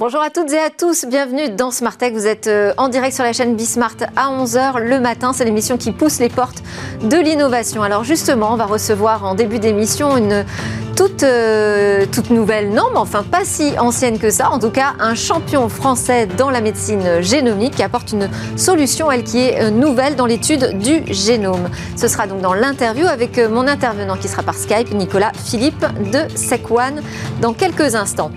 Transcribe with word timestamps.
Bonjour 0.00 0.22
à 0.22 0.30
toutes 0.30 0.50
et 0.54 0.58
à 0.58 0.70
tous, 0.70 1.04
bienvenue 1.04 1.50
dans 1.50 1.70
Smart 1.70 1.94
Tech. 1.94 2.14
Vous 2.14 2.26
êtes 2.26 2.46
euh, 2.46 2.72
en 2.78 2.88
direct 2.88 3.14
sur 3.14 3.22
la 3.22 3.34
chaîne 3.34 3.54
Bismart 3.54 3.96
à 4.16 4.30
11h 4.30 4.78
le 4.78 4.98
matin. 4.98 5.34
C'est 5.34 5.44
l'émission 5.44 5.76
qui 5.76 5.92
pousse 5.92 6.20
les 6.20 6.30
portes 6.30 6.62
de 7.02 7.18
l'innovation. 7.18 7.82
Alors 7.82 8.02
justement, 8.02 8.54
on 8.54 8.56
va 8.56 8.64
recevoir 8.64 9.26
en 9.26 9.34
début 9.34 9.58
d'émission 9.58 10.16
une 10.16 10.46
toute, 10.96 11.22
euh, 11.22 12.06
toute 12.10 12.30
nouvelle, 12.30 12.70
non, 12.70 12.84
mais 12.94 12.98
enfin 12.98 13.22
pas 13.22 13.44
si 13.44 13.78
ancienne 13.78 14.18
que 14.18 14.30
ça. 14.30 14.48
En 14.48 14.58
tout 14.58 14.70
cas, 14.70 14.94
un 15.00 15.14
champion 15.14 15.68
français 15.68 16.24
dans 16.24 16.48
la 16.48 16.62
médecine 16.62 17.20
génomique 17.20 17.74
qui 17.74 17.82
apporte 17.82 18.12
une 18.12 18.30
solution, 18.56 19.10
elle 19.10 19.22
qui 19.22 19.40
est 19.40 19.64
euh, 19.64 19.70
nouvelle 19.70 20.16
dans 20.16 20.24
l'étude 20.24 20.78
du 20.78 21.02
génome. 21.12 21.68
Ce 21.96 22.08
sera 22.08 22.26
donc 22.26 22.40
dans 22.40 22.54
l'interview 22.54 23.06
avec 23.06 23.36
mon 23.36 23.68
intervenant 23.68 24.16
qui 24.16 24.28
sera 24.28 24.42
par 24.42 24.54
Skype, 24.54 24.94
Nicolas 24.94 25.32
Philippe 25.34 25.84
de 26.10 26.20
SecOne, 26.36 27.02
dans 27.42 27.52
quelques 27.52 27.94
instants. 27.94 28.30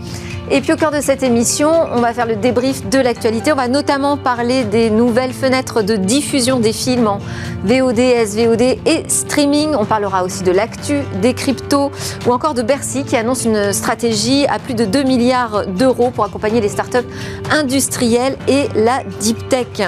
Et 0.51 0.59
puis 0.59 0.73
au 0.73 0.75
cœur 0.75 0.91
de 0.91 0.99
cette 0.99 1.23
émission, 1.23 1.71
on 1.93 2.01
va 2.01 2.13
faire 2.13 2.25
le 2.25 2.35
débrief 2.35 2.87
de 2.89 2.99
l'actualité. 2.99 3.53
On 3.53 3.55
va 3.55 3.69
notamment 3.69 4.17
parler 4.17 4.65
des 4.65 4.89
nouvelles 4.89 5.31
fenêtres 5.31 5.81
de 5.81 5.95
diffusion 5.95 6.59
des 6.59 6.73
films 6.73 7.07
en 7.07 7.19
VOD, 7.63 7.99
SVOD 8.25 8.61
et 8.61 9.03
streaming. 9.07 9.69
On 9.77 9.85
parlera 9.85 10.23
aussi 10.23 10.43
de 10.43 10.51
l'actu, 10.51 10.99
des 11.21 11.33
cryptos 11.33 11.91
ou 12.27 12.31
encore 12.33 12.53
de 12.53 12.61
Bercy 12.61 13.05
qui 13.05 13.15
annonce 13.15 13.45
une 13.45 13.71
stratégie 13.71 14.45
à 14.47 14.59
plus 14.59 14.73
de 14.73 14.83
2 14.83 15.03
milliards 15.03 15.65
d'euros 15.65 16.11
pour 16.11 16.25
accompagner 16.25 16.59
les 16.59 16.69
startups 16.69 17.07
industrielles 17.49 18.37
et 18.47 18.67
la 18.75 19.01
deep 19.21 19.47
tech. 19.47 19.81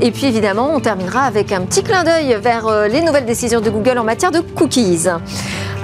Et 0.00 0.10
puis 0.10 0.26
évidemment, 0.26 0.74
on 0.74 0.80
terminera 0.80 1.22
avec 1.22 1.52
un 1.52 1.60
petit 1.60 1.84
clin 1.84 2.02
d'œil 2.02 2.36
vers 2.42 2.66
euh, 2.66 2.88
les 2.88 3.00
nouvelles 3.00 3.26
décisions 3.26 3.60
de 3.60 3.70
Google 3.70 3.98
en 3.98 4.04
matière 4.04 4.32
de 4.32 4.40
cookies. 4.40 5.06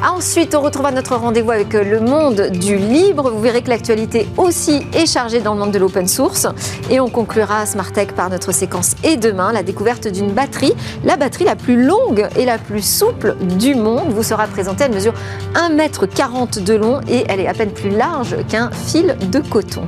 Ensuite, 0.02 0.54
on 0.54 0.62
retrouvera 0.62 0.92
notre 0.92 1.14
rendez-vous 1.14 1.50
avec 1.50 1.74
le 1.74 2.00
monde 2.00 2.48
du 2.52 2.76
libre. 2.76 3.30
Vous 3.30 3.40
verrez 3.40 3.60
que 3.60 3.68
l'actualité 3.68 3.99
aussi 4.36 4.82
est 4.94 5.06
chargée 5.06 5.40
dans 5.40 5.54
le 5.54 5.60
monde 5.60 5.72
de 5.72 5.78
l'open 5.78 6.06
source. 6.06 6.46
Et 6.90 7.00
on 7.00 7.08
conclura 7.08 7.66
Smart 7.66 7.90
Tech 7.92 8.08
par 8.08 8.30
notre 8.30 8.52
séquence 8.52 8.94
Et 9.04 9.16
demain, 9.16 9.52
la 9.52 9.62
découverte 9.62 10.08
d'une 10.08 10.32
batterie, 10.32 10.72
la 11.04 11.16
batterie 11.16 11.44
la 11.44 11.56
plus 11.56 11.84
longue 11.84 12.28
et 12.36 12.44
la 12.44 12.58
plus 12.58 12.82
souple 12.82 13.36
du 13.58 13.74
monde, 13.74 14.10
vous 14.10 14.22
sera 14.22 14.46
présentée. 14.46 14.84
Elle 14.84 14.94
mesure 14.94 15.14
1,40 15.54 16.58
m 16.58 16.64
de 16.64 16.74
long 16.74 17.00
et 17.08 17.24
elle 17.28 17.40
est 17.40 17.48
à 17.48 17.54
peine 17.54 17.72
plus 17.72 17.90
large 17.90 18.36
qu'un 18.48 18.70
fil 18.70 19.16
de 19.30 19.40
coton. 19.40 19.82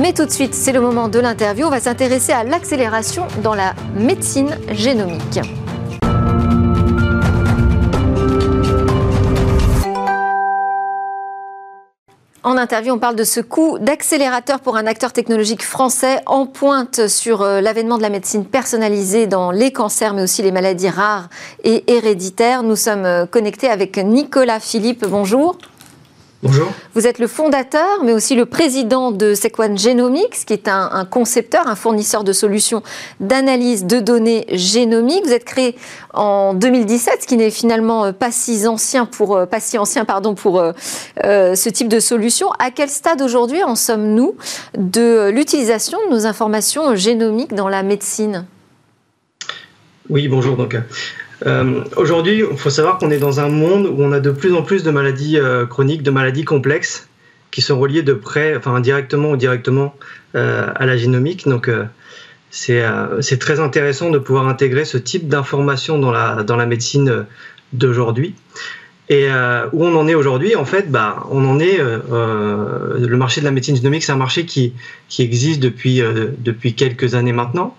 Mais 0.00 0.12
tout 0.12 0.24
de 0.24 0.30
suite, 0.30 0.54
c'est 0.54 0.72
le 0.72 0.80
moment 0.80 1.08
de 1.08 1.18
l'interview. 1.18 1.66
On 1.66 1.70
va 1.70 1.80
s'intéresser 1.80 2.32
à 2.32 2.44
l'accélération 2.44 3.26
dans 3.42 3.54
la 3.54 3.74
médecine 3.94 4.56
génomique. 4.70 5.40
En 12.44 12.56
interview, 12.56 12.92
on 12.92 12.98
parle 12.98 13.14
de 13.14 13.22
ce 13.22 13.38
coup 13.38 13.78
d'accélérateur 13.78 14.58
pour 14.58 14.76
un 14.76 14.88
acteur 14.88 15.12
technologique 15.12 15.64
français 15.64 16.20
en 16.26 16.44
pointe 16.46 17.06
sur 17.06 17.42
euh, 17.42 17.60
l'avènement 17.60 17.98
de 17.98 18.02
la 18.02 18.10
médecine 18.10 18.44
personnalisée 18.44 19.28
dans 19.28 19.52
les 19.52 19.70
cancers, 19.72 20.12
mais 20.12 20.24
aussi 20.24 20.42
les 20.42 20.50
maladies 20.50 20.88
rares 20.88 21.28
et 21.62 21.84
héréditaires. 21.86 22.64
Nous 22.64 22.74
sommes 22.74 23.04
euh, 23.04 23.26
connectés 23.26 23.68
avec 23.68 23.96
Nicolas 23.96 24.58
Philippe. 24.58 25.06
Bonjour. 25.06 25.56
Bonjour. 26.42 26.72
Vous 26.94 27.06
êtes 27.06 27.20
le 27.20 27.28
fondateur, 27.28 28.02
mais 28.02 28.12
aussi 28.12 28.34
le 28.34 28.46
président 28.46 29.12
de 29.12 29.32
Sequan 29.32 29.76
Genomics, 29.76 30.44
qui 30.44 30.52
est 30.52 30.66
un, 30.66 31.04
concepteur, 31.04 31.68
un 31.68 31.76
fournisseur 31.76 32.24
de 32.24 32.32
solutions 32.32 32.82
d'analyse 33.20 33.84
de 33.84 34.00
données 34.00 34.44
génomiques. 34.48 35.24
Vous 35.24 35.32
êtes 35.32 35.44
créé 35.44 35.76
en 36.14 36.52
2017, 36.54 37.22
ce 37.22 37.26
qui 37.28 37.36
n'est 37.36 37.52
finalement 37.52 38.06
euh, 38.06 38.12
pas 38.12 38.32
si 38.32 38.66
ancien 38.66 39.06
pour, 39.06 39.36
euh, 39.36 39.46
pas 39.46 39.60
si 39.60 39.78
ancien, 39.78 40.04
pardon, 40.04 40.34
pour 40.34 40.58
euh, 40.58 40.72
ce 41.14 41.68
type 41.68 41.86
de 41.86 42.00
solution. 42.00 42.50
À 42.58 42.72
quel 42.72 42.88
stade 42.88 43.22
aujourd'hui 43.22 43.62
en 43.62 43.76
sommes-nous 43.76 44.34
de 44.76 45.30
l'utilisation 45.30 45.98
de 46.08 46.12
nos 46.12 46.26
informations 46.26 46.96
génomiques 46.96 47.54
dans 47.54 47.68
la 47.68 47.84
médecine? 47.84 48.46
Oui, 50.10 50.26
bonjour. 50.26 50.56
Donc, 50.56 50.76
euh, 51.46 51.84
aujourd'hui, 51.96 52.44
il 52.50 52.56
faut 52.56 52.70
savoir 52.70 52.98
qu'on 52.98 53.10
est 53.10 53.18
dans 53.18 53.40
un 53.40 53.48
monde 53.48 53.86
où 53.86 54.02
on 54.02 54.12
a 54.12 54.20
de 54.20 54.30
plus 54.30 54.54
en 54.54 54.62
plus 54.62 54.82
de 54.82 54.90
maladies 54.90 55.38
euh, 55.38 55.66
chroniques, 55.66 56.02
de 56.02 56.10
maladies 56.10 56.44
complexes 56.44 57.08
qui 57.50 57.62
sont 57.62 57.78
reliées 57.78 58.02
de 58.02 58.14
près, 58.14 58.56
enfin 58.56 58.74
indirectement 58.74 59.30
ou 59.30 59.36
directement 59.36 59.94
euh, 60.34 60.68
à 60.74 60.86
la 60.86 60.96
génomique. 60.96 61.46
Donc 61.46 61.70
c'est 62.50 63.38
très 63.38 63.60
intéressant 63.60 64.10
de 64.10 64.18
pouvoir 64.18 64.48
intégrer 64.48 64.84
ce 64.84 64.98
type 64.98 65.28
d'informations 65.28 65.98
dans 65.98 66.10
la, 66.10 66.66
médecine 66.66 67.26
d'aujourd'hui. 67.72 68.34
Et 69.10 69.28
où 69.72 69.84
on 69.84 69.94
en 69.96 70.08
est 70.08 70.14
aujourd'hui, 70.14 70.56
en 70.56 70.64
fait, 70.64 70.90
bah, 70.90 71.26
on 71.30 71.46
en 71.46 71.58
est. 71.58 71.76
le 71.78 73.16
marché 73.16 73.42
de 73.42 73.44
la 73.44 73.50
médecine 73.50 73.76
génomique, 73.76 74.02
c'est 74.02 74.12
un 74.12 74.16
marché 74.16 74.46
qui, 74.46 74.72
existe 75.18 75.60
depuis 75.60 76.74
quelques 76.74 77.14
années 77.14 77.34
maintenant. 77.34 77.76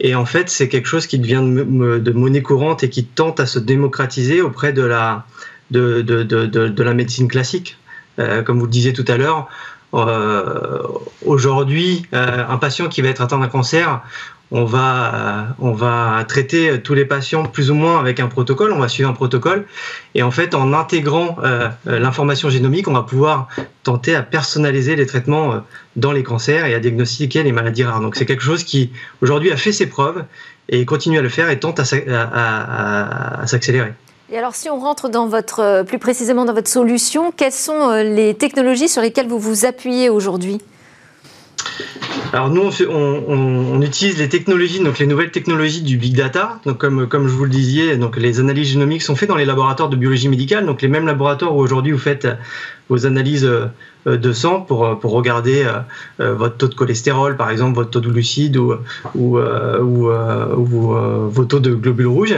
Et 0.00 0.14
en 0.14 0.26
fait, 0.26 0.50
c'est 0.50 0.68
quelque 0.68 0.86
chose 0.86 1.06
qui 1.06 1.18
devient 1.18 1.42
de, 1.44 2.12
monnaie 2.12 2.42
courante 2.42 2.82
et 2.82 2.90
qui 2.90 3.04
tente 3.04 3.40
à 3.40 3.46
se 3.46 3.58
démocratiser 3.58 4.42
auprès 4.42 4.72
de 4.72 4.82
la, 4.82 5.26
de, 5.70 6.02
de, 6.02 6.22
de 6.24 6.82
la 6.82 6.94
médecine 6.94 7.28
classique. 7.28 7.78
Euh, 8.18 8.42
comme 8.42 8.58
vous 8.58 8.66
le 8.66 8.70
disiez 8.70 8.92
tout 8.92 9.04
à 9.08 9.16
l'heure, 9.16 9.48
euh, 9.94 10.82
aujourd'hui, 11.24 12.06
euh, 12.14 12.44
un 12.48 12.56
patient 12.58 12.88
qui 12.88 13.02
va 13.02 13.08
être 13.08 13.20
atteint 13.20 13.38
d'un 13.38 13.48
cancer, 13.48 14.02
on 14.50 14.64
va, 14.64 15.14
euh, 15.14 15.42
on 15.58 15.72
va 15.72 16.24
traiter 16.28 16.80
tous 16.80 16.94
les 16.94 17.04
patients 17.04 17.44
plus 17.44 17.70
ou 17.70 17.74
moins 17.74 17.98
avec 17.98 18.20
un 18.20 18.28
protocole, 18.28 18.72
on 18.72 18.78
va 18.78 18.88
suivre 18.88 19.10
un 19.10 19.14
protocole, 19.14 19.66
et 20.14 20.22
en 20.22 20.30
fait, 20.30 20.54
en 20.54 20.72
intégrant 20.72 21.38
euh, 21.42 21.68
euh, 21.88 21.98
l'information 21.98 22.50
génomique, 22.50 22.86
on 22.86 22.92
va 22.92 23.02
pouvoir 23.02 23.48
tenter 23.82 24.14
à 24.14 24.22
personnaliser 24.22 24.96
les 24.96 25.06
traitements 25.06 25.64
dans 25.96 26.12
les 26.12 26.22
cancers 26.22 26.66
et 26.66 26.74
à 26.74 26.78
diagnostiquer 26.78 27.42
les 27.42 27.52
maladies 27.52 27.84
rares. 27.84 28.00
Donc 28.00 28.16
c'est 28.16 28.26
quelque 28.26 28.44
chose 28.44 28.64
qui, 28.64 28.92
aujourd'hui, 29.22 29.50
a 29.50 29.56
fait 29.56 29.72
ses 29.72 29.86
preuves 29.86 30.24
et 30.68 30.84
continue 30.84 31.18
à 31.18 31.22
le 31.22 31.28
faire 31.28 31.50
et 31.50 31.58
tente 31.58 31.80
à 31.80 33.46
s'accélérer. 33.46 33.92
Et 34.32 34.38
alors, 34.38 34.54
si 34.54 34.70
on 34.70 34.78
rentre 34.78 35.08
dans 35.08 35.26
votre, 35.26 35.84
plus 35.86 35.98
précisément 35.98 36.44
dans 36.44 36.54
votre 36.54 36.70
solution, 36.70 37.30
quelles 37.30 37.52
sont 37.52 37.90
les 37.90 38.34
technologies 38.34 38.88
sur 38.88 39.02
lesquelles 39.02 39.28
vous 39.28 39.38
vous 39.38 39.66
appuyez 39.66 40.08
aujourd'hui? 40.08 40.60
Alors 42.32 42.50
nous, 42.50 42.68
on, 42.88 43.80
utilise 43.80 44.18
les 44.18 44.28
technologies, 44.28 44.80
donc 44.80 44.98
les 44.98 45.06
nouvelles 45.06 45.30
technologies 45.30 45.82
du 45.82 45.96
big 45.96 46.16
data. 46.16 46.58
Donc 46.64 46.78
comme, 46.78 47.06
comme 47.06 47.28
je 47.28 47.32
vous 47.34 47.44
le 47.44 47.50
disais, 47.50 47.96
donc 47.96 48.16
les 48.16 48.40
analyses 48.40 48.68
génomiques 48.68 49.02
sont 49.02 49.14
faites 49.14 49.28
dans 49.28 49.36
les 49.36 49.44
laboratoires 49.44 49.88
de 49.88 49.96
biologie 49.96 50.28
médicale, 50.28 50.66
donc 50.66 50.82
les 50.82 50.88
mêmes 50.88 51.06
laboratoires 51.06 51.54
où 51.54 51.60
aujourd'hui 51.60 51.92
vous 51.92 51.98
faites 51.98 52.26
vos 52.88 53.06
analyses 53.06 53.44
euh, 53.44 53.68
de 54.16 54.32
sang 54.32 54.60
pour, 54.60 54.98
pour 54.98 55.12
regarder 55.12 55.64
euh, 56.20 56.34
votre 56.34 56.56
taux 56.56 56.68
de 56.68 56.74
cholestérol, 56.74 57.36
par 57.36 57.50
exemple, 57.50 57.76
votre 57.76 57.90
taux 57.90 58.00
de 58.00 58.10
glucides 58.10 58.56
ou, 58.56 58.74
ou, 59.14 59.38
ou, 59.38 60.08
vos 61.28 61.44
taux 61.44 61.60
de 61.60 61.74
globules 61.74 62.08
rouges. 62.08 62.36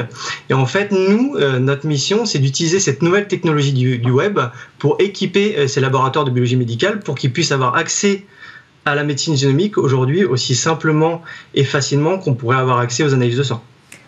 Et 0.51 0.55
en 0.55 0.67
fait, 0.67 0.93
nous, 0.93 1.37
notre 1.59 1.87
mission, 1.87 2.27
c'est 2.27 2.39
d'utiliser 2.39 2.81
cette 2.81 3.03
nouvelle 3.03 3.29
technologie 3.29 3.73
du, 3.73 3.99
du, 3.99 4.11
web 4.11 4.39
pour 4.79 4.97
équiper 5.01 5.67
ces 5.69 5.81
laboratoires 5.81 6.25
de 6.25 6.31
biologie 6.31 6.57
médicale 6.57 7.01
pour 7.01 7.15
qu'ils 7.15 7.33
puissent 7.33 7.53
avoir 7.53 7.77
accès 7.77 8.25
à 8.87 8.95
la 8.95 9.05
médecine 9.05 9.37
génomique 9.37 9.77
aujourd'hui 9.77 10.25
aussi 10.25 10.55
simplement 10.55 11.21
et 11.55 11.65
facilement 11.65 12.19
qu'on 12.19 12.35
pourrait 12.35 12.57
avoir 12.57 12.79
accès 12.79 13.03
aux 13.03 13.13
analyses 13.13 13.37
de 13.37 13.43
sang. 13.43 13.63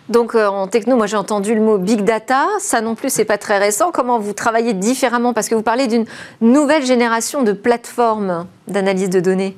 Donc 0.09 0.35
euh, 0.35 0.47
en 0.47 0.69
techno, 0.69 0.97
moi 0.97 1.07
j'ai 1.07 1.17
entendu 1.17 1.55
le 1.55 1.61
mot 1.61 1.77
big 1.77 2.03
data, 2.03 2.47
ça 2.61 2.81
non 2.81 2.95
plus 2.95 3.11
c'est 3.11 3.27
pas 3.27 3.37
très 3.37 3.59
récent. 3.59 3.91
Comment 3.93 4.19
vous 4.19 4.33
travaillez 4.33 4.73
différemment? 4.73 5.35
Parce 5.35 5.51
que 5.51 5.55
vous 5.55 5.63
parlez 5.63 5.87
d'une 5.87 6.07
nouvelle 6.41 6.87
génération 6.87 7.43
de 7.43 7.53
plateformes 7.53 8.47
d'analyse 8.69 9.11
de 9.11 9.21
données. 9.21 9.55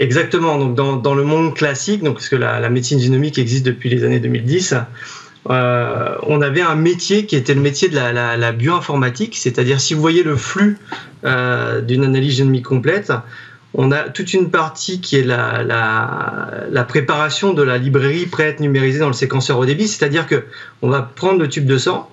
Exactement. 0.00 0.58
Donc 0.58 0.74
dans, 0.74 0.96
dans, 0.96 1.14
le 1.14 1.24
monde 1.24 1.54
classique, 1.54 2.02
donc 2.02 2.14
parce 2.14 2.28
que 2.28 2.36
la, 2.36 2.68
médecine 2.68 3.00
génomique 3.00 3.38
existe 3.38 3.64
depuis 3.64 3.88
les 3.88 4.04
années 4.04 4.20
2010, 4.20 4.74
euh, 5.50 6.14
on 6.24 6.42
avait 6.42 6.60
un 6.60 6.74
métier 6.74 7.24
qui 7.24 7.34
était 7.34 7.54
le 7.54 7.60
métier 7.60 7.88
de 7.88 7.96
la, 7.96 8.36
la, 8.36 8.52
bioinformatique, 8.52 9.36
c'est-à-dire 9.36 9.80
si 9.80 9.94
vous 9.94 10.00
voyez 10.00 10.22
le 10.22 10.36
flux 10.36 10.78
euh, 11.24 11.80
d'une 11.80 12.04
analyse 12.04 12.36
génomique 12.36 12.66
complète, 12.66 13.12
on 13.74 13.92
a 13.92 14.08
toute 14.08 14.32
une 14.34 14.50
partie 14.50 15.00
qui 15.00 15.16
est 15.16 15.22
la, 15.22 15.62
la, 15.62 16.84
préparation 16.84 17.52
de 17.52 17.62
la 17.62 17.78
librairie 17.78 18.26
prête 18.26 18.60
numérisée 18.60 18.98
dans 18.98 19.08
le 19.08 19.12
séquenceur 19.12 19.58
au 19.58 19.66
débit, 19.66 19.88
c'est-à-dire 19.88 20.26
que 20.26 20.44
on 20.82 20.88
va 20.88 21.02
prendre 21.02 21.38
le 21.38 21.48
tube 21.48 21.66
de 21.66 21.76
sang 21.76 22.08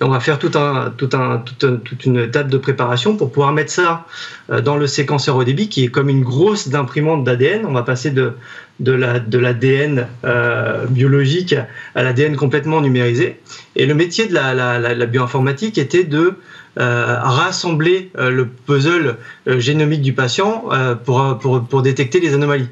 et 0.00 0.02
on 0.02 0.08
va 0.08 0.18
faire 0.18 0.40
tout 0.40 0.50
un, 0.58 0.92
tout 0.96 1.10
un, 1.12 1.38
toute, 1.38 2.04
une 2.04 2.18
étape 2.18 2.48
de 2.48 2.58
préparation 2.58 3.16
pour 3.16 3.30
pouvoir 3.30 3.52
mettre 3.52 3.70
ça 3.70 4.06
euh, 4.50 4.60
dans 4.60 4.76
le 4.76 4.88
séquenceur 4.88 5.36
au 5.36 5.44
débit 5.44 5.68
qui 5.68 5.84
est 5.84 5.88
comme 5.88 6.08
une 6.08 6.24
grosse 6.24 6.68
d'imprimante 6.68 7.22
d'ADN. 7.22 7.64
On 7.64 7.72
va 7.72 7.84
passer 7.84 8.10
de, 8.10 8.32
de 8.80 8.92
l'ADN 9.38 10.08
la, 10.22 10.28
euh, 10.28 10.86
biologique 10.86 11.54
à 11.94 12.02
l'ADN 12.02 12.34
complètement 12.34 12.80
numérisé. 12.80 13.40
Et 13.76 13.86
le 13.86 13.94
métier 13.94 14.26
de 14.26 14.34
la 14.34 15.06
bioinformatique 15.06 15.78
était 15.78 16.04
de 16.04 16.34
rassembler 16.76 18.10
le 18.16 18.46
puzzle 18.46 19.16
génomique 19.46 20.02
du 20.02 20.12
patient 20.12 20.64
pour, 21.04 21.38
pour, 21.38 21.64
pour, 21.64 21.82
détecter 21.82 22.20
les 22.20 22.34
anomalies. 22.34 22.68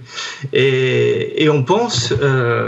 Et, 0.52 1.44
et 1.44 1.48
on 1.48 1.62
pense, 1.62 2.12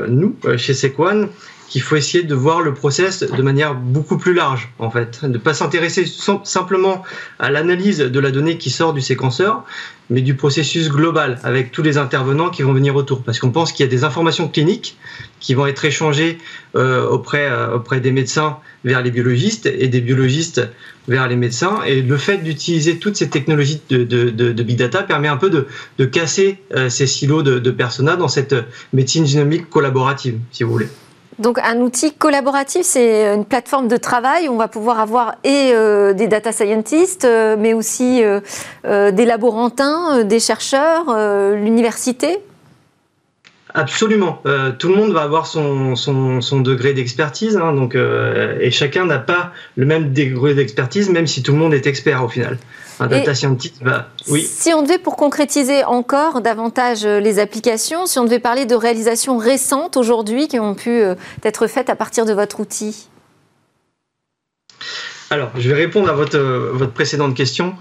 nous, 0.08 0.36
chez 0.56 0.74
Sequan, 0.74 1.28
qu'il 1.74 1.82
faut 1.82 1.96
essayer 1.96 2.22
de 2.22 2.36
voir 2.36 2.60
le 2.60 2.72
process 2.72 3.24
de 3.24 3.42
manière 3.42 3.74
beaucoup 3.74 4.16
plus 4.16 4.32
large, 4.32 4.72
en 4.78 4.92
fait. 4.92 5.24
Ne 5.24 5.38
pas 5.38 5.54
s'intéresser 5.54 6.06
simplement 6.44 7.02
à 7.40 7.50
l'analyse 7.50 7.98
de 7.98 8.20
la 8.20 8.30
donnée 8.30 8.58
qui 8.58 8.70
sort 8.70 8.92
du 8.92 9.00
séquenceur, 9.00 9.64
mais 10.08 10.20
du 10.20 10.36
processus 10.36 10.88
global, 10.88 11.40
avec 11.42 11.72
tous 11.72 11.82
les 11.82 11.98
intervenants 11.98 12.48
qui 12.48 12.62
vont 12.62 12.72
venir 12.72 12.94
autour. 12.94 13.24
Parce 13.24 13.40
qu'on 13.40 13.50
pense 13.50 13.72
qu'il 13.72 13.84
y 13.84 13.88
a 13.88 13.90
des 13.90 14.04
informations 14.04 14.46
cliniques 14.46 14.96
qui 15.40 15.54
vont 15.54 15.66
être 15.66 15.84
échangées 15.84 16.38
euh, 16.76 17.08
auprès, 17.08 17.46
euh, 17.50 17.74
auprès 17.74 17.98
des 17.98 18.12
médecins 18.12 18.58
vers 18.84 19.02
les 19.02 19.10
biologistes 19.10 19.66
et 19.66 19.88
des 19.88 20.00
biologistes 20.00 20.62
vers 21.08 21.26
les 21.26 21.34
médecins. 21.34 21.82
Et 21.88 22.02
le 22.02 22.16
fait 22.18 22.38
d'utiliser 22.38 23.00
toutes 23.00 23.16
ces 23.16 23.30
technologies 23.30 23.80
de, 23.90 24.62
big 24.62 24.78
data 24.78 25.02
permet 25.02 25.26
un 25.26 25.38
peu 25.38 25.50
de, 25.50 25.66
de 25.98 26.04
casser 26.04 26.60
euh, 26.76 26.88
ces 26.88 27.08
silos 27.08 27.42
de, 27.42 27.58
de 27.58 27.70
persona 27.72 28.14
dans 28.14 28.28
cette 28.28 28.54
médecine 28.92 29.26
génomique 29.26 29.68
collaborative, 29.68 30.38
si 30.52 30.62
vous 30.62 30.70
voulez. 30.70 30.88
Donc 31.38 31.58
un 31.58 31.80
outil 31.80 32.12
collaboratif, 32.12 32.82
c'est 32.82 33.34
une 33.34 33.44
plateforme 33.44 33.88
de 33.88 33.96
travail 33.96 34.48
où 34.48 34.52
on 34.52 34.56
va 34.56 34.68
pouvoir 34.68 35.00
avoir 35.00 35.34
et 35.42 35.72
euh, 35.72 36.12
des 36.12 36.28
data 36.28 36.52
scientists, 36.52 37.24
euh, 37.24 37.56
mais 37.58 37.74
aussi 37.74 38.22
euh, 38.22 39.10
des 39.10 39.24
laborantins, 39.24 40.22
des 40.22 40.40
chercheurs, 40.40 41.06
l'université 41.56 42.38
Absolument. 43.76 44.40
tout 44.78 44.88
le 44.88 44.94
monde 44.94 45.12
va 45.12 45.22
avoir 45.22 45.48
son, 45.48 45.94
degré 46.60 46.92
d'expertise, 46.92 47.56
hein, 47.56 47.88
et 48.60 48.70
chacun 48.70 49.04
n'a 49.04 49.18
pas 49.18 49.50
le 49.74 49.84
même 49.84 50.12
degré 50.12 50.54
d'expertise, 50.54 51.10
même 51.10 51.26
si 51.26 51.42
tout 51.42 51.50
le 51.50 51.58
monde 51.58 51.74
est 51.74 51.88
expert 51.88 52.22
au 52.22 52.28
final. 52.28 52.58
Oui. 54.28 54.42
Si 54.42 54.72
on 54.72 54.82
devait, 54.82 54.98
pour 54.98 55.16
concrétiser 55.16 55.84
encore 55.84 56.40
davantage 56.40 57.04
euh, 57.04 57.20
les 57.20 57.38
applications, 57.38 58.06
si 58.06 58.18
on 58.18 58.24
devait 58.24 58.38
parler 58.38 58.66
de 58.66 58.74
réalisations 58.74 59.38
récentes 59.38 59.96
aujourd'hui 59.96 60.48
qui 60.48 60.58
ont 60.58 60.74
pu 60.74 60.90
euh, 60.90 61.14
être 61.42 61.66
faites 61.66 61.90
à 61.90 61.96
partir 61.96 62.24
de 62.24 62.32
votre 62.32 62.60
outil? 62.60 63.08
Alors, 65.30 65.50
je 65.56 65.68
vais 65.68 65.74
répondre 65.74 66.08
à 66.08 66.12
votre, 66.12 66.36
euh, 66.36 66.70
votre 66.72 66.92
précédente 66.92 67.34
question, 67.34 67.74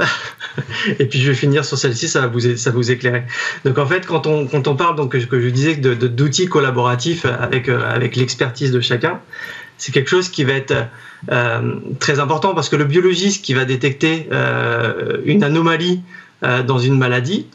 et 1.00 1.06
puis 1.06 1.20
je 1.20 1.30
vais 1.30 1.36
finir 1.36 1.64
sur 1.66 1.78
celle-ci, 1.78 2.08
ça 2.08 2.22
va 2.22 2.28
vous, 2.28 2.56
ça 2.56 2.72
vous 2.72 2.90
éclairer. 2.90 3.24
Donc, 3.66 3.78
en 3.78 3.86
fait, 3.86 4.08
quand 4.08 4.26
on, 4.26 4.48
quand 4.48 4.68
on 4.68 4.76
parle, 4.76 4.96
donc, 4.96 5.12
que 5.12 5.40
je 5.40 5.50
disais, 5.50 5.76
d'outils 5.76 6.48
collaboratifs 6.48 7.26
avec, 7.26 7.70
avec 7.70 8.16
l'expertise 8.16 8.72
de 8.72 8.80
chacun, 8.80 9.20
c'est 9.84 9.92
quelque 9.92 10.10
chose 10.10 10.30
qui 10.30 10.46
va 10.46 10.54
être 10.54 10.88
euh, 11.30 11.76
très 12.00 12.22
important 12.22 12.56
parce 12.56 12.70
que 12.70 12.78
le 12.78 12.86
biologiste 12.86 13.44
qui 13.44 13.54
va 13.54 13.66
détecter 13.66 14.30
euh, 14.32 15.18
une 15.26 15.44
anomalie 15.44 16.02
euh, 16.44 16.64
dans 16.64 16.80
une 16.80 16.98
maladie 16.98 17.48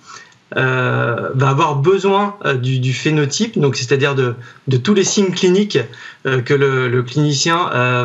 va 0.55 1.49
avoir 1.49 1.77
besoin 1.77 2.37
du, 2.55 2.93
phénotype, 2.93 3.59
donc 3.59 3.77
c'est-à-dire 3.77 4.15
de, 4.15 4.35
tous 4.77 4.95
les 4.95 5.05
signes 5.05 5.31
cliniques 5.31 5.79
que 6.25 6.55
le, 6.55 7.03
clinicien 7.03 7.57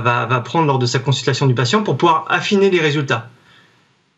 va, 0.01 0.25
va, 0.25 0.39
prendre 0.41 0.67
lors 0.67 0.77
de 0.77 0.85
sa 0.85 0.99
consultation 0.99 1.47
du 1.47 1.53
patient 1.53 1.83
pour 1.83 1.97
pouvoir 1.97 2.25
affiner 2.29 2.69
les 2.69 2.81
résultats. 2.81 3.29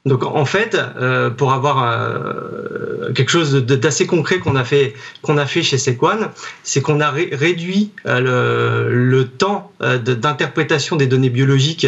Donc 0.06 0.24
en 0.24 0.46
fait, 0.46 0.76
euh, 0.76 1.32
pour 1.32 1.52
avoir 1.54 1.84
euh, 1.84 3.12
quelque 3.14 3.30
chose 3.30 3.56
d'assez 3.56 4.06
concret 4.06 4.38
qu'on 4.38 4.56
a 4.56 4.64
fait 4.64 4.94
qu'on 5.24 5.38
a 5.38 5.48
fait 5.48 5.64
chez 5.64 5.80
Sequan, 5.80 6.32
c'est 6.64 6.82
qu'on 6.82 7.02
a 7.02 7.10
réduit 7.10 7.92
euh, 8.06 8.88
le, 8.90 9.28
temps 9.28 9.72
d'interprétation 9.80 10.96
des 10.96 11.08
données 11.08 11.30
biologiques 11.30 11.88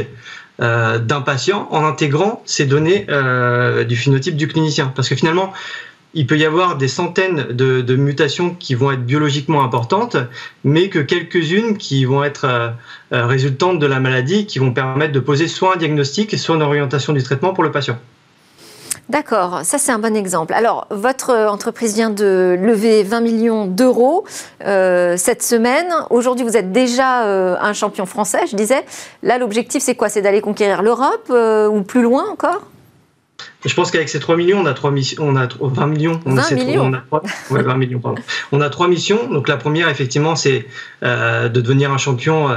d'un 0.59 1.21
patient 1.21 1.67
en 1.69 1.85
intégrant 1.85 2.41
ces 2.45 2.65
données 2.65 3.05
du 3.87 3.95
phénotype 3.95 4.35
du 4.35 4.47
clinicien. 4.47 4.91
Parce 4.95 5.07
que 5.07 5.15
finalement, 5.15 5.53
il 6.13 6.25
peut 6.25 6.37
y 6.37 6.45
avoir 6.45 6.77
des 6.77 6.87
centaines 6.87 7.47
de, 7.51 7.95
mutations 7.95 8.55
qui 8.55 8.75
vont 8.75 8.91
être 8.91 9.05
biologiquement 9.05 9.63
importantes, 9.63 10.17
mais 10.63 10.89
que 10.89 10.99
quelques-unes 10.99 11.77
qui 11.77 12.05
vont 12.05 12.23
être 12.23 12.45
euh, 12.45 12.69
euh, 13.13 13.25
résultantes 13.25 13.79
de 13.79 13.85
la 13.85 13.99
maladie, 13.99 14.45
qui 14.45 14.59
vont 14.59 14.73
permettre 14.73 15.13
de 15.13 15.19
poser 15.19 15.47
soit 15.47 15.75
un 15.75 15.77
diagnostic, 15.77 16.37
soit 16.37 16.55
une 16.55 16.61
orientation 16.61 17.13
du 17.13 17.23
traitement 17.23 17.53
pour 17.53 17.63
le 17.63 17.71
patient. 17.71 17.97
D'accord, 19.09 19.61
ça 19.63 19.77
c'est 19.77 19.91
un 19.93 19.99
bon 19.99 20.15
exemple. 20.17 20.53
Alors, 20.53 20.85
votre 20.89 21.33
entreprise 21.33 21.95
vient 21.95 22.09
de 22.09 22.57
lever 22.59 23.03
20 23.03 23.21
millions 23.21 23.65
d'euros 23.65 24.25
euh, 24.65 25.15
cette 25.15 25.43
semaine. 25.43 25.87
Aujourd'hui, 26.09 26.43
vous 26.45 26.57
êtes 26.57 26.73
déjà 26.73 27.23
un 27.23 27.73
champion 27.73 28.05
français, 28.05 28.41
je 28.51 28.57
disais. 28.57 28.83
Là, 29.23 29.37
l'objectif, 29.37 29.81
c'est 29.81 29.95
quoi? 29.95 30.09
C'est 30.09 30.21
d'aller 30.21 30.41
conquérir 30.41 30.81
l'Europe 30.81 31.29
ou 31.29 31.81
plus 31.83 32.01
loin 32.01 32.25
encore? 32.29 32.63
Je 33.65 33.73
pense 33.73 33.91
qu'avec 33.91 34.07
ces 34.07 34.19
3 34.19 34.37
millions, 34.37 34.59
on 34.61 34.65
a, 34.65 34.73
3 34.73 34.91
missions, 34.91 35.23
on 35.23 35.35
a 35.35 35.47
20 35.59 35.87
millions. 35.87 36.19
On 36.25 36.35
20 36.35 36.51
millions 36.51 36.83
on 36.85 36.93
a 36.93 36.99
3, 36.99 37.23
ouais, 37.51 37.63
20 37.63 37.75
millions, 37.75 37.99
pardon. 37.99 38.21
On 38.51 38.61
a 38.61 38.69
3 38.69 38.87
missions. 38.87 39.29
Donc 39.29 39.47
la 39.47 39.57
première, 39.57 39.89
effectivement, 39.89 40.35
c'est 40.35 40.67
euh, 41.03 41.49
de 41.49 41.59
devenir 41.61 41.91
un 41.91 41.97
champion 41.97 42.49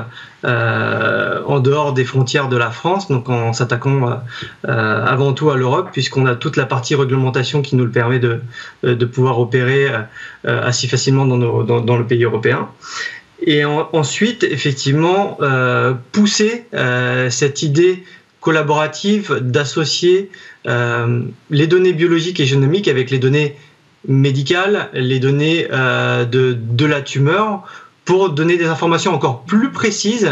euh, 0.44 1.42
en 1.46 1.60
dehors 1.60 1.94
des 1.94 2.04
frontières 2.04 2.48
de 2.48 2.56
la 2.56 2.70
France, 2.70 3.08
donc 3.08 3.28
en 3.28 3.52
s'attaquant 3.52 4.20
euh, 4.68 5.04
avant 5.06 5.32
tout 5.32 5.50
à 5.50 5.56
l'Europe, 5.56 5.88
puisqu'on 5.92 6.26
a 6.26 6.34
toute 6.36 6.56
la 6.56 6.66
partie 6.66 6.94
réglementation 6.94 7.62
qui 7.62 7.76
nous 7.76 7.84
le 7.84 7.90
permet 7.90 8.18
de, 8.18 8.40
de 8.82 9.04
pouvoir 9.04 9.40
opérer 9.40 9.88
assez 10.44 10.86
facilement 10.86 11.26
dans, 11.26 11.38
nos, 11.38 11.62
dans, 11.64 11.80
dans, 11.80 11.96
le 11.96 12.06
pays 12.06 12.24
européen. 12.24 12.68
Et 13.42 13.64
en, 13.64 13.88
ensuite, 13.94 14.44
effectivement, 14.44 15.38
pousser 16.12 16.66
cette 17.30 17.62
idée 17.62 18.04
collaborative 18.40 19.38
d'associer 19.40 20.30
euh, 20.66 21.22
les 21.48 21.66
données 21.66 21.92
biologiques 21.92 22.40
et 22.40 22.46
génomiques 22.46 22.88
avec 22.88 23.10
les 23.10 23.18
données 23.18 23.56
médicales, 24.06 24.90
les 24.92 25.18
données 25.18 25.66
euh, 25.70 26.24
de, 26.24 26.52
de, 26.52 26.86
la 26.86 27.00
tumeur, 27.00 27.62
pour 28.04 28.30
donner 28.30 28.56
des 28.56 28.66
informations 28.66 29.14
encore 29.14 29.44
plus 29.44 29.70
précises 29.70 30.30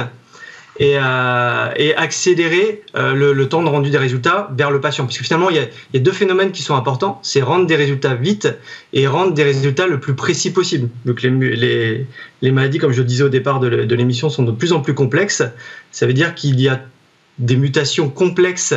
et, 0.78 0.96
euh, 0.96 1.92
accélérer 1.96 2.82
le, 2.94 3.44
temps 3.44 3.62
de 3.62 3.68
rendu 3.68 3.90
des 3.90 3.98
résultats 3.98 4.50
vers 4.56 4.70
le 4.70 4.80
patient. 4.80 5.04
Parce 5.04 5.16
que 5.16 5.24
finalement, 5.24 5.50
il 5.50 5.56
y 5.56 5.60
a, 5.60 5.64
il 5.64 5.94
y 5.94 5.96
a 5.96 6.00
deux 6.00 6.12
phénomènes 6.12 6.52
qui 6.52 6.62
sont 6.62 6.76
importants, 6.76 7.20
c'est 7.22 7.42
rendre 7.42 7.66
des 7.66 7.76
résultats 7.76 8.14
vite 8.14 8.48
et 8.92 9.06
rendre 9.06 9.32
des 9.32 9.44
résultats 9.44 9.86
le 9.86 9.98
plus 9.98 10.14
précis 10.14 10.52
possible. 10.52 10.88
Donc 11.04 11.22
les, 11.22 11.30
les, 11.30 12.06
les 12.42 12.50
maladies, 12.50 12.78
comme 12.78 12.92
je 12.92 12.98
le 12.98 13.06
disais 13.06 13.24
au 13.24 13.28
départ 13.30 13.60
de 13.60 13.94
l'émission, 13.94 14.28
sont 14.28 14.42
de 14.42 14.52
plus 14.52 14.72
en 14.72 14.80
plus 14.80 14.94
complexes. 14.94 15.42
Ça 15.90 16.06
veut 16.06 16.14
dire 16.14 16.34
qu'il 16.34 16.60
y 16.60 16.68
a 16.68 16.80
des 17.38 17.56
mutations 17.56 18.08
complexes 18.08 18.74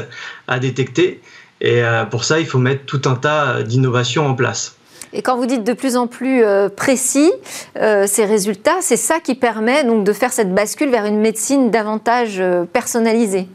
à 0.48 0.60
détecter. 0.60 1.20
Et 1.62 1.84
euh, 1.84 2.06
pour 2.06 2.24
ça, 2.24 2.40
il 2.40 2.48
faut 2.48 2.58
mettre 2.58 2.86
tout 2.86 3.02
un 3.06 3.16
tas 3.16 3.62
d'innovations 3.62 4.26
en 4.26 4.34
place. 4.34 4.76
Et 5.14 5.22
quand 5.22 5.38
vous 5.38 5.46
dites 5.46 5.64
de 5.64 5.74
plus 5.74 5.96
en 5.96 6.08
plus 6.08 6.44
euh, 6.44 6.70
précis 6.70 7.32
euh, 7.78 8.08
ces 8.08 8.26
résultats, 8.26 8.78
c'est 8.82 8.98
ça 8.98 9.20
qui 9.20 9.36
permet 9.36 9.84
donc 9.84 10.04
de 10.04 10.14
faire 10.14 10.34
cette 10.34 10.54
bascule 10.54 10.90
vers 10.90 11.06
une 11.06 11.20
médecine 11.20 11.70
davantage 11.70 12.42
personnalisée. 12.74 13.48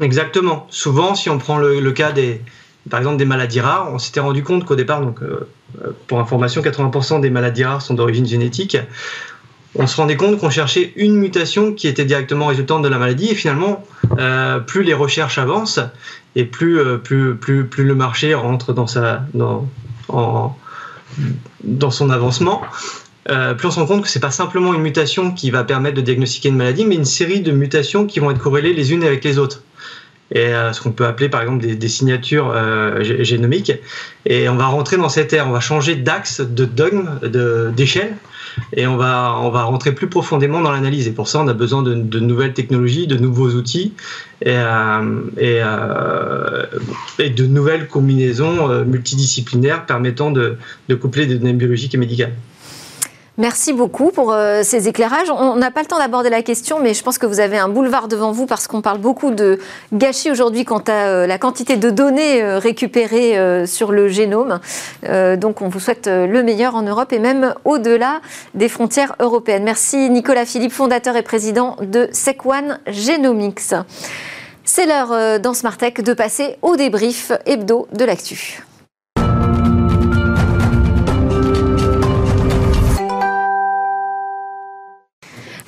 Exactement. 0.00 0.66
Souvent, 0.70 1.14
si 1.14 1.28
on 1.28 1.38
prend 1.38 1.58
le, 1.58 1.90
cas 1.92 2.12
des, 2.12 2.40
par 2.88 3.00
exemple, 3.00 3.16
des 3.16 3.24
maladies 3.24 3.60
rares, 3.60 3.90
on 3.92 3.98
s'était 3.98 4.20
rendu 4.20 4.44
compte 4.44 4.64
qu'au 4.64 4.76
départ, 4.76 5.00
donc, 5.00 5.20
pour 6.06 6.20
information, 6.20 6.60
80% 6.60 7.20
des 7.20 7.30
maladies 7.30 7.64
rares 7.64 7.82
sont 7.82 7.94
d'origine 7.94 8.26
génétique 8.26 8.76
on 9.74 9.86
se 9.86 9.96
rendait 9.96 10.16
compte 10.16 10.38
qu'on 10.38 10.50
cherchait 10.50 10.92
une 10.96 11.16
mutation 11.16 11.72
qui 11.72 11.88
était 11.88 12.04
directement 12.04 12.46
résultante 12.46 12.82
de 12.82 12.88
la 12.88 12.98
maladie 12.98 13.30
et 13.30 13.34
finalement 13.34 13.84
euh, 14.18 14.58
plus 14.58 14.82
les 14.82 14.94
recherches 14.94 15.38
avancent 15.38 15.80
et 16.36 16.44
plus, 16.44 16.78
euh, 16.78 16.98
plus, 16.98 17.34
plus, 17.36 17.64
plus 17.64 17.84
le 17.84 17.94
marché 17.94 18.34
rentre 18.34 18.72
dans, 18.72 18.86
son 21.90 22.10
avancement, 22.10 22.62
euh, 23.30 23.54
plus 23.54 23.68
on 23.68 23.70
se 23.70 23.80
rend 23.80 23.86
compte 23.86 24.02
que 24.02 24.08
c'est 24.08 24.20
pas 24.20 24.30
simplement 24.30 24.74
une 24.74 24.82
mutation 24.82 25.30
qui 25.30 25.50
va 25.50 25.64
permettre 25.64 25.96
de 25.96 26.02
diagnostiquer 26.02 26.50
une 26.50 26.56
maladie, 26.56 26.84
mais 26.84 26.96
une 26.96 27.04
série 27.04 27.40
de 27.40 27.52
mutations 27.52 28.06
qui 28.06 28.20
vont 28.20 28.30
être 28.30 28.40
corrélées 28.40 28.74
les 28.74 28.92
unes 28.92 29.04
avec 29.04 29.24
les 29.24 29.38
autres 29.38 29.62
et 30.34 30.50
ce 30.72 30.80
qu'on 30.80 30.92
peut 30.92 31.04
appeler 31.04 31.28
par 31.28 31.42
exemple 31.42 31.66
des, 31.66 31.88
signatures 31.88 32.54
génomiques. 33.02 33.72
Et 34.24 34.48
on 34.48 34.56
va 34.56 34.64
rentrer 34.64 34.96
dans 34.96 35.10
cette 35.10 35.34
ère, 35.34 35.46
on 35.46 35.50
va 35.50 35.60
changer 35.60 35.94
d'axe, 35.94 36.40
de 36.40 36.64
dogme, 36.64 37.18
d'échelle, 37.76 38.16
et 38.74 38.86
on 38.86 38.96
va, 38.96 39.38
on 39.40 39.50
rentrer 39.50 39.92
plus 39.92 40.08
profondément 40.08 40.60
dans 40.60 40.72
l'analyse. 40.72 41.06
Et 41.08 41.12
pour 41.12 41.28
ça, 41.28 41.40
on 41.40 41.48
a 41.48 41.54
besoin 41.54 41.82
de, 41.82 42.20
nouvelles 42.20 42.54
technologies, 42.54 43.06
de 43.06 43.16
nouveaux 43.16 43.50
outils 43.50 43.92
et, 44.42 44.50
euh, 44.50 45.20
euh, 45.38 46.66
de 47.18 47.46
nouvelles 47.46 47.88
combinaisons 47.88 48.70
euh, 48.70 48.84
multidisciplinaires 48.84 49.86
permettant 49.86 50.30
de, 50.30 50.56
de 50.88 50.94
coupler 50.94 51.26
des 51.26 51.36
données 51.36 51.52
biologiques 51.52 51.94
et 51.94 51.98
médicales. 51.98 52.34
Merci 53.38 53.72
beaucoup 53.72 54.10
pour 54.10 54.30
euh, 54.30 54.60
ces 54.62 54.88
éclairages. 54.88 55.30
On 55.30 55.56
n'a 55.56 55.70
pas 55.70 55.80
le 55.80 55.86
temps 55.86 55.98
d'aborder 55.98 56.28
la 56.28 56.42
question, 56.42 56.80
mais 56.80 56.92
je 56.92 57.02
pense 57.02 57.16
que 57.16 57.24
vous 57.24 57.40
avez 57.40 57.56
un 57.56 57.70
boulevard 57.70 58.06
devant 58.06 58.30
vous 58.30 58.44
parce 58.44 58.66
qu'on 58.66 58.82
parle 58.82 58.98
beaucoup 58.98 59.30
de 59.30 59.58
gâchis 59.94 60.30
aujourd'hui 60.30 60.66
quant 60.66 60.82
à 60.86 61.06
euh, 61.06 61.26
la 61.26 61.38
quantité 61.38 61.78
de 61.78 61.88
données 61.88 62.42
euh, 62.42 62.58
récupérées 62.58 63.66
sur 63.66 63.92
le 63.92 64.08
génome. 64.08 64.60
donc 65.36 65.62
on 65.62 65.68
vous 65.68 65.80
souhaite 65.80 66.06
le 66.06 66.42
meilleur 66.42 66.74
en 66.74 66.82
Europe 66.82 67.12
et 67.12 67.18
même 67.18 67.54
au-delà 67.64 68.20
des 68.54 68.68
frontières 68.68 69.14
européennes. 69.20 69.64
Merci 69.64 70.10
Nicolas 70.10 70.44
Philippe, 70.44 70.72
fondateur 70.72 71.16
et 71.16 71.22
président 71.22 71.76
de 71.80 72.08
Sequan 72.12 72.78
Genomics. 72.86 73.74
C'est 74.64 74.86
l'heure 74.86 75.40
dans 75.40 75.54
Smart 75.54 75.76
Tech 75.76 75.94
de 75.94 76.12
passer 76.12 76.56
au 76.62 76.76
débrief 76.76 77.32
hebdo 77.46 77.88
de 77.92 78.04
l'actu. 78.04 78.62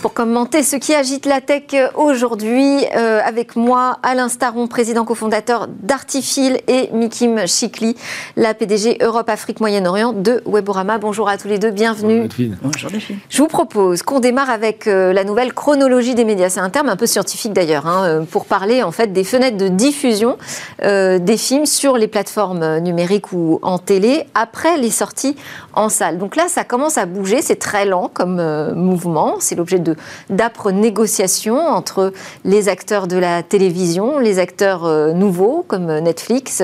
Pour 0.04 0.12
commenter 0.12 0.62
ce 0.62 0.76
qui 0.76 0.94
agite 0.94 1.24
la 1.24 1.40
tech 1.40 1.74
aujourd'hui. 1.94 2.84
Euh, 2.94 3.20
avec 3.24 3.56
moi, 3.56 3.96
Alain 4.02 4.28
Staron, 4.28 4.66
président 4.66 5.06
cofondateur 5.06 5.66
d'Artifil 5.66 6.60
et 6.68 6.90
Mikim 6.92 7.46
Chikli, 7.46 7.96
la 8.36 8.52
PDG 8.52 8.98
Europe-Afrique 9.00 9.60
Moyen-Orient 9.60 10.12
de 10.12 10.42
Weborama. 10.44 10.98
Bonjour 10.98 11.26
à 11.30 11.38
tous 11.38 11.48
les 11.48 11.58
deux, 11.58 11.70
bienvenue. 11.70 12.28
Bonjour 12.62 12.90
Delphine. 12.90 13.16
Je 13.30 13.38
vous 13.38 13.48
propose 13.48 14.02
qu'on 14.02 14.20
démarre 14.20 14.50
avec 14.50 14.88
euh, 14.88 15.14
la 15.14 15.24
nouvelle 15.24 15.54
chronologie 15.54 16.14
des 16.14 16.26
médias. 16.26 16.50
C'est 16.50 16.60
un 16.60 16.68
terme 16.68 16.90
un 16.90 16.96
peu 16.96 17.06
scientifique 17.06 17.54
d'ailleurs, 17.54 17.86
hein, 17.86 18.04
euh, 18.04 18.24
pour 18.30 18.44
parler 18.44 18.82
en 18.82 18.92
fait 18.92 19.10
des 19.10 19.24
fenêtres 19.24 19.56
de 19.56 19.68
diffusion 19.68 20.36
des 20.82 21.36
films 21.38 21.64
sur 21.64 21.96
les 21.96 22.08
plateformes 22.08 22.78
numériques 22.80 23.32
ou 23.32 23.58
en 23.62 23.78
télé 23.78 24.24
après 24.34 24.76
les 24.76 24.90
sorties 24.90 25.34
en 25.72 25.88
salle. 25.88 26.18
Donc 26.18 26.36
là, 26.36 26.44
ça 26.48 26.62
commence 26.62 26.98
à 26.98 27.06
bouger, 27.06 27.40
c'est 27.40 27.56
très 27.56 27.86
lent 27.86 28.10
comme 28.12 28.42
mouvement, 28.74 29.36
c'est 29.38 29.54
l'objet 29.54 29.78
de 29.78 29.93
d'âpres 30.30 30.70
négociations 30.70 31.58
entre 31.58 32.12
les 32.44 32.68
acteurs 32.68 33.06
de 33.06 33.16
la 33.16 33.42
télévision, 33.42 34.18
les 34.18 34.38
acteurs 34.38 34.84
euh, 34.84 35.12
nouveaux 35.12 35.64
comme 35.66 35.86
Netflix, 35.86 36.62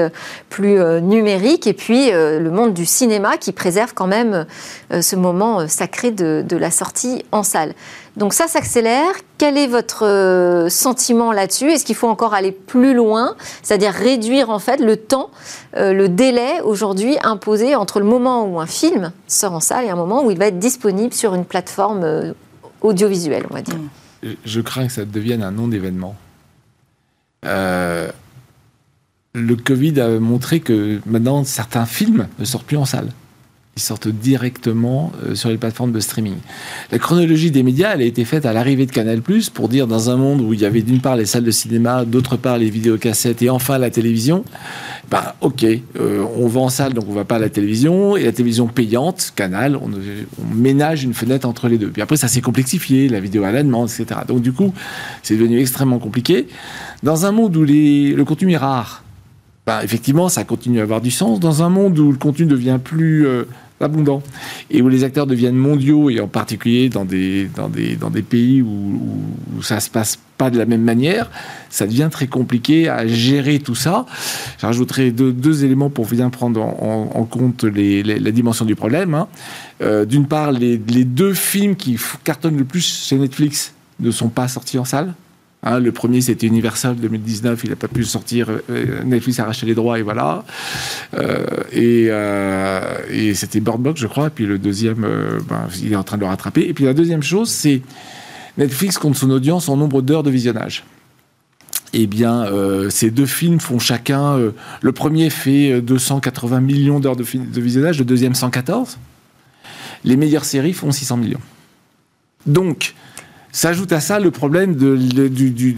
plus 0.48 0.80
euh, 0.80 1.00
numériques, 1.00 1.66
et 1.66 1.72
puis 1.72 2.12
euh, 2.12 2.38
le 2.40 2.50
monde 2.50 2.74
du 2.74 2.86
cinéma 2.86 3.36
qui 3.36 3.52
préserve 3.52 3.94
quand 3.94 4.06
même 4.06 4.46
ce 4.90 5.16
moment 5.16 5.68
sacré 5.68 6.10
de, 6.10 6.44
de 6.46 6.56
la 6.56 6.70
sortie 6.70 7.24
en 7.32 7.42
salle. 7.42 7.74
Donc 8.16 8.34
ça 8.34 8.48
s'accélère. 8.48 9.12
Quel 9.38 9.56
est 9.56 9.68
votre 9.68 10.66
sentiment 10.68 11.32
là-dessus? 11.32 11.70
Est-ce 11.70 11.84
qu'il 11.84 11.94
faut 11.94 12.08
encore 12.08 12.34
aller 12.34 12.52
plus 12.52 12.92
loin, 12.92 13.36
c'est-à-dire 13.62 13.92
réduire 13.92 14.50
en 14.50 14.58
fait 14.58 14.78
le 14.78 14.96
temps, 14.96 15.30
le 15.74 16.08
délai 16.08 16.60
aujourd'hui 16.62 17.16
imposé 17.22 17.74
entre 17.76 18.00
le 18.00 18.06
moment 18.06 18.44
où 18.44 18.60
un 18.60 18.66
film 18.66 19.12
sort 19.26 19.54
en 19.54 19.60
salle 19.60 19.86
et 19.86 19.90
un 19.90 19.96
moment 19.96 20.24
où 20.24 20.30
il 20.30 20.38
va 20.38 20.48
être 20.48 20.58
disponible 20.58 21.14
sur 21.14 21.34
une 21.34 21.44
plateforme 21.44 22.34
audiovisuel, 22.80 23.44
on 23.50 23.54
va 23.54 23.62
dire. 23.62 23.76
Je 24.44 24.60
crains 24.60 24.86
que 24.86 24.92
ça 24.92 25.04
devienne 25.04 25.42
un 25.42 25.50
non-événement. 25.50 26.16
Euh, 27.44 28.10
le 29.34 29.56
Covid 29.56 30.00
a 30.00 30.18
montré 30.18 30.60
que 30.60 31.00
maintenant 31.06 31.44
certains 31.44 31.86
films 31.86 32.28
ne 32.38 32.44
sortent 32.44 32.66
plus 32.66 32.76
en 32.76 32.84
salle 32.84 33.08
ils 33.76 33.82
sortent 33.82 34.08
directement 34.08 35.12
euh, 35.24 35.34
sur 35.34 35.48
les 35.48 35.56
plateformes 35.56 35.92
de 35.92 36.00
streaming. 36.00 36.34
La 36.90 36.98
chronologie 36.98 37.50
des 37.50 37.62
médias, 37.62 37.92
elle 37.94 38.02
a 38.02 38.04
été 38.04 38.24
faite 38.24 38.44
à 38.44 38.52
l'arrivée 38.52 38.84
de 38.84 38.90
Canal+, 38.90 39.22
pour 39.54 39.68
dire 39.68 39.86
dans 39.86 40.10
un 40.10 40.16
monde 40.16 40.40
où 40.40 40.52
il 40.52 40.60
y 40.60 40.64
avait 40.64 40.82
d'une 40.82 41.00
part 41.00 41.16
les 41.16 41.24
salles 41.24 41.44
de 41.44 41.50
cinéma, 41.50 42.04
d'autre 42.04 42.36
part 42.36 42.58
les 42.58 42.68
vidéocassettes 42.68 43.42
et 43.42 43.50
enfin 43.50 43.78
la 43.78 43.90
télévision, 43.90 44.44
ben 45.10 45.22
ok, 45.40 45.64
euh, 45.64 46.24
on 46.36 46.48
va 46.48 46.60
en 46.60 46.68
salle 46.68 46.94
donc 46.94 47.04
on 47.08 47.12
va 47.12 47.24
pas 47.24 47.36
à 47.36 47.38
la 47.38 47.48
télévision, 47.48 48.16
et 48.16 48.24
la 48.24 48.32
télévision 48.32 48.66
payante, 48.66 49.32
Canal, 49.36 49.76
on, 49.76 49.90
ménage 50.52 51.04
une 51.04 51.14
fenêtre 51.14 51.48
entre 51.48 51.68
les 51.68 51.78
deux. 51.78 51.90
Puis 51.90 52.02
après 52.02 52.16
ça 52.16 52.28
s'est 52.28 52.40
complexifié, 52.40 53.08
la 53.08 53.20
vidéo 53.20 53.44
à 53.44 53.52
la 53.52 53.62
demande, 53.62 53.88
etc. 53.88 54.20
Donc 54.26 54.42
du 54.42 54.52
coup, 54.52 54.74
c'est 55.22 55.36
devenu 55.36 55.60
extrêmement 55.60 55.98
compliqué. 55.98 56.48
Dans 57.02 57.24
un 57.24 57.32
monde 57.32 57.56
où 57.56 57.64
le 57.64 58.22
contenu 58.24 58.52
est 58.52 58.56
rare, 58.56 59.04
effectivement, 59.82 60.28
ça 60.28 60.44
continue 60.44 60.80
à 60.80 60.82
avoir 60.82 61.00
du 61.00 61.10
sens. 61.10 61.40
Dans 61.40 61.62
un 61.62 61.68
monde 61.68 61.98
où 61.98 62.10
le 62.10 62.18
contenu 62.18 62.46
devient 62.46 62.78
plus 62.82 63.26
euh, 63.26 63.44
abondant 63.80 64.22
et 64.70 64.82
où 64.82 64.88
les 64.88 65.04
acteurs 65.04 65.26
deviennent 65.26 65.56
mondiaux 65.56 66.10
et 66.10 66.20
en 66.20 66.28
particulier 66.28 66.88
dans 66.88 67.04
des, 67.04 67.48
dans 67.54 67.68
des, 67.68 67.96
dans 67.96 68.10
des 68.10 68.22
pays 68.22 68.62
où, 68.62 68.68
où, 69.56 69.62
ça 69.62 69.80
se 69.80 69.90
passe 69.90 70.18
pas 70.38 70.50
de 70.50 70.58
la 70.58 70.64
même 70.64 70.82
manière, 70.82 71.30
ça 71.68 71.86
devient 71.86 72.08
très 72.10 72.26
compliqué 72.26 72.88
à 72.88 73.06
gérer 73.06 73.58
tout 73.58 73.74
ça. 73.74 74.06
J'ajouterai 74.58 75.10
deux, 75.10 75.64
éléments 75.64 75.90
pour 75.90 76.06
bien 76.06 76.30
prendre 76.30 76.62
en, 76.62 77.24
compte 77.24 77.64
la 77.64 78.30
dimension 78.30 78.64
du 78.64 78.74
problème. 78.74 79.14
Hein. 79.14 79.28
Euh, 79.82 80.06
d'une 80.06 80.26
part, 80.26 80.52
les 80.52 80.78
deux 80.78 81.34
films 81.34 81.76
qui 81.76 81.98
cartonnent 82.24 82.56
le 82.56 82.64
plus 82.64 83.04
chez 83.06 83.16
Netflix 83.16 83.74
ne 84.00 84.10
sont 84.10 84.28
pas 84.28 84.48
sortis 84.48 84.78
en 84.78 84.86
salle. 84.86 85.14
Hein, 85.62 85.78
le 85.78 85.92
premier, 85.92 86.22
c'était 86.22 86.46
Universal 86.46 86.96
2019, 86.96 87.64
il 87.64 87.70
n'a 87.70 87.76
pas 87.76 87.88
pu 87.88 88.02
sortir. 88.04 88.48
Euh, 88.70 89.02
Netflix 89.04 89.38
a 89.40 89.44
racheté 89.44 89.66
les 89.66 89.74
droits 89.74 89.98
et 89.98 90.02
voilà. 90.02 90.44
Euh, 91.14 91.44
et, 91.70 92.06
euh, 92.10 93.34
c'était 93.34 93.60
Bird 93.60 93.80
Box, 93.80 94.00
je 94.00 94.06
crois. 94.06 94.28
Et 94.28 94.30
puis 94.30 94.46
le 94.46 94.58
deuxième, 94.58 95.06
ben, 95.48 95.68
il 95.82 95.92
est 95.92 95.96
en 95.96 96.02
train 96.02 96.16
de 96.16 96.22
le 96.22 96.28
rattraper. 96.28 96.62
Et 96.62 96.72
puis 96.72 96.84
la 96.84 96.94
deuxième 96.94 97.22
chose, 97.22 97.50
c'est 97.50 97.82
Netflix 98.56 98.96
compte 98.96 99.16
son 99.16 99.30
audience 99.30 99.68
en 99.68 99.76
nombre 99.76 100.00
d'heures 100.00 100.22
de 100.22 100.30
visionnage. 100.30 100.84
Eh 101.92 102.06
bien, 102.06 102.46
ces 102.88 103.10
deux 103.10 103.26
films 103.26 103.58
font 103.58 103.80
chacun. 103.80 104.38
le 104.80 104.92
premier 104.92 105.28
fait 105.28 105.82
280 105.82 106.60
millions 106.60 107.00
d'heures 107.00 107.16
de 107.16 107.24
visionnage, 107.60 107.98
le 107.98 108.04
deuxième 108.04 108.34
114. 108.34 108.98
Les 110.04 110.16
meilleures 110.16 110.44
séries 110.44 110.72
font 110.72 110.92
600 110.92 111.16
millions. 111.16 111.40
Donc, 112.46 112.94
S'ajoute 113.52 113.92
à 113.92 114.00
ça 114.00 114.20
le 114.20 114.30
problème 114.30 114.76
de, 114.76 114.96
du, 114.96 115.74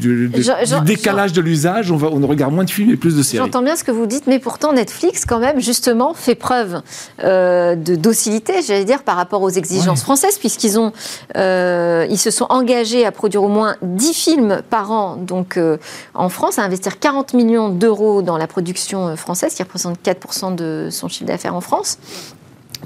décalage 0.85 1.33
de 1.33 1.41
l'usage. 1.41 1.91
On, 1.91 1.99
on 2.02 2.26
regarde 2.26 2.52
moins 2.52 2.64
de 2.64 2.71
films 2.71 2.91
et 2.91 2.97
plus 2.97 3.17
de 3.17 3.23
séries. 3.23 3.43
J'entends 3.45 3.62
bien 3.62 3.76
ce 3.76 3.85
que 3.85 3.91
vous 3.91 4.07
dites, 4.07 4.26
mais 4.26 4.38
pourtant 4.38 4.75
Netflix, 4.75 5.25
quand 5.25 5.38
même, 5.38 5.59
justement, 5.59 6.12
fait 6.12 6.35
preuve 6.35 6.83
euh, 7.25 7.75
de 7.75 7.95
docilité, 7.95 8.61
j'allais 8.67 8.85
dire, 8.85 9.02
par 9.02 9.17
rapport 9.17 9.41
aux 9.41 9.50
exigences 9.50 10.02
françaises, 10.02 10.38
puisqu'ils 10.38 10.79
ont, 10.79 10.93
euh, 11.37 12.07
ils 12.11 12.19
se 12.19 12.31
sont 12.31 12.47
engagés 12.50 13.07
à 13.07 13.12
produire 13.12 13.43
au 13.43 13.49
moins 13.49 13.76
10 13.83 14.12
films 14.12 14.62
par 14.69 14.91
an, 14.91 15.17
donc 15.17 15.57
euh, 15.57 15.79
en 16.14 16.29
France, 16.29 16.59
à 16.59 16.62
investir 16.64 16.99
40 16.99 17.33
millions 17.33 17.71
d'euros 17.71 18.21
dans 18.21 18.37
la 18.37 18.47
production 18.47 19.17
française, 19.17 19.55
qui 19.55 19.62
représente 19.62 19.99
4% 20.05 20.55
de 20.55 20.88
son 20.91 21.09
chiffre 21.09 21.26
d'affaires 21.26 21.55
en 21.55 21.62
France. 21.62 21.99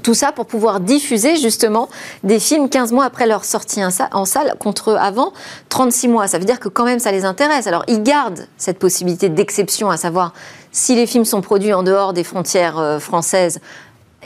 Tout 0.07 0.13
ça 0.13 0.31
pour 0.31 0.45
pouvoir 0.45 0.79
diffuser 0.79 1.35
justement 1.35 1.89
des 2.23 2.39
films 2.39 2.69
15 2.69 2.93
mois 2.93 3.03
après 3.03 3.27
leur 3.27 3.43
sortie 3.43 3.81
en 3.83 4.23
salle 4.23 4.55
contre 4.57 4.93
avant 4.93 5.33
36 5.67 6.07
mois. 6.07 6.29
Ça 6.29 6.39
veut 6.39 6.45
dire 6.45 6.61
que 6.61 6.69
quand 6.69 6.85
même 6.85 6.99
ça 6.99 7.11
les 7.11 7.25
intéresse. 7.25 7.67
Alors 7.67 7.83
ils 7.89 8.01
gardent 8.01 8.47
cette 8.55 8.79
possibilité 8.79 9.27
d'exception, 9.27 9.89
à 9.89 9.97
savoir 9.97 10.31
si 10.71 10.95
les 10.95 11.07
films 11.07 11.25
sont 11.25 11.41
produits 11.41 11.73
en 11.73 11.83
dehors 11.83 12.13
des 12.13 12.23
frontières 12.23 12.79
euh, 12.79 12.99
françaises, 12.99 13.59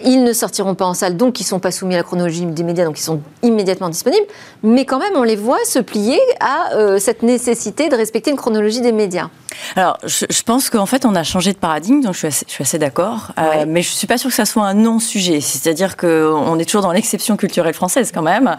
ils 0.04 0.24
ne 0.24 0.34
sortiront 0.34 0.76
pas 0.76 0.86
en 0.86 0.94
salle, 0.94 1.18
donc 1.18 1.40
ils 1.40 1.44
ne 1.46 1.48
sont 1.48 1.60
pas 1.60 1.72
soumis 1.72 1.96
à 1.96 1.98
la 1.98 2.04
chronologie 2.04 2.46
des 2.46 2.64
médias, 2.64 2.86
donc 2.86 3.00
ils 3.00 3.04
sont 3.04 3.20
immédiatement 3.42 3.90
disponibles. 3.90 4.28
Mais 4.63 4.86
quand 4.86 5.00
même, 5.00 5.13
on 5.15 5.24
les 5.24 5.36
voit 5.36 5.63
se 5.65 5.80
plier 5.80 6.20
à 6.39 6.75
euh, 6.75 7.00
cette 7.00 7.24
nécessité 7.24 7.89
de 7.89 7.96
respecter 7.96 8.30
une 8.30 8.38
chronologie 8.38 8.82
des 8.82 8.91
médias. 8.91 9.30
Alors, 9.75 9.98
je, 10.06 10.41
pense 10.44 10.70
qu'en 10.70 10.86
fait, 10.86 11.03
on 11.06 11.15
a 11.15 11.24
changé 11.24 11.51
de 11.51 11.58
paradigme, 11.58 12.01
donc 12.01 12.15
je 12.15 12.27
suis 12.30 12.62
assez, 12.62 12.80
d'accord. 12.80 13.32
Euh, 13.38 13.65
mais 13.68 13.82
je 13.82 13.89
ne 13.89 13.96
suis 13.96 14.08
pas 14.08 14.18
sûre 14.18 14.30
que 14.30 14.36
ça 14.36 14.46
soit 14.46 14.65
un 14.65 14.74
non-sujet. 14.74 15.41
C'est-à-dire 15.41 15.98
qu'on 15.98 16.58
est 16.60 16.65
toujours 16.65 16.82
dans 16.82 16.91
l'exception 16.91 17.38
culturelle 17.38 17.74
française, 17.74 18.12
quand 18.13 18.22
même. 18.22 18.56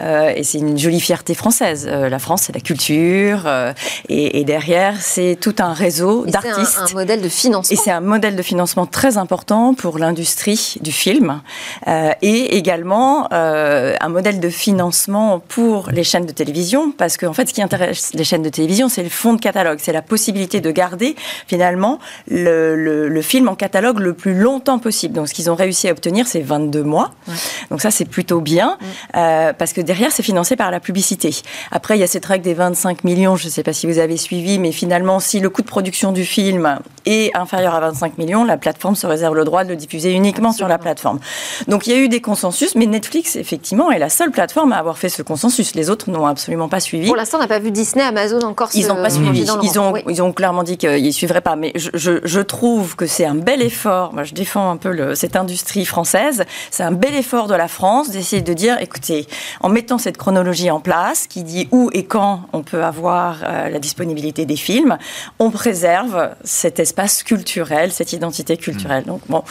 Euh, 0.00 0.32
et 0.34 0.42
c'est 0.42 0.58
une 0.58 0.76
jolie 0.76 1.00
fierté 1.00 1.34
française. 1.34 1.86
la 1.86 2.18
France, 2.18 2.42
c'est 2.42 2.54
la 2.54 2.60
culture. 2.60 3.48
Et, 4.08 4.44
derrière, 4.44 5.00
c'est 5.00 5.38
tout 5.40 5.56
un 5.60 5.72
réseau 5.72 6.26
d'artistes. 6.26 6.80
C'est 6.86 6.92
un 6.92 6.98
modèle 6.98 7.22
de 7.22 7.28
financement. 7.28 7.72
Et 7.72 7.76
c'est 7.76 7.90
un 7.90 8.00
modèle 8.00 8.36
de 8.36 8.42
financement 8.42 8.86
très 8.86 9.16
important 9.18 9.74
pour 9.74 9.98
l'industrie 9.98 10.76
du 10.80 10.92
film 10.92 11.40
et 11.86 12.56
également 12.56 13.28
un 13.32 14.08
modèle 14.08 14.40
de 14.40 14.50
financement 14.50 15.43
pour 15.48 15.90
les 15.90 16.04
chaînes 16.04 16.26
de 16.26 16.32
télévision 16.32 16.92
parce 16.92 17.16
qu'en 17.16 17.28
en 17.28 17.32
fait 17.32 17.48
ce 17.48 17.54
qui 17.54 17.62
intéresse 17.62 18.12
les 18.14 18.24
chaînes 18.24 18.42
de 18.42 18.48
télévision 18.48 18.88
c'est 18.88 19.02
le 19.02 19.08
fond 19.08 19.34
de 19.34 19.40
catalogue, 19.40 19.78
c'est 19.80 19.92
la 19.92 20.02
possibilité 20.02 20.60
de 20.60 20.70
garder 20.70 21.16
finalement 21.46 21.98
le, 22.28 22.76
le, 23.08 23.22
film 23.22 23.48
en 23.48 23.54
catalogue 23.54 23.98
le 24.00 24.12
plus 24.12 24.34
longtemps 24.34 24.78
possible. 24.78 25.14
Donc 25.14 25.28
ce 25.28 25.34
qu'ils 25.34 25.50
ont 25.50 25.54
réussi 25.54 25.88
à 25.88 25.92
obtenir 25.92 26.26
c'est 26.26 26.40
22 26.40 26.82
mois. 26.82 27.12
Donc 27.70 27.80
ça 27.80 27.90
c'est 27.90 28.04
plutôt 28.04 28.40
bien 28.40 28.78
euh, 29.16 29.52
parce 29.52 29.72
que 29.72 29.80
derrière 29.80 30.12
c'est 30.12 30.22
financé 30.22 30.56
par 30.56 30.70
la 30.70 30.80
publicité. 30.80 31.34
Après 31.70 31.96
il 31.96 32.00
y 32.00 32.04
a 32.04 32.08
cette 32.08 32.26
règle 32.26 32.44
des 32.44 32.54
25 32.54 33.04
millions, 33.04 33.36
je 33.36 33.46
ne 33.46 33.50
sais 33.50 33.62
pas 33.62 33.72
si 33.72 33.86
vous 33.86 33.98
avez 33.98 34.16
suivi, 34.16 34.58
mais 34.58 34.72
finalement 34.72 35.20
si 35.20 35.40
le 35.40 35.50
coût 35.50 35.62
de 35.62 35.66
production 35.66 36.12
du 36.12 36.24
film 36.24 36.78
est 37.06 37.36
inférieur 37.36 37.74
à 37.74 37.80
25 37.80 38.18
millions, 38.18 38.44
la 38.44 38.56
plateforme 38.56 38.94
se 38.94 39.06
réserve 39.06 39.34
le 39.34 39.44
droit 39.44 39.64
de 39.64 39.70
le 39.70 39.76
diffuser 39.76 40.12
uniquement 40.12 40.52
sur 40.52 40.68
la 40.68 40.78
plateforme. 40.78 41.20
Donc 41.68 41.86
il 41.86 41.92
y 41.92 41.96
a 41.96 41.98
eu 41.98 42.08
des 42.08 42.20
consensus, 42.20 42.74
mais 42.74 42.86
Netflix, 42.86 43.36
effectivement, 43.36 43.90
est 43.90 43.98
la 43.98 44.08
seule 44.08 44.30
plateforme 44.30 44.72
à 44.72 44.76
avoir 44.76 44.98
fait 44.98 45.08
ce 45.08 45.22
consensus. 45.22 45.33
Les 45.74 45.90
autres 45.90 46.10
n'ont 46.10 46.26
absolument 46.26 46.68
pas 46.68 46.80
suivi. 46.80 47.06
Pour 47.06 47.16
l'instant, 47.16 47.38
on 47.38 47.40
n'a 47.40 47.48
pas 47.48 47.58
vu 47.58 47.70
Disney, 47.70 48.04
Amazon 48.04 48.40
encore. 48.42 48.70
Ils 48.74 48.88
n'ont 48.88 48.96
pas 48.96 49.10
suivi. 49.10 49.40
Ils 49.62 49.78
ont, 49.78 49.94
ils 50.08 50.22
ont 50.22 50.32
clairement 50.32 50.62
dit 50.62 50.76
qu'ils 50.76 51.04
ne 51.04 51.10
suivraient 51.10 51.40
pas. 51.40 51.56
Mais 51.56 51.72
je, 51.76 52.20
je, 52.22 52.40
trouve 52.40 52.96
que 52.96 53.06
c'est 53.06 53.24
un 53.24 53.34
bel 53.34 53.62
effort. 53.62 54.12
Moi, 54.12 54.24
je 54.24 54.34
défends 54.34 54.70
un 54.70 54.76
peu 54.76 54.90
le, 54.90 55.14
cette 55.14 55.36
industrie 55.36 55.84
française. 55.84 56.44
C'est 56.70 56.82
un 56.82 56.92
bel 56.92 57.14
effort 57.14 57.46
de 57.46 57.54
la 57.54 57.68
France 57.68 58.10
d'essayer 58.10 58.42
de 58.42 58.52
dire, 58.52 58.78
écoutez, 58.80 59.26
en 59.60 59.68
mettant 59.68 59.98
cette 59.98 60.16
chronologie 60.16 60.70
en 60.70 60.80
place, 60.80 61.26
qui 61.26 61.42
dit 61.42 61.68
où 61.70 61.90
et 61.92 62.04
quand 62.04 62.42
on 62.52 62.62
peut 62.62 62.84
avoir 62.84 63.38
euh, 63.44 63.68
la 63.68 63.78
disponibilité 63.78 64.46
des 64.46 64.56
films, 64.56 64.98
on 65.38 65.50
préserve 65.50 66.30
cet 66.44 66.80
espace 66.80 67.22
culturel, 67.22 67.92
cette 67.92 68.12
identité 68.12 68.56
culturelle. 68.56 69.04
Donc 69.04 69.20
bon. 69.28 69.42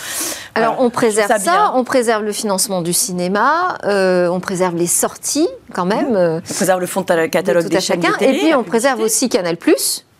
Alors 0.55 0.75
on 0.79 0.89
préserve 0.89 1.13
préserve 1.27 1.43
ça, 1.43 1.71
on 1.75 1.83
préserve 1.83 2.23
le 2.23 2.31
financement 2.31 2.81
du 2.81 2.93
cinéma, 2.93 3.77
euh, 3.83 4.27
on 4.27 4.39
préserve 4.39 4.75
les 4.75 4.87
sorties 4.87 5.47
quand 5.74 5.86
même. 5.86 6.15
on 6.15 6.53
préserve 6.53 6.80
le 6.80 6.88
fond 6.88 7.01
de 7.01 7.25
catalogue 7.27 7.63
de 7.63 7.70
des 7.70 7.82
chacun, 7.82 8.13
et 8.20 8.34
puis 8.34 8.53
on 8.56 8.63
préserve 8.63 9.01
aussi 9.01 9.30
Canal+, 9.30 9.58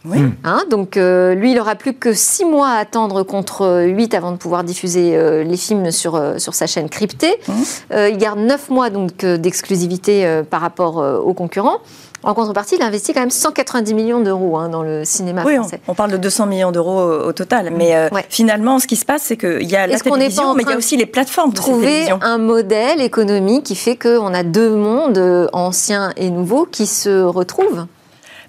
Oui. 0.06 0.20
Hmm. 0.20 0.34
Hein, 0.44 0.64
donc 0.70 0.96
lui, 0.96 1.52
il 1.52 1.60
aura 1.60 1.76
plus 1.76 1.94
que 1.94 2.14
6 2.14 2.46
mois 2.46 2.70
à 2.70 2.78
attendre 2.78 3.24
contre 3.24 3.86
8 3.86 4.14
avant 4.14 4.32
de 4.32 4.38
pouvoir 4.38 4.64
diffuser 4.64 5.44
les 5.44 5.58
films 5.58 5.92
sur, 5.92 6.22
sur 6.38 6.54
sa 6.54 6.68
chaîne 6.68 6.90
cryptée. 6.90 7.36
Hmm. 7.48 7.94
il 8.10 8.18
garde 8.18 8.40
9 8.40 8.70
mois 8.70 8.90
donc 8.90 9.24
d'exclusivité 9.26 10.42
par 10.50 10.62
rapport 10.62 10.98
aux 10.98 11.34
concurrents. 11.34 11.80
En 12.24 12.34
contrepartie, 12.34 12.76
il 12.76 12.82
a 12.82 12.86
investi 12.86 13.14
quand 13.14 13.20
même 13.20 13.30
190 13.30 13.94
millions 13.94 14.20
d'euros 14.22 14.58
hein, 14.58 14.70
dans 14.70 14.84
le 14.84 15.04
cinéma 15.06 15.44
oui, 15.46 15.56
français. 15.56 15.82
On, 15.88 15.92
on, 15.92 15.96
parle 15.96 16.12
de 16.12 16.18
200 16.18 16.46
millions 16.46 16.72
d'euros 16.72 17.02
au, 17.02 17.34
total. 17.34 17.72
Mais 17.76 17.96
euh, 17.96 18.10
finalement, 18.30 18.80
ce 18.80 18.88
qui 18.88 18.96
se 18.96 19.06
passe, 19.06 19.24
c'est 19.24 19.38
qu'il 19.38 19.70
y 19.70 19.76
a 19.76 19.88
la 19.88 20.00
télévision, 20.00 20.54
mais 20.54 20.64
il 20.64 20.70
y 20.70 20.74
a 20.74 20.78
aussi 20.78 20.98
les 20.98 21.06
plateformes 21.06 21.52
de 21.52 21.56
trouver 21.56 22.10
un 22.22 22.38
modèle 22.38 23.02
économique 23.02 23.64
qui 23.64 23.76
fait 23.76 23.96
qu'on 23.96 24.34
a 24.34 24.44
deux 24.44 24.76
mondes, 24.76 25.18
euh, 25.18 25.48
anciens 25.54 26.14
et 26.16 26.30
nouveaux, 26.30 26.66
qui 26.66 26.86
se 26.86 27.24
retrouvent. 27.24 27.86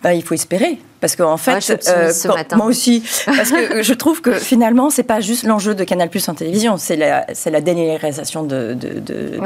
Bah, 0.05 0.13
il 0.13 0.23
faut 0.23 0.35
espérer. 0.35 0.79
Parce 1.01 1.17
qu'en 1.17 1.39
fait, 1.39 1.89
euh, 1.89 2.13
moi 2.57 2.67
aussi, 2.67 3.03
parce 3.25 3.51
que 3.51 3.83
je 3.83 3.95
trouve 3.95 4.21
que 4.21 4.35
finalement, 4.35 4.91
c'est 4.91 5.03
pas 5.03 5.21
juste 5.21 5.45
l'enjeu 5.45 5.75
de 5.75 5.83
Canal 5.83 6.11
Plus 6.11 6.29
en 6.29 6.35
télévision, 6.35 6.77
c'est 6.77 6.97
la, 6.97 7.25
c'est 7.33 7.51
la 7.51 7.63
de, 7.63 7.73
de, 7.73 8.75
de, 9.01 9.41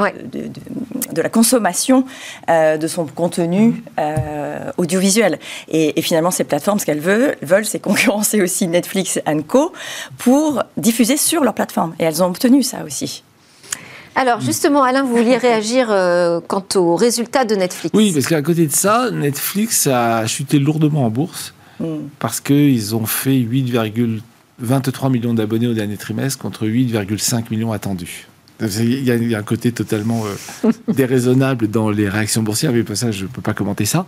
de, 1.13 1.21
la 1.21 1.29
consommation 1.29 2.03
euh, 2.49 2.75
de 2.75 2.87
son 2.87 3.05
contenu 3.05 3.81
euh, 3.99 4.71
audiovisuel. 4.75 5.39
Et, 5.69 6.01
finalement, 6.01 6.31
ces 6.31 6.43
plateformes, 6.43 6.79
ce 6.79 6.85
qu'elles 6.85 6.99
veulent, 6.99 7.37
veulent, 7.41 7.65
c'est 7.65 7.79
concurrencer 7.79 8.41
aussi 8.41 8.67
Netflix 8.67 9.17
et 9.17 9.43
Co 9.43 9.71
pour 10.17 10.63
diffuser 10.75 11.15
sur 11.15 11.41
leur 11.41 11.53
plateforme. 11.53 11.95
Et 11.99 12.03
elles 12.03 12.21
ont 12.21 12.27
obtenu 12.27 12.63
ça 12.63 12.83
aussi. 12.85 13.23
Alors 14.15 14.41
justement, 14.41 14.83
Alain, 14.83 15.03
vous 15.03 15.15
vouliez 15.15 15.37
réagir 15.37 15.87
euh, 15.89 16.39
quant 16.45 16.65
aux 16.75 16.95
résultats 16.95 17.45
de 17.45 17.55
Netflix 17.55 17.91
Oui, 17.93 18.11
parce 18.13 18.27
qu'à 18.27 18.41
côté 18.41 18.67
de 18.67 18.71
ça, 18.71 19.11
Netflix 19.11 19.87
a 19.87 20.25
chuté 20.27 20.59
lourdement 20.59 21.05
en 21.05 21.09
bourse 21.09 21.53
hmm. 21.79 22.07
parce 22.19 22.41
qu'ils 22.41 22.95
ont 22.95 23.05
fait 23.05 23.37
8,23 23.37 25.11
millions 25.11 25.33
d'abonnés 25.33 25.67
au 25.67 25.73
dernier 25.73 25.97
trimestre 25.97 26.39
contre 26.39 26.65
8,5 26.65 27.45
millions 27.51 27.71
attendus. 27.71 28.27
Il 28.61 29.03
y, 29.03 29.35
a, 29.35 29.37
un 29.37 29.43
côté 29.43 29.71
totalement 29.71 30.23
euh, 30.65 30.71
déraisonnable 30.93 31.69
dans 31.69 31.89
les 31.89 32.09
réactions 32.09 32.43
boursières, 32.43 32.73
mais 32.73 32.83
pour 32.83 32.97
ça, 32.97 33.09
je 33.09 33.23
ne 33.23 33.29
peux 33.29 33.41
pas 33.41 33.53
commenter 33.53 33.85
ça. 33.85 34.05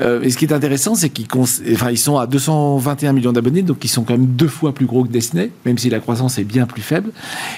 Euh, 0.00 0.22
et 0.22 0.30
ce 0.30 0.38
qui 0.38 0.46
est 0.46 0.52
intéressant, 0.52 0.94
c'est 0.94 1.10
qu'ils 1.10 1.26
enfin, 1.34 1.90
ils 1.90 1.98
sont 1.98 2.16
à 2.16 2.26
221 2.26 3.12
millions 3.12 3.32
d'abonnés, 3.32 3.62
donc 3.62 3.84
ils 3.84 3.88
sont 3.88 4.04
quand 4.04 4.14
même 4.14 4.26
deux 4.26 4.48
fois 4.48 4.72
plus 4.72 4.86
gros 4.86 5.04
que 5.04 5.10
Disney, 5.10 5.50
même 5.66 5.76
si 5.76 5.90
la 5.90 6.00
croissance 6.00 6.38
est 6.38 6.44
bien 6.44 6.66
plus 6.66 6.80
faible. 6.80 7.10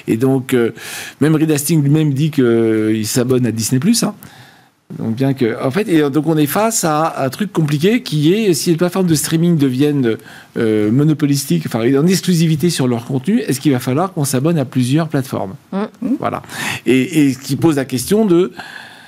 Et 0.09 0.17
donc, 0.17 0.55
euh, 0.55 0.73
même 1.21 1.37
Reed 1.37 1.51
Hastings 1.53 1.83
lui-même 1.83 2.13
dit 2.13 2.33
qu'il 2.33 3.07
s'abonne 3.07 3.47
à 3.47 3.53
Disney+. 3.53 3.81
Hein. 4.03 4.15
Donc 4.99 5.15
bien 5.15 5.33
que, 5.35 5.61
en 5.63 5.71
fait, 5.71 5.89
et 5.89 6.09
donc 6.11 6.27
on 6.27 6.37
est 6.37 6.47
face 6.47 6.85
à 6.85 7.25
un 7.25 7.29
truc 7.31 7.53
compliqué 7.53 8.03
qui 8.03 8.33
est 8.33 8.55
si 8.55 8.71
les 8.71 8.77
plateformes 8.77 9.07
de 9.07 9.15
streaming 9.15 9.57
deviennent 9.57 10.17
euh, 10.57 10.91
monopolistiques, 10.91 11.65
enfin 11.67 11.81
en 11.81 12.07
exclusivité 12.07 12.71
sur 12.71 12.87
leur 12.87 13.05
contenu, 13.07 13.41
est-ce 13.41 13.61
qu'il 13.61 13.73
va 13.73 13.81
falloir 13.81 14.13
qu'on 14.13 14.25
s'abonne 14.25 14.59
à 14.59 14.65
plusieurs 14.65 15.09
plateformes? 15.09 15.55
Mm. 15.73 15.87
Voilà. 16.21 16.43
Et, 16.87 17.27
et, 17.27 17.33
ce 17.33 17.39
qui 17.39 17.57
pose 17.57 17.77
la 17.77 17.87
question 17.87 18.25
de 18.25 18.53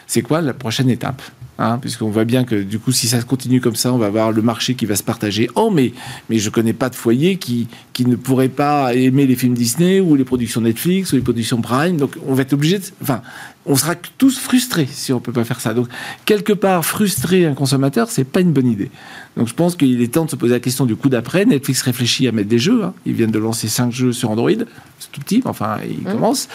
c'est 0.06 0.23
quoi 0.23 0.40
la 0.40 0.54
prochaine 0.54 0.90
étape? 0.90 1.23
Hein, 1.58 1.78
puisqu'on 1.78 2.10
voit 2.10 2.26
bien 2.26 2.44
que 2.44 2.54
du 2.54 2.78
coup, 2.78 2.92
si 2.92 3.08
ça 3.08 3.22
continue 3.22 3.62
comme 3.62 3.76
ça, 3.76 3.90
on 3.90 3.96
va 3.96 4.06
avoir 4.06 4.30
le 4.30 4.42
marché 4.42 4.75
qui 4.75 4.84
va 4.84 4.94
se 4.94 5.02
partager 5.02 5.48
en 5.54 5.70
mais, 5.70 5.92
mais 6.28 6.38
je 6.38 6.50
connais 6.50 6.75
pas 6.75 6.90
de 6.90 6.94
foyer 6.94 7.36
qui, 7.36 7.66
qui 7.94 8.04
ne 8.04 8.14
pourrait 8.14 8.50
pas 8.50 8.94
aimer 8.94 9.26
les 9.26 9.36
films 9.36 9.54
Disney 9.54 10.00
ou 10.00 10.16
les 10.16 10.25
productions 10.25 10.60
Netflix 10.60 11.12
ou 11.12 11.16
les 11.16 11.22
productions 11.22 11.62
Prime. 11.62 11.96
Donc, 11.96 12.18
on 12.26 12.34
va 12.34 12.42
être 12.42 12.52
obligé 12.52 12.78
de, 12.78 12.84
enfin, 13.00 13.22
on 13.64 13.75
sera 13.75 13.94
tous 13.94 14.38
frustrés 14.38 14.86
si 14.90 15.14
on 15.14 15.20
peut 15.20 15.32
pas 15.32 15.44
faire 15.44 15.60
ça. 15.60 15.72
Donc, 15.72 15.88
quelque 16.26 16.52
part, 16.52 16.84
frustrer 16.84 17.46
un 17.46 17.54
consommateur, 17.54 18.10
c'est 18.10 18.25
pas 18.25 18.40
une 18.40 18.52
bonne 18.52 18.70
idée. 18.70 18.90
Donc, 19.38 19.48
je 19.48 19.54
pense 19.54 19.76
qu'il 19.76 20.02
est 20.02 20.12
temps 20.12 20.26
de 20.26 20.30
se 20.30 20.36
poser 20.36 20.52
la 20.52 20.60
question 20.60 20.84
du 20.84 20.94
coup 20.94 21.08
d'après. 21.08 21.46
Netflix 21.46 21.80
réfléchit 21.80 22.28
à 22.28 22.32
mettre 22.32 22.50
des 22.50 22.58
jeux. 22.58 22.84
Hein. 22.84 22.92
Ils 23.06 23.14
viennent 23.14 23.30
de 23.30 23.38
lancer 23.38 23.68
cinq 23.68 23.92
jeux 23.92 24.12
sur 24.12 24.30
Android. 24.30 24.50
C'est 24.98 25.10
tout 25.10 25.20
petit, 25.20 25.38
mais 25.42 25.50
enfin, 25.50 25.78
ils 25.88 26.06
mmh. 26.06 26.12
commencent. 26.12 26.48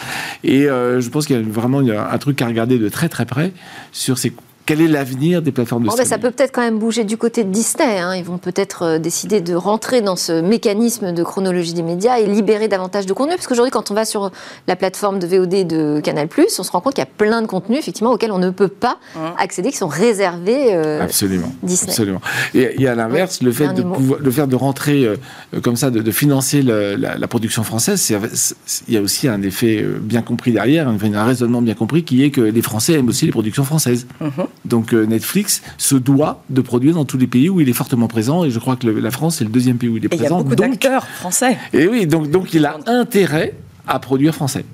Et 0.44 0.66
euh, 0.68 1.00
je 1.00 1.08
pense 1.10 1.26
qu'il 1.26 1.34
y 1.34 1.38
a 1.40 1.42
vraiment 1.42 1.80
un 1.80 2.18
truc 2.18 2.40
à 2.40 2.46
regarder 2.46 2.78
de 2.78 2.88
très 2.88 3.08
très 3.08 3.26
près 3.26 3.52
sur 3.90 4.16
ces 4.16 4.32
quel 4.66 4.80
est 4.80 4.88
l'avenir 4.88 5.42
des 5.42 5.52
plateformes 5.52 5.84
de 5.84 5.88
streaming 5.90 6.08
Ça 6.08 6.18
peut 6.18 6.30
peut-être 6.30 6.52
quand 6.52 6.62
même 6.62 6.78
bouger 6.78 7.04
du 7.04 7.16
côté 7.16 7.44
de 7.44 7.50
Disney. 7.50 7.98
Hein. 7.98 8.14
Ils 8.14 8.24
vont 8.24 8.38
peut-être 8.38 8.82
euh, 8.82 8.98
décider 8.98 9.40
de 9.40 9.54
rentrer 9.54 10.00
dans 10.00 10.16
ce 10.16 10.40
mécanisme 10.40 11.12
de 11.12 11.22
chronologie 11.24 11.72
des 11.72 11.82
médias 11.82 12.18
et 12.18 12.26
libérer 12.26 12.68
davantage 12.68 13.06
de 13.06 13.12
contenu. 13.12 13.34
Parce 13.34 13.46
qu'aujourd'hui, 13.46 13.72
quand 13.72 13.90
on 13.90 13.94
va 13.94 14.04
sur 14.04 14.30
la 14.68 14.76
plateforme 14.76 15.18
de 15.18 15.26
VOD 15.26 15.66
de 15.66 16.00
Canal+, 16.02 16.28
on 16.58 16.62
se 16.62 16.70
rend 16.70 16.80
compte 16.80 16.94
qu'il 16.94 17.02
y 17.02 17.06
a 17.06 17.10
plein 17.10 17.42
de 17.42 17.46
contenus 17.46 17.78
effectivement 17.78 18.12
auxquels 18.12 18.32
on 18.32 18.38
ne 18.38 18.50
peut 18.50 18.68
pas 18.68 18.98
accéder, 19.38 19.70
qui 19.70 19.76
sont 19.76 19.88
réservés 19.88 20.74
euh, 20.74 21.02
Absolument. 21.02 21.52
Disney. 21.62 21.90
Absolument. 21.90 22.20
Et, 22.54 22.86
à 22.86 22.94
l'inverse, 22.94 23.42
le 23.42 23.52
fait 23.52 23.72
de 23.72 23.82
pouvoir, 23.82 24.20
le 24.20 24.30
faire 24.30 24.46
de 24.46 24.56
rentrer 24.56 25.04
euh, 25.04 25.16
comme 25.62 25.76
ça, 25.76 25.90
de, 25.90 26.10
financer 26.10 26.62
la, 26.62 27.28
production 27.28 27.62
française, 27.64 28.12
il 28.88 28.94
y 28.94 28.96
a 28.96 29.00
aussi 29.00 29.26
un 29.28 29.42
effet 29.42 29.84
bien 30.00 30.22
compris 30.22 30.52
derrière, 30.52 30.88
un, 30.88 30.96
un 31.14 31.24
raisonnement 31.24 31.62
bien 31.62 31.74
compris, 31.74 32.04
qui 32.04 32.22
est 32.22 32.30
que 32.30 32.40
les 32.40 32.62
Français 32.62 32.94
aiment 32.94 33.08
aussi 33.08 33.24
les 33.24 33.32
productions 33.32 33.64
françaises. 33.64 34.06
Mhm. 34.20 34.46
Donc 34.64 34.94
euh, 34.94 35.04
Netflix 35.06 35.62
se 35.78 35.96
doit 35.96 36.42
de 36.50 36.60
produire 36.60 36.94
dans 36.94 37.04
tous 37.04 37.18
les 37.18 37.26
pays 37.26 37.48
où 37.48 37.60
il 37.60 37.68
est 37.68 37.74
fortement 37.74 38.08
présent. 38.08 38.44
Et 38.44 38.50
je 38.50 38.58
crois 38.58 38.76
que 38.76 38.86
la 38.86 39.10
France, 39.10 39.36
c'est 39.36 39.44
le 39.44 39.50
deuxième 39.50 39.78
pays 39.78 39.88
où 39.88 39.96
il 39.96 40.04
est 40.04 40.08
présent. 40.08 40.24
Il 40.24 40.30
y 40.30 40.40
a 40.40 40.42
beaucoup 40.42 40.54
d'acteurs 40.54 41.06
français. 41.06 41.58
Et 41.72 41.86
oui, 41.86 42.06
donc, 42.06 42.30
donc 42.30 42.54
il 42.54 42.64
a 42.66 42.78
intérêt 42.86 43.54
à 43.86 43.98
produire 43.98 44.34
français. 44.34 44.64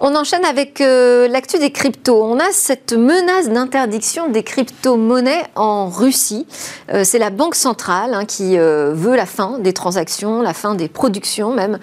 On 0.00 0.14
enchaîne 0.14 0.44
avec 0.44 0.80
euh, 0.80 1.26
l'actu 1.26 1.58
des 1.58 1.72
cryptos. 1.72 2.22
On 2.22 2.38
a 2.38 2.52
cette 2.52 2.92
menace 2.92 3.48
d'interdiction 3.48 4.28
des 4.28 4.44
crypto-monnaies 4.44 5.42
en 5.56 5.88
Russie. 5.88 6.46
Euh, 6.92 7.02
c'est 7.02 7.18
la 7.18 7.30
Banque 7.30 7.56
centrale 7.56 8.14
hein, 8.14 8.24
qui 8.24 8.56
euh, 8.58 8.92
veut 8.94 9.16
la 9.16 9.26
fin 9.26 9.58
des 9.58 9.72
transactions, 9.72 10.40
la 10.40 10.54
fin 10.54 10.76
des 10.76 10.88
productions 10.88 11.52
même 11.52 11.78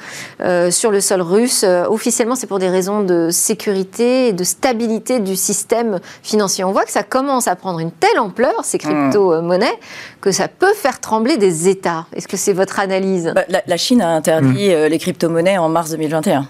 sur 0.71 0.91
le 0.91 1.01
sol 1.01 1.21
russe. 1.21 1.63
officiellement, 1.63 2.36
c'est 2.36 2.47
pour 2.47 2.60
des 2.60 2.69
raisons 2.69 3.01
de 3.01 3.30
sécurité 3.32 4.28
et 4.28 4.34
de 4.34 4.43
stabilité 4.43 5.19
du 5.19 5.36
système 5.36 5.99
financier. 6.23 6.63
On 6.63 6.71
voit 6.71 6.86
que 6.86 6.91
ça 6.91 7.04
commence 7.04 7.47
à 7.47 7.56
prendre 7.56 7.80
une 7.80 7.91
telle 7.91 8.19
ampleur, 8.19 8.54
ces 8.63 8.78
hmm. 8.78 8.82
crypto-monnaies, 8.82 9.78
que 10.21 10.32
ça 10.32 10.47
peut 10.47 10.73
faire 10.73 10.99
trembler 10.99 11.38
des 11.38 11.67
États. 11.67 12.06
Est-ce 12.13 12.28
que 12.28 12.38
c'est 12.38 12.54
votre 12.54 12.80
analyse? 12.80 13.32
Bah, 13.36 13.43
la, 13.65 13.78
Chine 13.78 14.01
a 14.01 14.10
interdit 14.10 14.69
hmm. 14.69 14.86
les 14.86 14.99
crypto-monnaies 14.99 15.58
en 15.58 15.69
mars 15.69 15.91
2021. 15.91 16.47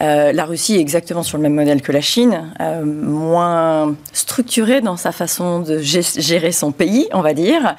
Euh, 0.00 0.32
la 0.32 0.44
Russie 0.44 0.76
est 0.76 0.80
exactement 0.80 1.22
sur 1.22 1.36
le 1.36 1.42
même 1.42 1.54
modèle 1.54 1.82
que 1.82 1.92
la 1.92 2.00
Chine, 2.00 2.52
euh, 2.60 2.84
moins 2.84 3.94
structurée 4.12 4.80
dans 4.80 4.96
sa 4.96 5.12
façon 5.12 5.60
de 5.60 5.78
gérer 5.80 6.52
son 6.52 6.72
pays, 6.72 7.08
on 7.12 7.20
va 7.20 7.34
dire. 7.34 7.76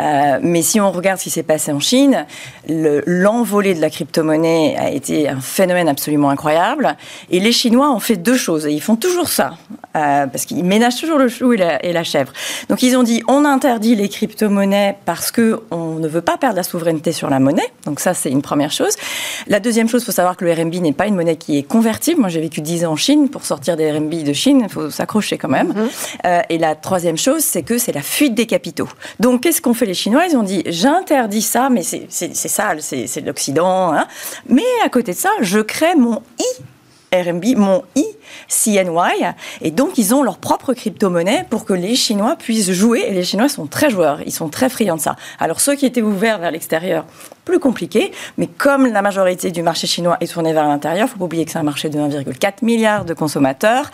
Euh, 0.00 0.38
mais 0.42 0.62
si 0.62 0.80
on 0.80 0.90
regarde 0.90 1.18
ce 1.18 1.24
qui 1.24 1.30
s'est 1.30 1.42
passé 1.42 1.72
en 1.72 1.80
Chine, 1.80 2.26
l'envolée 2.68 3.74
de 3.74 3.80
la 3.80 3.90
crypto-monnaie 3.90 4.76
a 4.78 4.90
été 4.90 5.28
un 5.28 5.40
phénomène 5.40 5.88
absolument 5.88 6.30
incroyable. 6.30 6.96
Et 7.30 7.40
les 7.40 7.52
Chinois 7.52 7.90
ont 7.90 8.00
fait 8.00 8.16
deux 8.16 8.36
choses, 8.36 8.66
et 8.66 8.72
ils 8.72 8.82
font 8.82 8.96
toujours 8.96 9.28
ça, 9.28 9.56
parce 9.94 10.44
qu'ils 10.44 10.64
ménagent 10.64 11.00
toujours 11.00 11.18
le 11.18 11.28
chou 11.28 11.52
et 11.52 11.56
la, 11.56 11.84
et 11.84 11.92
la, 11.92 12.04
chèvre. 12.04 12.32
Donc 12.68 12.82
ils 12.82 12.96
ont 12.96 13.02
dit, 13.02 13.22
on 13.28 13.44
interdit 13.44 13.94
les 13.94 14.08
crypto-monnaies 14.08 14.98
parce 15.04 15.30
qu'on 15.30 15.94
ne 15.98 16.08
veut 16.08 16.20
pas 16.20 16.36
perdre 16.36 16.56
la 16.56 16.62
souveraineté 16.62 17.12
sur 17.12 17.30
la 17.30 17.38
monnaie. 17.38 17.72
Donc 17.86 18.00
ça, 18.00 18.14
c'est 18.14 18.30
une 18.30 18.42
première 18.42 18.70
chose. 18.70 18.94
La 19.46 19.60
deuxième 19.60 19.88
chose, 19.88 20.02
il 20.02 20.06
faut 20.06 20.12
savoir 20.12 20.36
que 20.36 20.44
le 20.44 20.52
RMB 20.52 20.74
n'est 20.74 20.92
pas 20.92 21.06
une 21.06 21.14
monnaie 21.14 21.36
qui 21.36 21.58
est 21.58 21.62
convertible. 21.62 22.20
Moi, 22.20 22.28
j'ai 22.28 22.40
vécu 22.40 22.60
10 22.60 22.84
ans 22.84 22.92
en 22.92 22.96
Chine. 22.96 23.28
Pour 23.28 23.44
sortir 23.44 23.76
des 23.76 23.90
RMB 23.90 24.22
de 24.22 24.32
Chine, 24.32 24.60
il 24.64 24.68
faut 24.68 24.90
s'accrocher 24.90 25.38
quand 25.38 25.48
même. 25.48 25.68
Mhm. 25.68 25.88
Euh, 26.26 26.40
et 26.48 26.58
la 26.58 26.74
troisième 26.74 27.16
chose, 27.16 27.42
c'est 27.42 27.62
que 27.62 27.78
c'est 27.78 27.92
la 27.92 28.02
fuite 28.02 28.34
des 28.34 28.46
capitaux. 28.46 28.88
Donc, 29.20 29.42
qu'est-ce 29.42 29.62
qu'ont 29.62 29.74
fait 29.74 29.86
les 29.86 29.94
Chinois? 29.94 30.26
Ils 30.28 30.36
ont 30.36 30.42
dit 30.42 30.62
j'interdis 30.66 31.42
ça, 31.42 31.70
mais 31.70 31.82
c'est 31.82 32.08
sale, 32.34 32.82
c'est 32.82 33.20
de 33.20 33.26
l'Occident. 33.26 33.92
Hein. 33.92 34.06
Mais 34.48 34.62
à 34.84 34.88
côté 34.88 35.12
de 35.12 35.18
ça, 35.18 35.30
je 35.40 35.60
crée 35.60 35.94
mon 35.94 36.22
I 36.38 36.44
RMB, 37.22 37.44
mon 37.56 37.82
I 37.96 38.04
CNY. 38.48 39.24
Et 39.60 39.70
donc, 39.70 39.98
ils 39.98 40.14
ont 40.14 40.22
leur 40.22 40.38
propre 40.38 40.74
crypto-monnaie 40.74 41.46
pour 41.48 41.64
que 41.64 41.72
les 41.72 41.94
Chinois 41.94 42.36
puissent 42.36 42.72
jouer. 42.72 43.04
Et 43.08 43.12
les 43.12 43.24
Chinois 43.24 43.48
sont 43.48 43.66
très 43.66 43.90
joueurs, 43.90 44.20
ils 44.26 44.32
sont 44.32 44.48
très 44.48 44.68
friands 44.68 44.96
de 44.96 45.00
ça. 45.00 45.16
Alors, 45.38 45.60
ceux 45.60 45.74
qui 45.74 45.86
étaient 45.86 46.02
ouverts 46.02 46.38
vers 46.38 46.50
l'extérieur, 46.50 47.06
plus 47.44 47.58
compliqué. 47.58 48.12
Mais 48.38 48.46
comme 48.46 48.86
la 48.86 49.02
majorité 49.02 49.50
du 49.50 49.62
marché 49.62 49.86
chinois 49.86 50.16
est 50.20 50.32
tournée 50.32 50.52
vers 50.52 50.66
l'intérieur, 50.66 51.06
il 51.08 51.10
faut 51.10 51.18
pas 51.18 51.24
oublier 51.24 51.44
que 51.44 51.50
c'est 51.50 51.58
un 51.58 51.64
marché 51.64 51.88
de 51.88 51.98
1,4 51.98 52.52
milliard 52.62 53.04
de 53.04 53.14
consommateurs. 53.14 53.90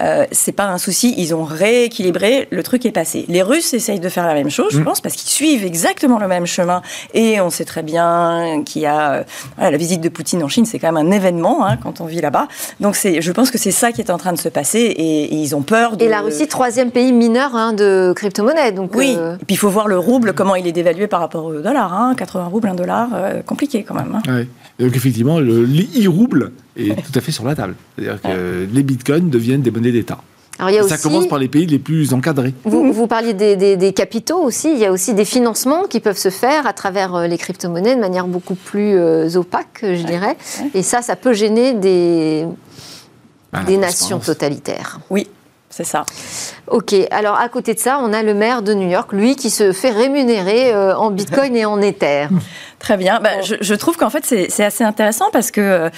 Euh, 0.00 0.26
c'est 0.32 0.52
pas 0.52 0.66
un 0.66 0.78
souci. 0.78 1.14
Ils 1.16 1.34
ont 1.34 1.44
rééquilibré. 1.44 2.48
Le 2.50 2.62
truc 2.62 2.86
est 2.86 2.92
passé. 2.92 3.24
Les 3.28 3.42
Russes 3.42 3.74
essayent 3.74 4.00
de 4.00 4.08
faire 4.08 4.26
la 4.26 4.34
même 4.34 4.50
chose, 4.50 4.72
je 4.72 4.80
mm. 4.80 4.84
pense, 4.84 5.00
parce 5.00 5.14
qu'ils 5.16 5.30
suivent 5.30 5.64
exactement 5.64 6.18
le 6.18 6.28
même 6.28 6.46
chemin. 6.46 6.82
Et 7.14 7.40
on 7.40 7.50
sait 7.50 7.64
très 7.64 7.82
bien 7.82 8.62
qu'il 8.64 8.82
y 8.82 8.86
a 8.86 9.12
euh, 9.12 9.24
la 9.58 9.76
visite 9.76 10.00
de 10.00 10.08
Poutine 10.08 10.42
en 10.42 10.48
Chine, 10.48 10.64
c'est 10.64 10.78
quand 10.78 10.92
même 10.92 11.06
un 11.06 11.10
événement 11.10 11.66
hein, 11.66 11.76
quand 11.76 12.00
on 12.00 12.06
vit 12.06 12.20
là-bas. 12.20 12.48
Donc 12.80 12.96
c'est, 12.96 13.20
je 13.20 13.32
pense 13.32 13.50
que 13.50 13.58
c'est 13.58 13.70
ça 13.70 13.92
qui 13.92 14.00
est 14.00 14.10
en 14.10 14.18
train 14.18 14.32
de 14.32 14.38
se 14.38 14.48
passer 14.48 14.78
et, 14.78 15.34
ils 15.34 15.54
ont 15.54 15.62
peur. 15.62 15.96
De... 15.96 16.04
Et 16.04 16.08
la 16.08 16.20
Russie, 16.20 16.46
troisième 16.48 16.90
pays 16.90 17.12
mineur 17.12 17.54
hein, 17.54 17.72
de 17.72 18.12
crypto-monnaie. 18.14 18.72
Donc, 18.72 18.94
oui. 18.94 19.14
Euh, 19.16 19.34
et 19.34 19.44
puis 19.44 19.54
il 19.54 19.58
faut 19.58 19.68
voir 19.68 19.88
le 19.88 19.98
rouble, 19.98 20.32
comment 20.34 20.54
il 20.54 20.66
est 20.66 20.72
dévalué 20.72 21.06
par 21.06 21.20
rapport 21.20 21.44
au 21.44 21.60
dollar. 21.60 21.92
Hein, 21.94 22.14
80 22.16 22.44
roubles, 22.46 22.68
un 22.68 22.74
dollar, 22.74 22.89
euh, 23.14 23.42
compliqué 23.42 23.82
quand 23.84 23.94
même. 23.94 24.20
Hein. 24.26 24.44
Donc 24.78 24.96
effectivement, 24.96 25.40
le 25.40 25.64
e-rouble 25.64 26.52
est 26.76 26.94
tout 27.04 27.12
à 27.16 27.20
fait 27.20 27.32
sur 27.32 27.44
la 27.44 27.54
table. 27.54 27.74
C'est-à-dire 27.98 28.20
que 28.22 28.66
les 28.72 28.82
bitcoins 28.82 29.28
deviennent 29.30 29.62
des 29.62 29.70
monnaies 29.70 29.92
d'État. 29.92 30.18
Alors, 30.58 30.70
il 30.70 30.74
y 30.74 30.78
a 30.78 30.82
ça 30.82 30.94
aussi, 30.96 31.02
commence 31.02 31.26
par 31.26 31.38
les 31.38 31.48
pays 31.48 31.64
les 31.64 31.78
plus 31.78 32.12
encadrés. 32.12 32.52
vous, 32.64 32.92
vous 32.92 33.06
parliez 33.06 33.32
des, 33.32 33.56
des- 33.56 33.78
des 33.78 33.92
capitaux 33.94 34.42
aussi, 34.42 34.70
il 34.70 34.78
y 34.78 34.84
a 34.84 34.92
aussi 34.92 35.14
des 35.14 35.24
financements 35.24 35.84
qui 35.84 36.00
peuvent 36.00 36.18
se 36.18 36.28
faire 36.28 36.66
à 36.66 36.74
travers 36.74 37.14
euh, 37.14 37.26
les 37.26 37.38
crypto-monnaies 37.38 37.94
de 37.96 38.00
manière 38.00 38.26
beaucoup 38.26 38.56
plus 38.56 38.94
euh, 38.94 39.34
opaque, 39.36 39.78
je 39.82 40.02
dirais. 40.04 40.36
Et 40.74 40.82
ça, 40.82 41.00
ça 41.00 41.16
peut 41.16 41.32
gêner 41.32 41.72
des, 41.72 42.44
Bah, 43.54 43.60
des 43.66 43.78
nations 43.78 44.18
totalitaires. 44.18 45.00
Oui, 45.08 45.28
c'est 45.70 45.84
ça. 45.84 46.04
Ok, 46.66 46.94
alors 47.10 47.36
à 47.36 47.48
côté 47.48 47.72
de 47.72 47.78
ça, 47.78 47.98
on 48.02 48.12
a 48.12 48.22
le 48.22 48.34
maire 48.34 48.60
de 48.60 48.74
New 48.74 48.88
York, 48.90 49.14
lui, 49.14 49.36
qui 49.36 49.48
se 49.48 49.72
fait 49.72 49.90
rémunérer 49.90 50.74
euh, 50.74 50.94
en 50.94 51.10
bitcoin 51.10 51.56
et 51.56 51.64
en 51.64 51.80
ether. 51.80 52.26
Très 52.80 52.96
bien. 52.96 53.20
Bah, 53.20 53.42
je, 53.42 53.56
je 53.60 53.74
trouve 53.74 53.96
qu'en 53.96 54.10
fait, 54.10 54.24
c'est 54.24 54.64
assez 54.64 54.82
intéressant 54.82 55.26
parce 55.32 55.50
que 55.50 55.90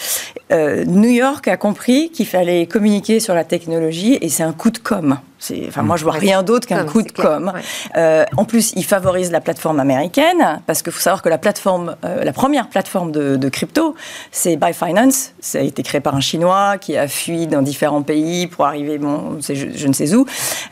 euh, 0.53 0.85
New 0.85 1.11
York 1.11 1.47
a 1.49 1.57
compris 1.57 2.11
qu'il 2.11 2.27
fallait 2.27 2.67
communiquer 2.67 3.21
sur 3.21 3.35
la 3.35 3.45
technologie 3.45 4.19
et 4.21 4.29
c'est 4.29 4.43
un 4.43 4.53
coup 4.53 4.71
de 4.71 4.79
com'. 4.79 5.19
Enfin, 5.67 5.83
moi, 5.83 5.97
je 5.97 6.05
vois 6.05 6.13
rien 6.13 6.45
d'autre 6.45 6.69
qu'un 6.69 6.85
coup 6.85 7.03
de 7.03 7.11
com'. 7.11 7.51
ouais. 7.53 7.61
Euh, 7.97 8.25
en 8.37 8.45
plus, 8.45 8.73
il 8.77 8.85
favorise 8.85 9.33
la 9.33 9.41
plateforme 9.41 9.81
américaine 9.81 10.61
parce 10.69 10.83
qu'il 10.83 10.93
faut 10.93 11.01
savoir 11.01 11.21
que 11.21 11.29
la 11.29 11.39
plateforme, 11.39 11.97
euh, 12.05 12.23
la 12.23 12.33
première 12.33 12.69
plateforme 12.69 13.11
de, 13.11 13.35
de 13.35 13.49
crypto, 13.49 13.97
c'est 14.31 14.57
Byfinance. 14.57 15.33
Ça 15.41 15.59
a 15.59 15.63
été 15.63 15.83
créé 15.83 16.01
par 16.01 16.15
un 16.15 16.21
Chinois 16.21 16.79
qui 16.79 16.97
a 16.97 17.09
fui 17.09 17.49
dans 17.49 17.61
différents 17.61 18.03
pays 18.03 18.47
pour 18.47 18.67
arriver, 18.67 18.99
bon, 18.99 19.39
je, 19.41 19.67
je 19.75 19.89
ne 19.89 19.93
sais 19.93 20.15
où. 20.15 20.27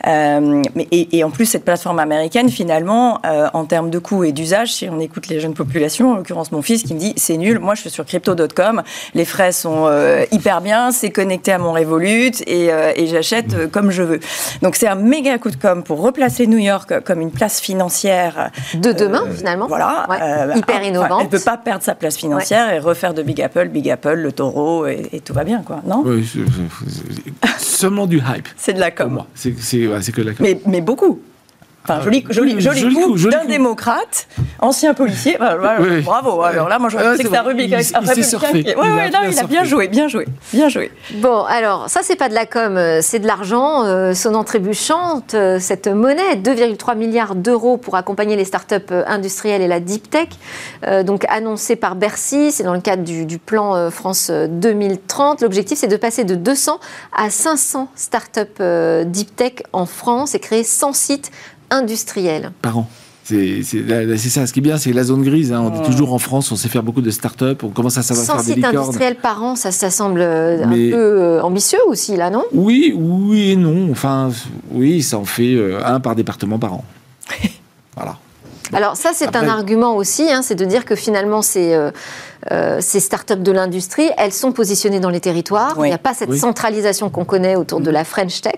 Euh, 0.07 0.61
mais, 0.75 0.87
et, 0.91 1.17
et 1.17 1.23
en 1.25 1.31
plus, 1.31 1.47
cette 1.47 1.65
plateforme 1.65 1.99
américaine, 1.99 2.49
finalement, 2.49 3.19
en 3.53 3.65
termes 3.65 3.89
de 3.89 3.99
coûts 3.99 4.23
et 4.23 4.31
d'usage, 4.31 4.73
si 4.73 4.87
on 4.89 5.01
écoute 5.01 5.27
les 5.27 5.41
jeunes 5.41 5.53
populations, 5.53 6.00
en 6.09 6.15
l'occurrence 6.15 6.51
mon 6.51 6.61
fils 6.61 6.83
qui 6.83 6.93
me 6.93 6.99
dit 6.99 7.13
c'est 7.17 7.37
nul, 7.37 7.59
moi 7.59 7.75
je 7.75 7.81
suis 7.81 7.89
sur 7.89 8.05
crypto.com, 8.05 8.83
les 9.13 9.25
frais 9.25 9.51
sont 9.51 9.85
euh, 9.87 10.25
hyper 10.31 10.61
bien, 10.61 10.91
c'est 10.91 11.09
connecté 11.09 11.51
à 11.51 11.57
mon 11.57 11.73
Revolut 11.73 12.31
et, 12.47 12.71
euh, 12.71 12.91
et 12.95 13.07
j'achète 13.07 13.53
euh, 13.53 13.67
comme 13.67 13.91
je 13.91 14.03
veux. 14.03 14.19
Donc 14.61 14.75
c'est 14.75 14.87
un 14.87 14.95
méga 14.95 15.37
coup 15.37 15.51
de 15.51 15.55
com 15.55 15.83
pour 15.83 16.01
replacer 16.01 16.47
New 16.47 16.57
York 16.57 17.01
comme 17.03 17.21
une 17.21 17.31
place 17.31 17.59
financière 17.59 18.51
De 18.73 18.91
demain, 18.91 19.23
finalement. 19.35 19.67
voilà, 19.67 20.05
Ouais, 20.09 20.17
euh, 20.21 20.53
hyper 20.55 20.75
enfin, 20.77 20.85
innovante. 20.85 21.19
Elle 21.21 21.25
ne 21.27 21.31
peut 21.31 21.39
pas 21.43 21.57
perdre 21.57 21.83
sa 21.83 21.95
place 21.95 22.17
financière 22.17 22.71
et 22.73 22.79
refaire 22.79 23.13
de 23.13 23.21
Big 23.23 23.41
Apple, 23.41 23.67
Big 23.69 23.89
Apple, 23.89 24.13
le 24.15 24.31
taureau 24.31 24.85
et, 24.87 25.09
et 25.13 25.19
tout 25.19 25.33
va 25.33 25.43
bien, 25.43 25.61
quoi. 25.63 25.81
Non? 25.85 26.03
Oui, 26.05 26.27
seulement 27.57 28.05
du 28.07 28.17
hype. 28.17 28.47
C'est 28.57 28.73
de 28.73 28.79
la 28.79 28.91
Pour 28.91 29.05
com. 29.05 29.13
moi, 29.13 29.27
c'est 29.35 29.51
que 29.51 30.21
de 30.21 30.25
la 30.27 30.33
com. 30.33 30.45
Mais, 30.45 30.59
mais 30.65 30.81
beaucoup. 30.81 31.19
Enfin, 31.83 31.97
Ah, 31.99 32.03
joli, 32.03 32.23
joli, 32.29 32.51
joli- 32.61 32.61
joli, 32.61 32.79
joli 32.79 32.95
coup, 32.95 33.17
d'un 33.29 33.45
démocrate, 33.45 34.27
ancien 34.59 34.93
policier. 34.93 35.35
Bah, 35.39 35.57
Oui. 35.79 36.01
Bravo. 36.01 36.41
Alors 36.43 36.69
là, 36.69 36.77
moi, 36.77 36.89
je 36.89 36.97
c'est 36.97 37.03
que 37.17 37.23
c'était 37.23 37.37
un 37.37 37.41
républicain. 37.41 37.79
Il- 37.79 37.95
un 38.09 38.13
il 38.15 38.23
surfé. 38.23 38.63
qui- 38.63 38.75
Ouais, 38.75 38.75
Il 38.75 38.79
a 38.79 38.89
non, 38.89 38.95
bien 38.95 39.07
il 39.09 39.39
a 39.39 39.43
bien 39.43 39.63
surfé. 39.63 39.65
joué, 39.65 39.87
bien 39.87 40.07
joué, 40.07 40.27
bien 40.53 40.69
joué. 40.69 40.91
Bon, 41.15 41.43
alors, 41.43 41.89
ça, 41.89 42.01
c'est 42.03 42.15
pas 42.15 42.29
de 42.29 42.35
la 42.35 42.45
com, 42.45 42.77
euh, 42.77 42.99
c'est 43.01 43.17
de 43.17 43.25
l'argent 43.25 43.83
euh, 43.83 44.13
sonnant 44.13 44.43
trébuchante. 44.43 45.33
euh, 45.33 45.57
Cette 45.59 45.87
monnaie, 45.87 46.35
2,3 46.35 46.93
milliards 46.95 47.33
d'euros 47.35 47.77
pour 47.77 47.95
accompagner 47.95 48.35
les 48.35 48.45
startups 48.45 48.75
euh, 48.91 49.03
industrielles 49.07 49.61
et 49.63 49.67
la 49.67 49.79
deep 49.79 50.09
tech, 50.09 50.27
euh, 50.85 51.01
donc 51.01 51.25
annoncée 51.29 51.75
par 51.75 51.95
Bercy, 51.95 52.51
c'est 52.51 52.63
dans 52.63 52.73
le 52.75 52.81
cadre 52.81 53.03
du, 53.03 53.25
du 53.25 53.39
plan 53.39 53.75
euh, 53.75 53.89
France 53.89 54.27
euh, 54.29 54.45
2030. 54.47 55.41
L'objectif, 55.41 55.79
c'est 55.79 55.87
de 55.87 55.97
passer 55.97 56.25
de 56.25 56.35
200 56.35 56.79
à 57.15 57.29
500 57.31 57.87
startups 57.95 58.39
euh, 58.59 59.03
deep 59.03 59.35
tech 59.35 59.53
en 59.73 59.87
France 59.87 60.35
et 60.35 60.39
créer 60.39 60.63
100 60.63 60.93
sites 60.93 61.31
industriels. 61.71 62.51
par 62.61 62.77
an. 62.77 62.87
C'est 63.23 63.63
ça. 63.63 64.45
Ce 64.47 64.51
qui 64.51 64.59
est 64.59 64.61
bien, 64.63 64.77
c'est 64.77 64.91
la 64.93 65.03
zone 65.03 65.21
grise. 65.23 65.53
hein. 65.53 65.61
On 65.71 65.81
est 65.81 65.85
toujours 65.85 66.11
en 66.13 66.19
France, 66.19 66.51
on 66.51 66.55
sait 66.57 66.67
faire 66.67 66.83
beaucoup 66.83 67.01
de 67.01 67.11
start-up, 67.11 67.63
on 67.63 67.69
commence 67.69 67.97
à 67.97 68.03
savoir 68.03 68.25
100 68.25 68.33
faire 68.33 68.41
des 68.43 68.47
sites 68.47 68.55
licornes. 68.57 68.77
industriels 68.77 69.15
par 69.15 69.41
an, 69.43 69.55
ça, 69.55 69.71
ça 69.71 69.89
semble 69.89 70.19
euh, 70.21 70.65
Mais- 70.67 70.87
un 70.89 70.91
peu 70.91 71.21
euh, 71.21 71.41
ambitieux 71.41 71.79
aussi, 71.87 72.17
là, 72.17 72.29
non? 72.29 72.43
Oui, 72.53 72.93
oui 72.97 73.51
et 73.51 73.55
non. 73.55 73.89
Enfin, 73.91 74.31
oui, 74.71 75.01
ça 75.01 75.17
en 75.17 75.23
fait 75.25 75.53
euh, 75.55 75.79
un 75.85 75.99
par 75.99 76.15
département 76.15 76.59
par 76.59 76.73
an. 76.73 76.83
voilà. 77.95 78.17
Alors 78.73 78.95
ça, 78.95 79.11
c'est 79.13 79.35
un 79.35 79.47
argument 79.47 79.95
aussi, 79.95 80.31
hein, 80.31 80.41
c'est 80.41 80.55
de 80.55 80.65
dire 80.65 80.85
que 80.85 80.95
finalement, 80.95 81.41
ces, 81.41 81.73
euh, 81.73 81.91
euh, 82.51 82.77
ces 82.81 82.99
startups 82.99 83.35
de 83.37 83.51
l'industrie, 83.51 84.09
elles 84.17 84.31
sont 84.31 84.51
positionnées 84.51 84.99
dans 84.99 85.09
les 85.09 85.19
territoires. 85.19 85.73
Oui. 85.77 85.87
Il 85.87 85.91
n'y 85.91 85.95
a 85.95 85.99
pas 85.99 86.13
cette 86.13 86.29
Oui. 86.29 86.39
centralisation 86.39 87.09
qu'on 87.09 87.25
connaît 87.25 87.55
autour 87.55 87.81
de 87.81 87.89
la 87.91 88.03
French 88.03 88.41
Tech. 88.41 88.55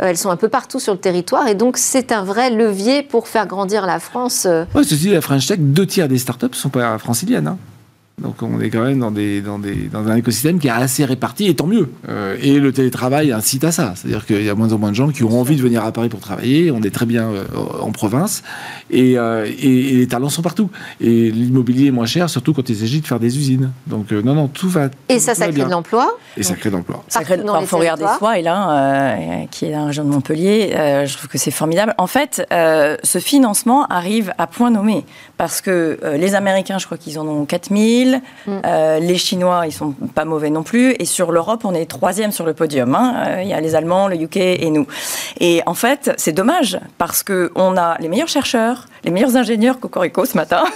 Euh, 0.00 0.06
elles 0.08 0.18
sont 0.18 0.30
un 0.30 0.36
peu 0.36 0.48
partout 0.48 0.80
sur 0.80 0.92
le 0.92 0.98
territoire 1.00 1.46
et 1.48 1.54
donc 1.54 1.76
c'est 1.78 2.12
un 2.12 2.24
vrai 2.24 2.50
levier 2.50 3.02
pour 3.02 3.28
faire 3.28 3.46
grandir 3.46 3.86
la 3.86 3.98
France. 4.00 4.44
euh. 4.46 4.64
Ouais, 4.74 4.84
ceci 4.84 5.10
la 5.10 5.20
French 5.20 5.46
Tech, 5.46 5.58
deux 5.60 5.86
tiers 5.86 6.08
des 6.08 6.18
startups 6.18 6.46
ne 6.50 6.54
sont 6.54 6.68
pas 6.68 6.98
franciliennes. 6.98 7.46
hein. 7.48 7.58
Donc 8.20 8.42
on 8.42 8.60
est 8.60 8.70
quand 8.70 8.82
même 8.84 8.98
dans, 9.00 9.10
des, 9.10 9.40
dans, 9.40 9.58
des, 9.58 9.88
dans 9.92 10.06
un 10.06 10.14
écosystème 10.16 10.58
qui 10.58 10.68
est 10.68 10.70
assez 10.70 11.04
réparti, 11.04 11.46
et 11.48 11.56
tant 11.56 11.66
mieux. 11.66 11.88
Euh, 12.08 12.36
et 12.40 12.58
le 12.60 12.70
télétravail 12.72 13.32
incite 13.32 13.64
à 13.64 13.72
ça. 13.72 13.94
C'est-à-dire 13.96 14.26
qu'il 14.26 14.44
y 14.44 14.50
a 14.50 14.54
moins 14.54 14.72
en 14.72 14.78
moins 14.78 14.90
de 14.90 14.94
gens 14.94 15.08
qui 15.08 15.24
ont 15.24 15.40
envie 15.40 15.56
de 15.56 15.62
venir 15.62 15.82
à 15.84 15.90
Paris 15.92 16.08
pour 16.08 16.20
travailler. 16.20 16.70
On 16.70 16.82
est 16.82 16.94
très 16.94 17.06
bien 17.06 17.24
euh, 17.30 17.44
en 17.80 17.90
province. 17.90 18.42
Et, 18.90 19.18
euh, 19.18 19.46
et- 19.46 19.94
et 19.94 19.96
les 19.96 20.06
talents 20.06 20.28
sont 20.28 20.42
partout. 20.42 20.70
Et 21.00 21.30
l'immobilier 21.30 21.86
est 21.86 21.90
moins 21.90 22.06
cher, 22.06 22.28
surtout 22.30 22.52
quand 22.52 22.68
il 22.68 22.76
s'agit 22.76 23.00
de 23.00 23.06
faire 23.06 23.18
des 23.18 23.38
usines. 23.38 23.72
Donc 23.86 24.12
euh, 24.12 24.22
non, 24.22 24.34
non, 24.34 24.46
tout 24.46 24.68
va. 24.68 24.88
Et 25.08 25.14
tout 25.14 25.20
ça, 25.20 25.34
ça 25.34 25.44
crée 25.48 25.64
de 25.64 25.70
l'emploi. 25.70 26.16
Et 26.36 26.42
ça 27.08 27.24
crée 27.24 27.36
de 27.38 27.42
l'emploi. 27.42 27.60
Les 27.62 27.66
faut 27.66 27.78
regarder. 27.78 28.04
Swile, 28.18 28.46
hein, 28.48 28.68
euh, 28.70 29.44
qui 29.50 29.64
est 29.66 29.72
dans 29.72 29.80
la 29.80 29.86
région 29.86 30.04
de 30.04 30.10
Montpellier. 30.10 30.72
Euh, 30.76 31.06
je 31.06 31.16
trouve 31.16 31.28
que 31.28 31.38
c'est 31.38 31.50
formidable. 31.50 31.94
En 31.98 32.06
fait, 32.06 32.46
euh, 32.52 32.96
ce 33.02 33.18
financement 33.18 33.86
arrive 33.86 34.32
à 34.38 34.46
point 34.46 34.70
nommé 34.70 35.04
parce 35.38 35.60
que 35.60 35.98
euh, 36.04 36.16
les 36.18 36.34
Américains, 36.34 36.78
je 36.78 36.84
crois 36.86 36.98
qu'ils 36.98 37.18
en 37.18 37.26
ont 37.26 37.46
4000. 37.46 38.01
Mm. 38.46 38.50
Euh, 38.64 38.98
les 39.00 39.16
Chinois, 39.18 39.62
ils 39.66 39.72
sont 39.72 39.92
pas 40.14 40.24
mauvais 40.24 40.50
non 40.50 40.62
plus. 40.62 40.94
Et 40.98 41.04
sur 41.04 41.32
l'Europe, 41.32 41.62
on 41.64 41.74
est 41.74 41.86
troisième 41.86 42.32
sur 42.32 42.44
le 42.44 42.54
podium. 42.54 42.94
hein. 42.94 43.14
Euh, 43.26 43.42
Il 43.42 43.48
y 43.48 43.52
a 43.52 43.60
les 43.60 43.74
Allemands, 43.74 44.08
le 44.08 44.16
UK 44.16 44.36
et 44.36 44.70
nous. 44.70 44.86
Et 45.40 45.62
en 45.66 45.74
fait, 45.74 46.12
c'est 46.16 46.32
dommage 46.32 46.78
parce 46.98 47.22
que 47.22 47.50
on 47.54 47.76
a 47.76 47.96
les 48.00 48.08
meilleurs 48.08 48.28
chercheurs, 48.28 48.86
les 49.04 49.10
meilleurs 49.10 49.36
ingénieurs 49.36 49.78
Cocorico 49.80 50.24
ce 50.24 50.36
matin. 50.36 50.62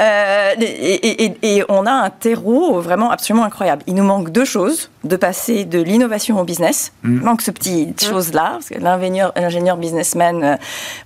Euh, 0.00 0.54
et, 0.60 0.64
et- 0.64 1.24
et- 1.24 1.56
et 1.56 1.64
on 1.68 1.84
a 1.84 1.90
un 1.92 2.10
terreau 2.10 2.80
vraiment 2.80 3.10
absolument 3.10 3.44
incroyable. 3.44 3.82
Il 3.86 3.94
nous 3.94 4.04
manque 4.04 4.30
deux 4.30 4.44
choses 4.44 4.90
de 5.04 5.16
passer 5.16 5.64
de 5.64 5.80
l'innovation 5.80 6.38
au 6.40 6.44
business. 6.44 6.92
Mm. 7.02 7.16
Il 7.16 7.22
manque 7.24 7.42
ce 7.42 7.50
petit 7.50 7.92
chose-là, 8.00 8.50
parce 8.52 8.68
que 8.68 8.78
l'ingénieur, 8.78 9.32
l'ingénieur 9.36 9.76
businessman, 9.76 10.42
euh, 10.42 10.56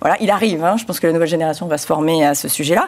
voilà, 0.01 0.15
il 0.21 0.29
arrive. 0.29 0.63
hein. 0.63 0.75
je 0.77 0.85
pense 0.85 0.99
que 0.99 1.07
la 1.07 1.13
nouvelle 1.13 1.27
génération 1.27 1.65
va 1.67 1.77
se 1.77 1.85
former 1.87 2.25
à 2.25 2.35
ce 2.35 2.47
sujet-là. 2.47 2.87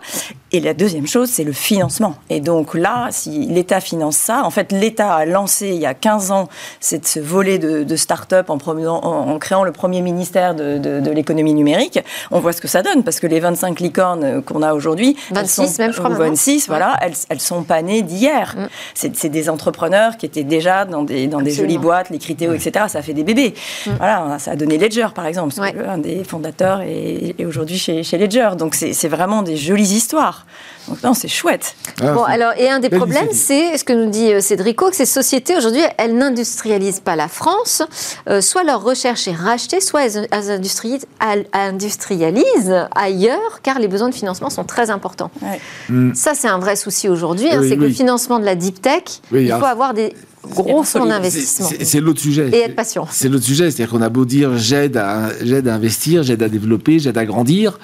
Et 0.52 0.60
la 0.60 0.74
deuxième 0.74 1.08
chose, 1.08 1.30
c'est 1.30 1.44
le 1.44 1.54
financement. 1.54 1.97
Et 2.30 2.40
donc 2.40 2.74
là, 2.74 3.08
si 3.12 3.46
l'État 3.48 3.80
finance 3.80 4.18
ça, 4.18 4.44
en 4.44 4.50
fait, 4.50 4.72
l'État 4.72 5.14
a 5.14 5.26
lancé 5.26 5.70
il 5.70 5.76
y 5.82 5.86
a 5.86 5.94
15 5.94 6.32
ans 6.32 6.48
cette 6.80 7.08
ce 7.08 7.20
volet 7.20 7.58
de, 7.60 7.84
de 7.84 7.96
start-up 7.96 8.50
en, 8.50 8.58
promenant- 8.58 9.00
en, 9.04 9.30
en 9.30 9.40
créant 9.40 9.64
le 9.64 9.72
premier 9.72 10.02
ministère 10.02 10.56
de, 10.56 10.78
de- 10.78 11.00
de 11.00 11.12
l'économie 11.12 11.54
numérique. 11.54 12.00
On 12.32 12.40
voit 12.40 12.54
ce 12.54 12.62
que 12.62 12.68
ça 12.68 12.82
donne, 12.84 13.04
parce 13.04 13.20
que 13.20 13.28
les 13.28 13.40
25 13.40 13.80
licornes 13.80 14.24
euh, 14.24 14.42
qu'on 14.42 14.62
a 14.62 14.74
aujourd'hui, 14.74 15.16
elles 15.32 15.38
26 15.38 15.56
sont- 15.76 15.82
même, 15.82 15.92
je 15.94 15.98
crois, 15.98 16.10
ou 16.10 16.14
maintenant. 16.14 16.26
26, 16.30 16.68
voilà, 16.68 16.98
elles, 17.02 17.14
elles 17.30 17.40
sont 17.42 17.64
pas 17.64 17.82
nées 17.82 18.02
d'hier. 18.02 18.56
Mm. 18.58 18.68
C'est 18.94 19.30
des 19.30 19.50
entrepreneurs 19.50 20.18
qui 20.18 20.26
étaient 20.26 20.44
déjà 20.44 20.86
dans 20.86 21.04
des, 21.04 21.28
dans 21.28 21.42
des 21.42 21.52
Absolument. 21.52 21.74
jolies 21.74 21.78
boîtes, 21.84 22.10
les 22.10 22.20
Critéo, 22.20 22.54
etc. 22.54 22.86
Ça 22.90 23.02
fait 23.02 23.14
des 23.14 23.24
bébés. 23.24 23.54
Voilà, 23.98 24.38
ça 24.40 24.52
a 24.52 24.56
donné 24.56 24.78
Ledger, 24.78 25.08
par 25.16 25.26
exemple, 25.26 25.54
parce 25.56 25.72
que 25.72 25.78
Ouais. 25.78 25.86
un 25.88 25.98
des 25.98 26.24
fondateurs 26.24 26.82
est, 26.82 27.36
est 27.40 27.46
aujourd'hui 27.46 27.78
chez, 27.78 28.04
chez 28.04 28.18
Ledger. 28.18 28.50
Donc 28.58 28.76
c'est 28.76 29.08
vraiment 29.08 29.42
des 29.42 29.56
jolies 29.58 29.94
histoires. 29.96 30.46
Donc 30.88 31.04
non, 31.04 31.14
c'est 31.14 31.28
chouette. 31.28 31.76
Ah, 32.02 32.14
Bon, 32.14 32.24
alors, 32.24 32.54
et 32.58 32.70
un 32.70 32.80
des 32.80 32.90
problèmes, 32.90 33.28
c'est 33.34 33.78
ce 33.78 33.84
que 33.84 33.92
nous 33.94 34.10
dit 34.10 34.32
euh, 34.34 34.40
Cédrico, 34.42 34.90
que 34.90 34.96
ces 34.96 35.06
sociétés, 35.06 35.56
aujourd'hui, 35.58 35.82
elles 35.98 36.16
n'industrialisent 36.16 37.02
pas 37.02 37.16
la 37.16 37.28
France. 37.28 37.82
Euh, 38.30 38.40
soit 38.42 38.64
leur 38.64 38.82
recherche 38.84 39.28
est 39.28 39.34
rachetée, 39.36 39.82
soit 39.82 40.06
elles, 40.06 40.28
elles 40.32 40.52
industrialisent, 40.52 41.06
elles 41.20 41.46
industrialisent 41.52 42.88
ailleurs, 42.96 43.62
car 43.64 43.80
les 43.80 43.88
besoins 43.88 44.10
de 44.10 44.16
financement 44.16 44.50
sont 44.50 44.64
très 44.64 44.90
importants. 44.90 45.32
Ouais. 45.42 45.60
Mm. 45.90 46.14
Ça, 46.14 46.34
c'est 46.36 46.48
un 46.48 46.60
vrai 46.60 46.76
souci 46.76 47.10
aujourd'hui. 47.10 47.50
hein, 47.52 47.60
Oui, 47.62 47.70
c'est 47.70 47.76
que 47.78 47.82
le 47.82 47.90
financement 47.90 48.40
de 48.40 48.46
la 48.46 48.56
deep 48.56 48.82
tech, 48.82 49.04
Oui, 49.32 49.44
il 49.44 49.48
alors- 49.52 49.60
faut 49.60 49.66
avoir 49.66 49.94
des 49.94 50.14
gros 50.50 50.84
fonds 50.84 51.06
d'investissement. 51.06 51.70
C'est- 51.82 52.00
l'autre 52.00 52.22
sujet. 52.22 52.50
Et 52.54 52.60
être 52.62 52.76
patient. 52.76 53.08
C'est 53.12 53.28
l'autre 53.28 53.44
sujet. 53.44 53.70
C'est-à-dire 53.72 53.90
qu'on 53.90 54.02
a 54.02 54.10
beau 54.10 54.24
dire 54.24 54.58
j'aide 54.58 54.96
à, 54.96 55.26
à 55.26 55.74
investir, 55.74 56.24
j'aide 56.24 56.44
à 56.44 56.48
développer, 56.50 57.00
j'aide 57.00 57.18
à 57.18 57.26
grandir. 57.26 57.78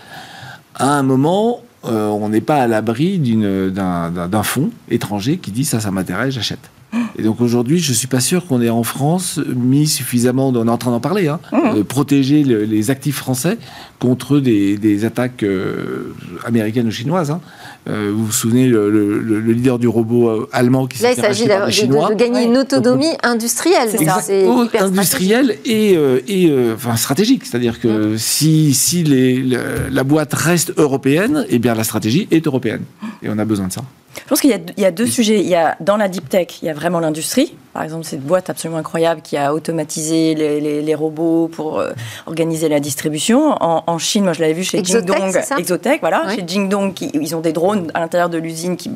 À 0.76 0.98
un 0.98 1.04
moment, 1.04 1.62
on 1.84 2.30
n'est 2.30 2.41
pas 2.41 2.63
à 2.63 2.67
l'abri 2.67 3.19
d'un 3.19 4.43
fonds 4.43 4.72
étranger 4.89 5.38
qui 5.38 5.52
dit 5.52 5.65
ça, 5.65 5.80
ça 5.80 5.91
m'intéresse, 5.91 6.34
j'achète. 6.34 6.73
Et 7.18 7.24
donc 7.24 7.42
aujourd'hui, 7.42 7.80
je 7.80 7.94
suis 7.94 8.08
pas 8.08 8.20
sûr 8.20 8.46
qu'on 8.46 8.62
ait 8.62 8.70
en 8.70 8.84
France 8.84 9.40
mis 9.56 9.88
suffisamment, 9.88 10.50
on 10.50 10.68
est 10.68 10.70
en 10.70 10.78
train 10.78 10.92
d'en 10.92 11.00
parler, 11.00 11.28
hein, 11.28 11.40
euh, 11.54 11.84
protéger 11.84 12.44
le- 12.44 12.64
les 12.66 12.92
actifs 12.92 13.16
français 13.18 13.58
contre 14.00 14.40
des, 14.40 14.78
des 14.78 15.06
attaques 15.06 15.44
euh, 15.44 16.14
américaines 16.46 16.88
ou 16.88 16.92
chinoises. 16.92 17.32
hein. 17.32 17.42
Euh, 17.90 18.12
vous 18.16 18.26
vous 18.28 18.32
souvenez, 18.32 18.68
le, 18.68 18.90
le- 18.90 19.20
le- 19.20 19.40
le 19.42 19.52
leader 19.52 19.78
du 19.80 19.88
robot 19.88 20.48
allemand 20.54 20.88
qui 20.88 21.02
Là, 21.04 21.10
s'est 21.10 21.16
il 21.16 21.22
fait 21.22 21.28
s'agit 21.28 21.40
par 21.48 21.50
d'avoir- 21.50 21.68
des 21.68 21.72
de, 21.74 21.78
Chinois. 21.78 22.10
de 22.10 22.16
gagner 22.16 22.44
une 22.46 22.58
autonomie 22.58 23.14
industrielle. 23.24 23.90
C'est 23.90 24.06
ça. 24.06 24.20
C'est 24.22 24.42
Exact- 24.44 24.54
hyper 24.54 24.88
stratégique. 24.88 24.98
industriel 24.98 25.58
et, 25.66 25.98
euh, 25.98 26.20
et 26.28 26.50
euh, 26.50 26.76
enfin, 26.76 26.96
stratégique. 26.96 27.46
C'est-à-dire 27.46 27.80
que 27.82 28.16
si, 28.18 28.74
si 28.74 29.04
les, 29.04 29.38
le- 29.38 29.58
la 29.92 30.04
boîte 30.04 30.34
reste 30.34 30.74
européenne, 30.78 31.46
eh 31.50 31.60
bien 31.60 31.76
la 31.76 31.84
stratégie 31.84 32.28
est 32.32 32.46
européenne. 32.48 32.82
Et 33.22 33.28
on 33.30 33.38
a 33.38 33.46
besoin 33.46 33.68
de 33.68 33.74
ça. 33.74 33.82
Je 34.17 34.23
pense 34.28 34.41
qu'il 34.41 34.49
y, 34.49 34.54
a- 34.54 34.60
il 34.78 34.82
y 34.82 34.86
a 34.86 34.91
deux 34.91 35.08
sujets. 35.08 35.39
Il 35.39 35.47
y 35.47 35.56
a, 35.56 35.76
dans 35.80 35.97
la 35.97 36.08
deep 36.08 36.30
tech, 36.30 36.62
il 36.62 36.65
y 36.65 36.69
a 36.69 36.73
vraiment 36.73 36.99
l'industrie. 36.99 37.56
Par 37.74 37.82
exemple, 37.82 38.06
cette 38.06 38.22
boîte 38.22 38.52
absolument 38.52 38.80
incroyable 38.80 39.22
qui 39.22 39.36
a 39.36 39.54
automatisé 39.54 40.36
les, 40.36 40.96
robots 40.96 41.50
pour 41.52 41.80
euh, 41.80 41.92
organiser 42.28 42.70
la 42.70 42.80
distribution. 42.80 43.56
En, 43.60 43.98
Chine, 43.98 44.24
moi 44.24 44.34
je 44.34 44.42
l'avais 44.42 44.54
vu 44.54 44.64
chez 44.64 44.84
Jingdong, 44.84 45.36
Exotech, 45.58 46.02
voilà, 46.02 46.36
chez 46.36 46.44
Jingdong, 46.46 46.94
ils 47.14 47.36
ont 47.36 47.40
des 47.40 47.52
drones 47.52 47.90
à 47.96 48.00
l'intérieur 48.00 48.30
de 48.30 48.38
l'usine 48.38 48.78
qui, 48.78 48.92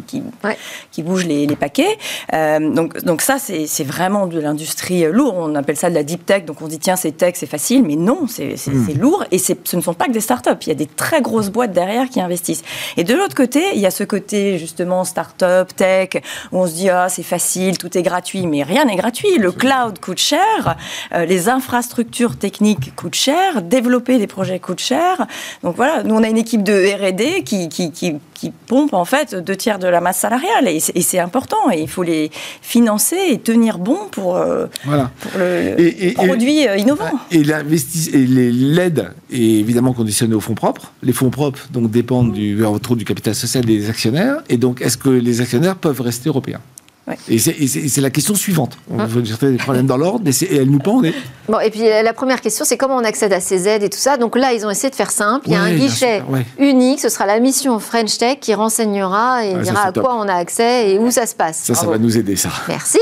qui, 0.91 1.03
bougent 1.03 1.25
les, 1.25 1.47
paquets. 1.55 1.97
Euh, 2.33 2.71
donc, 2.71 3.03
donc 3.03 3.21
ça, 3.21 3.37
c'est 3.39 3.83
vraiment 3.83 4.27
de 4.27 4.39
l'industrie 4.39 5.05
lourde. 5.05 5.35
On 5.39 5.55
appelle 5.55 5.77
ça 5.77 5.89
de 5.89 5.95
la 5.95 6.03
deep 6.03 6.25
tech. 6.25 6.45
Donc 6.45 6.61
on 6.61 6.67
dit 6.67 6.77
tiens, 6.77 6.95
c'est 6.95 7.11
tech, 7.11 7.33
c'est 7.35 7.47
facile, 7.47 7.83
mais 7.83 7.95
non, 7.95 8.27
c'est 8.27 8.55
hmm. 8.67 8.99
lourd. 8.99 9.23
Et 9.31 9.39
ce 9.39 9.53
ne 9.73 9.81
sont 9.81 9.93
pas 9.93 10.05
que 10.05 10.11
des 10.11 10.21
startups. 10.21 10.51
Il 10.61 10.67
y 10.67 10.71
a 10.71 10.75
des 10.75 10.85
très 10.85 11.21
grosses 11.21 11.49
boîtes 11.49 11.71
derrière 11.71 12.09
qui 12.09 12.21
investissent. 12.21 12.63
Et 12.95 13.03
de 13.03 13.15
l'autre 13.15 13.35
côté, 13.35 13.63
il 13.73 13.81
y 13.81 13.87
a 13.87 13.91
ce 13.91 14.03
côté 14.03 14.59
justement 14.59 15.03
start-up, 15.03 15.69
tech, 15.75 16.09
où 16.51 16.59
on 16.59 16.67
se 16.67 16.73
dit 16.73 16.89
ah 16.89 17.09
c'est 17.09 17.23
facile, 17.23 17.77
tout 17.77 17.97
est 17.97 18.03
gratuit, 18.03 18.45
mais 18.45 18.66
rien 18.67 18.85
n'est 18.85 18.95
gratuit. 18.95 19.37
Le 19.39 19.51
cloud 19.51 19.99
coûte 19.99 20.19
cher, 20.19 20.77
euh, 21.13 21.25
les 21.25 21.49
infrastructures 21.49 22.37
techniques 22.37 22.95
coûtent 22.95 23.15
cher, 23.15 23.61
développer 23.61 24.19
des 24.19 24.27
projets 24.27 24.59
coûte 24.59 24.79
cher. 24.79 25.25
Donc 25.63 25.75
voilà, 25.75 26.03
nous 26.03 26.15
on 26.15 26.23
a 26.23 26.27
une 26.27 26.37
équipe 26.37 26.63
de 26.63 26.73
R&D 26.73 27.43
qui, 27.43 27.69
qui, 27.69 27.91
qui, 27.91 28.15
qui, 28.33 28.51
pompe 28.67 28.93
en 28.93 29.05
fait 29.05 29.33
deux 29.35 29.55
tiers 29.55 29.79
de 29.79 29.87
la 29.87 30.01
masse 30.01 30.19
salariale 30.19 30.67
et 30.67 30.79
c'est 30.79 31.19
important 31.19 31.71
et 31.71 31.79
il 31.81 31.87
faut 31.87 32.03
les 32.03 32.29
financer 32.61 33.17
et 33.29 33.39
tenir 33.39 33.77
bon 33.79 33.97
pour, 34.11 34.35
euh, 34.35 34.67
voilà. 34.85 35.11
pour 35.21 35.31
le, 35.39 36.13
produit 36.13 36.67
euh, 36.67 36.77
innovant. 36.77 37.11
Et 37.31 37.43
l'aide 37.43 39.11
est 39.31 39.37
évidemment 39.37 39.93
conditionnée 39.93 40.35
aux 40.35 40.41
fonds 40.41 40.55
propres. 40.55 40.91
Les 41.01 41.13
fonds 41.13 41.29
propres 41.29 41.67
donc 41.71 41.89
dépendent 41.89 42.33
du 42.33 42.63
retour 42.65 42.95
du 42.95 43.05
capital 43.05 43.35
social 43.35 43.63
des 43.65 43.89
actionnaires 43.89 44.41
et 44.49 44.57
donc 44.57 44.81
est-ce 44.81 44.97
que 44.97 45.09
les 45.09 45.41
actionnaires 45.41 45.75
peuvent 45.75 46.01
rester 46.01 46.29
européens? 46.29 46.61
Et 47.29 47.37
c'est 47.39 48.01
la 48.01 48.09
question 48.09 48.35
suivante. 48.35 48.77
On 48.91 48.99
hein 48.99 49.05
va 49.05 49.21
des 49.21 49.57
problèmes 49.57 49.87
dans 49.87 49.97
l'ordre, 49.97 50.21
mais 50.23 50.31
elle 50.51 50.69
nous 50.69 50.79
pend 50.79 51.01
Bon, 51.47 51.59
et 51.59 51.69
puis 51.69 51.81
la 51.81 52.13
première 52.13 52.41
question, 52.41 52.65
c'est 52.65 52.75
comment 52.75 52.97
on 52.97 53.03
accède 53.03 53.31
à 53.31 53.39
ces 53.39 53.67
aides 53.67 53.83
et 53.83 53.89
tout 53.89 53.97
ça. 53.97 54.17
Donc 54.17 54.35
là, 54.35 54.51
ils 54.53 54.65
ont 54.65 54.69
essayé 54.69 54.89
de 54.89 54.95
faire 54.95 55.11
simple. 55.11 55.45
Il 55.47 55.53
y 55.53 55.55
a 55.55 55.61
un 55.61 55.73
guichet 55.73 56.21
unique. 56.57 56.99
Ce 56.99 57.09
sera 57.09 57.25
la 57.25 57.39
mission 57.39 57.79
French 57.79 58.17
Tech 58.17 58.39
qui 58.41 58.53
renseignera 58.53 59.45
et 59.45 59.55
dira 59.55 59.87
à 59.87 59.91
quoi 59.91 60.15
on 60.15 60.27
a 60.27 60.33
accès 60.33 60.91
et 60.91 60.99
où 60.99 61.11
ça 61.11 61.25
se 61.25 61.35
passe. 61.35 61.63
Ça, 61.63 61.75
ça 61.75 61.87
va 61.87 61.97
nous 61.97 62.17
aider, 62.17 62.35
ça. 62.35 62.49
Merci. 62.67 62.99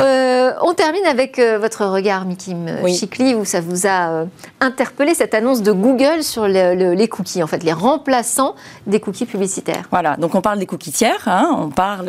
Euh, 0.00 0.52
on 0.62 0.74
termine 0.74 1.04
avec 1.06 1.38
euh, 1.38 1.58
votre 1.58 1.84
regard, 1.84 2.24
Mikim 2.24 2.66
Chikli, 2.86 3.34
où 3.34 3.44
ça 3.44 3.60
vous 3.60 3.86
a 3.86 4.10
euh, 4.10 4.24
interpellé 4.60 5.14
cette 5.14 5.34
annonce 5.34 5.62
de 5.62 5.72
Google 5.72 6.22
sur 6.22 6.46
les 6.46 7.08
cookies, 7.08 7.42
en 7.42 7.46
fait, 7.46 7.62
les 7.62 7.72
remplaçants 7.72 8.54
des 8.86 9.00
cookies 9.00 9.26
publicitaires. 9.26 9.84
Voilà. 9.90 10.16
Donc 10.16 10.34
on 10.34 10.40
parle 10.40 10.58
des 10.58 10.66
cookies 10.66 10.92
tiers. 10.92 11.26
Hein. 11.26 11.56
on 11.58 11.68
parle 11.68 12.06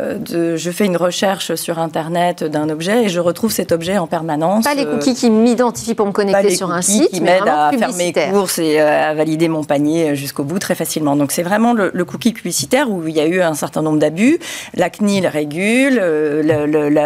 de 0.00 0.37
je 0.56 0.70
fais 0.70 0.86
une 0.86 0.96
recherche 0.96 1.54
sur 1.54 1.78
Internet 1.78 2.44
d'un 2.44 2.68
objet 2.68 3.04
et 3.04 3.08
je 3.08 3.20
retrouve 3.20 3.52
cet 3.52 3.72
objet 3.72 3.98
en 3.98 4.06
permanence. 4.06 4.64
Pas 4.64 4.74
les 4.74 4.84
euh, 4.84 4.96
cookies 4.96 5.14
qui 5.14 5.30
m'identifient 5.30 5.94
pour 5.94 6.06
me 6.06 6.12
connecter 6.12 6.54
sur 6.54 6.70
un 6.70 6.82
site, 6.82 7.10
qui 7.10 7.20
m'aident 7.20 7.48
à 7.48 7.70
faire 7.76 7.92
mes 7.94 8.12
courses 8.12 8.58
et 8.58 8.80
euh, 8.80 9.10
à 9.10 9.14
valider 9.14 9.48
mon 9.48 9.64
panier 9.64 10.16
jusqu'au 10.16 10.44
bout 10.44 10.58
très 10.58 10.74
facilement. 10.74 11.16
Donc 11.16 11.32
c'est 11.32 11.42
vraiment 11.42 11.72
le, 11.72 12.04
cookie 12.04 12.32
publicitaire 12.32 12.90
où 12.90 13.06
il 13.06 13.14
y 13.14 13.20
a 13.20 13.26
eu 13.26 13.42
un 13.42 13.54
certain 13.54 13.82
nombre 13.82 13.98
d'abus. 13.98 14.38
La 14.74 14.88
CNIL 14.88 15.26
régule, 15.26 15.98
euh, 16.00 16.42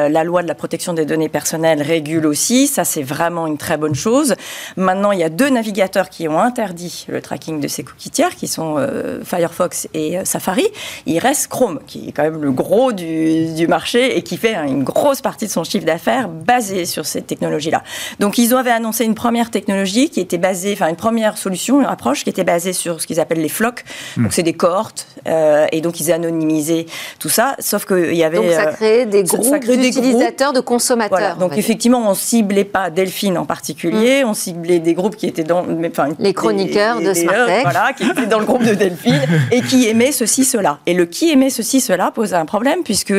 la, 0.09 0.25
loi 0.25 0.43
de 0.43 0.49
la 0.49 0.55
protection 0.55 0.93
des 0.93 1.05
données 1.05 1.29
personnelles 1.29 1.83
régule 1.83 2.27
aussi. 2.27 2.67
Ça 2.67 2.85
c'est 2.85 3.03
vraiment 3.03 3.47
une 3.47 3.59
très 3.59 3.77
bonne 3.77 3.95
chose. 3.95 4.35
Maintenant 4.77 5.13
il 5.13 5.19
y 5.19 5.25
a 5.25 5.29
deux 5.29 5.49
navigateurs 5.49 6.09
qui 6.09 6.29
ont 6.29 6.39
interdit 6.39 7.07
le 7.09 7.21
tracking 7.21 7.61
de 7.61 7.69
ces 7.69 7.83
cookies 7.83 8.11
tiers, 8.11 8.37
qui 8.37 8.47
sont 8.47 8.77
Firefox 9.25 9.89
et 9.95 10.25
Safari. 10.25 10.67
Il 11.07 11.19
reste 11.19 11.49
Chrome, 11.49 11.81
qui 11.87 12.09
est 12.09 12.13
quand 12.13 12.23
même 12.23 12.43
le 12.43 12.53
gros 12.53 12.93
du 12.93 13.22
du, 13.55 13.67
marché 13.67 14.17
et 14.17 14.23
qui 14.23 14.37
fait 14.37 14.55
une 14.55 14.83
grosse 14.83 15.21
partie 15.21 15.47
de 15.47 15.51
son 15.51 15.65
chiffre 15.65 15.87
d'affaires 15.87 16.29
basé 16.29 16.85
sur 16.85 17.07
cette 17.07 17.27
technologie-là. 17.27 17.83
Donc 18.21 18.39
ils 18.39 18.55
avaient 18.55 18.71
annoncé 18.71 19.05
une 19.05 19.15
première 19.15 19.51
technologie 19.51 20.11
qui 20.11 20.21
était 20.21 20.39
basée, 20.39 20.73
enfin 20.73 20.89
une 20.89 20.97
première 20.97 21.39
solution, 21.39 21.81
une 21.81 21.87
approche 21.87 22.25
qui 22.25 22.31
était 22.31 22.45
basée 22.45 22.73
sur 22.73 23.01
ce 23.01 23.07
qu'ils 23.07 23.21
appellent 23.21 23.41
les 23.41 23.49
flocs. 23.49 23.85
Hmm. 24.17 24.25
Donc 24.25 24.33
c'est 24.33 24.43
des 24.43 24.53
cohortes 24.53 25.07
euh, 25.27 25.67
et 25.73 25.81
donc 25.81 26.01
ils 26.01 26.13
anonymisaient 26.13 26.87
tout 27.19 27.29
ça, 27.29 27.57
sauf 27.59 27.87
qu'il 27.87 28.15
y 28.15 28.25
avait... 28.25 28.37
Donc 28.37 28.51
ça 28.51 28.67
créait 28.67 29.07
des 29.07 29.23
groupes 29.23 29.65
d'utilisateurs, 29.65 30.53
de 30.53 30.61
consommateurs. 30.61 31.37
Donc 31.37 31.57
effectivement 31.57 32.09
on 32.09 32.15
ciblait 32.15 32.65
pas 32.65 32.91
Delphine 32.91 33.39
en 33.39 33.47
particulier, 33.47 34.25
hmm. 34.25 34.29
on 34.29 34.35
ciblait 34.35 34.79
des 34.81 34.95
groupes 34.95 35.17
qui 35.17 35.27
étaient 35.27 35.45
dans... 35.45 35.65
Enfin, 35.87 36.09
les 36.19 36.35
chroniqueurs 36.35 37.01
de 37.01 37.15
Smartech. 37.15 37.63
Voilà, 37.63 37.93
qui 37.93 38.05
étaient 38.05 38.27
dans 38.27 38.39
le 38.39 38.47
groupe 38.47 38.65
de 38.65 38.75
Delphine 38.75 39.21
et 39.51 39.61
qui 39.63 39.89
aimaient 39.89 40.13
ceci, 40.13 40.45
cela. 40.45 40.79
Et 40.87 40.95
le 40.95 41.07
qui 41.07 41.31
aimait 41.31 41.51
ceci, 41.51 41.81
cela 41.81 42.11
pose 42.11 42.35
un 42.35 42.47
problème 42.47 42.81
puisque 42.85 43.12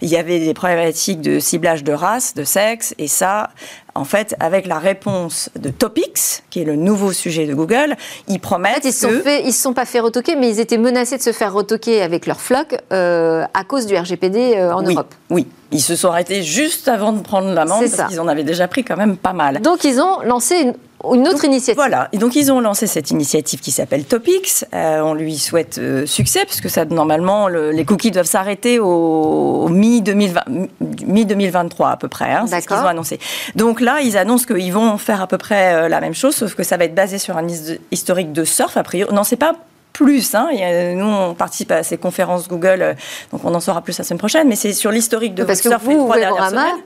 il 0.00 0.08
y 0.08 0.16
avait 0.16 0.38
des 0.38 0.54
problématiques 0.54 1.20
de 1.20 1.38
ciblage 1.38 1.84
de 1.84 1.92
race, 1.92 2.34
de 2.34 2.44
sexe, 2.44 2.94
et 2.98 3.08
ça, 3.08 3.50
en 3.94 4.04
fait, 4.04 4.34
avec 4.40 4.66
la 4.66 4.78
réponse 4.78 5.50
de 5.58 5.70
Topics, 5.70 6.42
qui 6.50 6.62
est 6.62 6.64
le 6.64 6.76
nouveau 6.76 7.12
sujet 7.12 7.46
de 7.46 7.54
Google, 7.54 7.96
ils 8.28 8.40
promettent 8.40 8.84
ils 8.84 8.92
que... 8.92 9.46
ils 9.46 9.52
se 9.52 9.62
sont 9.62 9.72
pas 9.72 9.84
fait 9.84 10.00
retoquer, 10.00 10.36
mais 10.36 10.48
ils 10.48 10.60
étaient 10.60 10.78
menacés 10.78 11.16
de 11.16 11.22
se 11.22 11.32
faire 11.32 11.52
retoquer 11.52 12.02
avec 12.02 12.26
leur 12.26 12.40
floc 12.40 12.76
euh, 12.92 13.44
à 13.54 13.64
cause 13.64 13.86
du 13.86 13.96
RGPD 13.96 14.54
euh, 14.56 14.72
en 14.72 14.82
Europe. 14.82 15.14
Oui, 15.30 15.46
ils 15.72 15.82
se 15.82 15.96
sont 15.96 16.08
arrêtés 16.08 16.42
juste 16.42 16.88
avant 16.88 17.12
de 17.12 17.20
prendre 17.20 17.52
l'amende, 17.52 17.84
parce 17.96 18.08
qu'ils 18.08 18.20
en 18.20 18.28
avaient 18.28 18.44
déjà 18.44 18.68
pris 18.68 18.84
quand 18.84 18.96
même 18.96 19.16
pas 19.16 19.32
mal. 19.32 19.60
Donc 19.60 19.84
ils 19.84 20.00
ont 20.00 20.20
lancé 20.22 20.56
une 20.56 20.74
une 21.04 21.28
autre 21.28 21.44
initiative. 21.44 21.76
Voilà, 21.76 22.08
et 22.12 22.18
donc 22.18 22.36
ils 22.36 22.52
ont 22.52 22.60
lancé 22.60 22.86
cette 22.86 23.10
initiative 23.10 23.60
qui 23.60 23.70
s'appelle 23.70 24.04
Topics. 24.04 24.64
Euh, 24.74 25.00
on 25.00 25.14
lui 25.14 25.38
souhaite 25.38 25.78
euh, 25.78 26.06
succès, 26.06 26.44
puisque 26.44 26.70
ça, 26.70 26.84
normalement, 26.84 27.48
les 27.48 27.84
cookies 27.84 28.10
doivent 28.10 28.26
s'arrêter 28.26 28.78
au, 28.78 29.68
mi-2023 29.68 31.90
à 31.90 31.96
peu 31.96 32.08
près. 32.08 32.32
Hein, 32.32 32.44
c'est 32.46 32.60
ce 32.60 32.66
qu'ils 32.66 32.76
ont 32.76 32.86
annoncé. 32.86 33.18
Donc 33.54 33.80
là, 33.80 34.00
ils 34.00 34.16
annoncent 34.16 34.46
qu'ils 34.46 34.72
vont 34.72 34.96
faire 34.98 35.22
à 35.22 35.26
peu 35.26 35.38
près 35.38 35.74
euh, 35.74 35.88
la 35.88 36.00
même 36.00 36.14
chose, 36.14 36.34
sauf 36.34 36.54
que 36.54 36.62
ça 36.62 36.76
va 36.76 36.84
être 36.84 36.94
basé 36.94 37.18
sur 37.18 37.36
un 37.36 37.46
historique 37.90 38.32
de 38.32 38.44
surf. 38.44 38.76
A 38.76 38.82
priori, 38.82 39.12
non, 39.14 39.24
c'est 39.24 39.36
pas 39.36 39.54
plus. 40.00 40.34
Hein. 40.34 40.48
nous, 40.94 41.04
on 41.04 41.34
participe 41.34 41.70
à 41.72 41.82
ces 41.82 41.98
conférences 41.98 42.48
Google, 42.48 42.80
euh, 42.80 42.94
donc 43.32 43.44
on 43.44 43.54
en 43.54 43.60
saura 43.60 43.82
plus 43.82 43.98
la 43.98 44.04
semaine 44.04 44.18
prochaine, 44.18 44.48
mais 44.48 44.56
c'est 44.56 44.72
sur 44.72 44.90
l'historique 44.90 45.34
de 45.34 45.44
Parce 45.44 45.60
que 45.60 45.68
vous, 45.68 46.10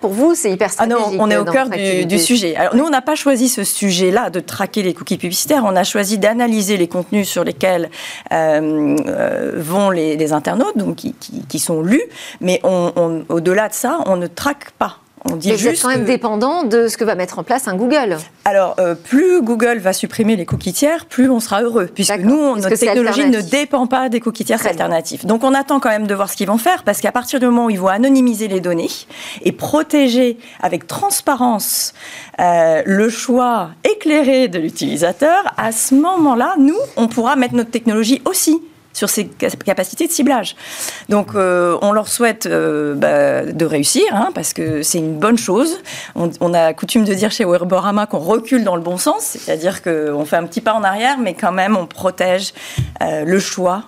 pour 0.00 0.10
vous, 0.10 0.34
c'est 0.34 0.50
hyper 0.50 0.72
stratégique. 0.72 1.04
Ah 1.06 1.16
non, 1.16 1.22
on 1.22 1.30
est 1.30 1.36
au 1.36 1.44
cœur 1.44 1.68
du, 1.68 2.18
sujet. 2.18 2.56
Alors, 2.56 2.74
nous, 2.74 2.84
on 2.84 2.90
n'a 2.90 3.02
pas 3.02 3.14
choisi 3.14 3.48
ce 3.48 3.62
sujet-là 3.62 4.30
de 4.30 4.40
traquer 4.40 4.82
les 4.82 4.94
cookies 4.94 5.16
publicitaires, 5.16 5.62
on 5.64 5.76
a 5.76 5.84
choisi 5.84 6.18
d'analyser 6.18 6.76
les 6.76 6.88
contenus 6.88 7.28
sur 7.28 7.44
lesquels 7.44 7.88
euh, 8.32 8.96
euh, 9.06 9.52
vont 9.56 9.90
les, 9.90 10.32
internautes, 10.32 10.76
donc 10.76 10.96
qui, 10.96 11.14
qui, 11.14 11.58
sont 11.60 11.82
lus, 11.82 12.02
mais 12.40 12.60
au-delà 12.64 13.68
de 13.68 13.74
ça, 13.74 13.98
on 14.06 14.16
ne 14.16 14.26
traque 14.26 14.72
pas 14.72 15.03
on 15.30 15.36
dit 15.36 15.52
vous 15.52 15.68
êtes 15.68 15.80
quand 15.80 15.88
même 15.88 16.04
dépendant 16.04 16.64
de 16.64 16.88
ce 16.88 16.96
que 16.96 17.04
va 17.04 17.14
mettre 17.14 17.38
en 17.38 17.44
place 17.44 17.66
un 17.66 17.76
Google. 17.76 18.18
Alors, 18.44 18.76
euh, 18.78 18.94
plus 18.94 19.40
Google 19.42 19.78
va 19.78 19.92
supprimer 19.92 20.36
les 20.36 20.44
cookies 20.44 20.72
tiers, 20.72 21.06
plus 21.06 21.30
on 21.30 21.40
sera 21.40 21.62
heureux, 21.62 21.86
puisque 21.86 22.18
nous, 22.18 22.56
notre 22.56 22.76
technologie 22.76 23.28
ne 23.28 23.40
dépend 23.40 23.86
pas 23.86 24.08
des 24.08 24.20
cookies 24.20 24.44
tiers 24.44 24.64
alternatifs. 24.66 25.24
Donc, 25.24 25.42
on 25.44 25.54
attend 25.54 25.80
quand 25.80 25.88
même 25.88 26.06
de 26.06 26.14
voir 26.14 26.30
ce 26.30 26.36
qu'ils 26.36 26.48
vont 26.48 26.58
faire, 26.58 26.82
parce 26.82 27.00
qu'à 27.00 27.12
partir 27.12 27.40
du 27.40 27.46
moment 27.46 27.66
où 27.66 27.70
ils 27.70 27.80
vont 27.80 27.88
anonymiser 27.88 28.48
les 28.48 28.60
données 28.60 28.90
et 29.42 29.52
protéger 29.52 30.38
avec 30.60 30.86
transparence 30.86 31.94
euh, 32.40 32.82
le 32.84 33.08
choix 33.08 33.70
éclairé 33.84 34.48
de 34.48 34.58
l'utilisateur, 34.58 35.54
à 35.56 35.72
ce 35.72 35.94
moment-là, 35.94 36.54
nous, 36.58 36.76
on 36.96 37.08
pourra 37.08 37.36
mettre 37.36 37.54
notre 37.54 37.70
technologie 37.70 38.20
aussi 38.26 38.60
sur 38.94 39.10
ses 39.10 39.26
capacités 39.26 40.06
de 40.06 40.12
ciblage. 40.12 40.56
Donc 41.10 41.34
euh, 41.34 41.76
on 41.82 41.92
leur 41.92 42.08
souhaite 42.08 42.46
euh, 42.46 42.94
bah, 42.94 43.44
de 43.44 43.64
réussir, 43.66 44.04
hein, 44.12 44.30
parce 44.34 44.54
que 44.54 44.82
c'est 44.82 44.98
une 44.98 45.18
bonne 45.18 45.36
chose. 45.36 45.82
On, 46.14 46.54
a 46.54 46.72
coutume 46.72 47.04
de 47.04 47.12
dire 47.12 47.32
chez 47.32 47.44
Werborama 47.44 48.06
qu'on 48.06 48.20
recule 48.20 48.62
dans 48.62 48.76
le 48.76 48.82
bon 48.82 48.96
sens, 48.96 49.22
c'est-à-dire 49.22 49.82
qu'on 49.82 50.24
fait 50.24 50.36
un 50.36 50.44
petit 50.44 50.60
pas 50.60 50.72
en 50.72 50.84
arrière, 50.84 51.18
mais 51.18 51.34
quand 51.34 51.52
même 51.52 51.76
on 51.76 51.86
protège 51.86 52.54
euh, 53.02 53.24
le 53.24 53.38
choix 53.38 53.84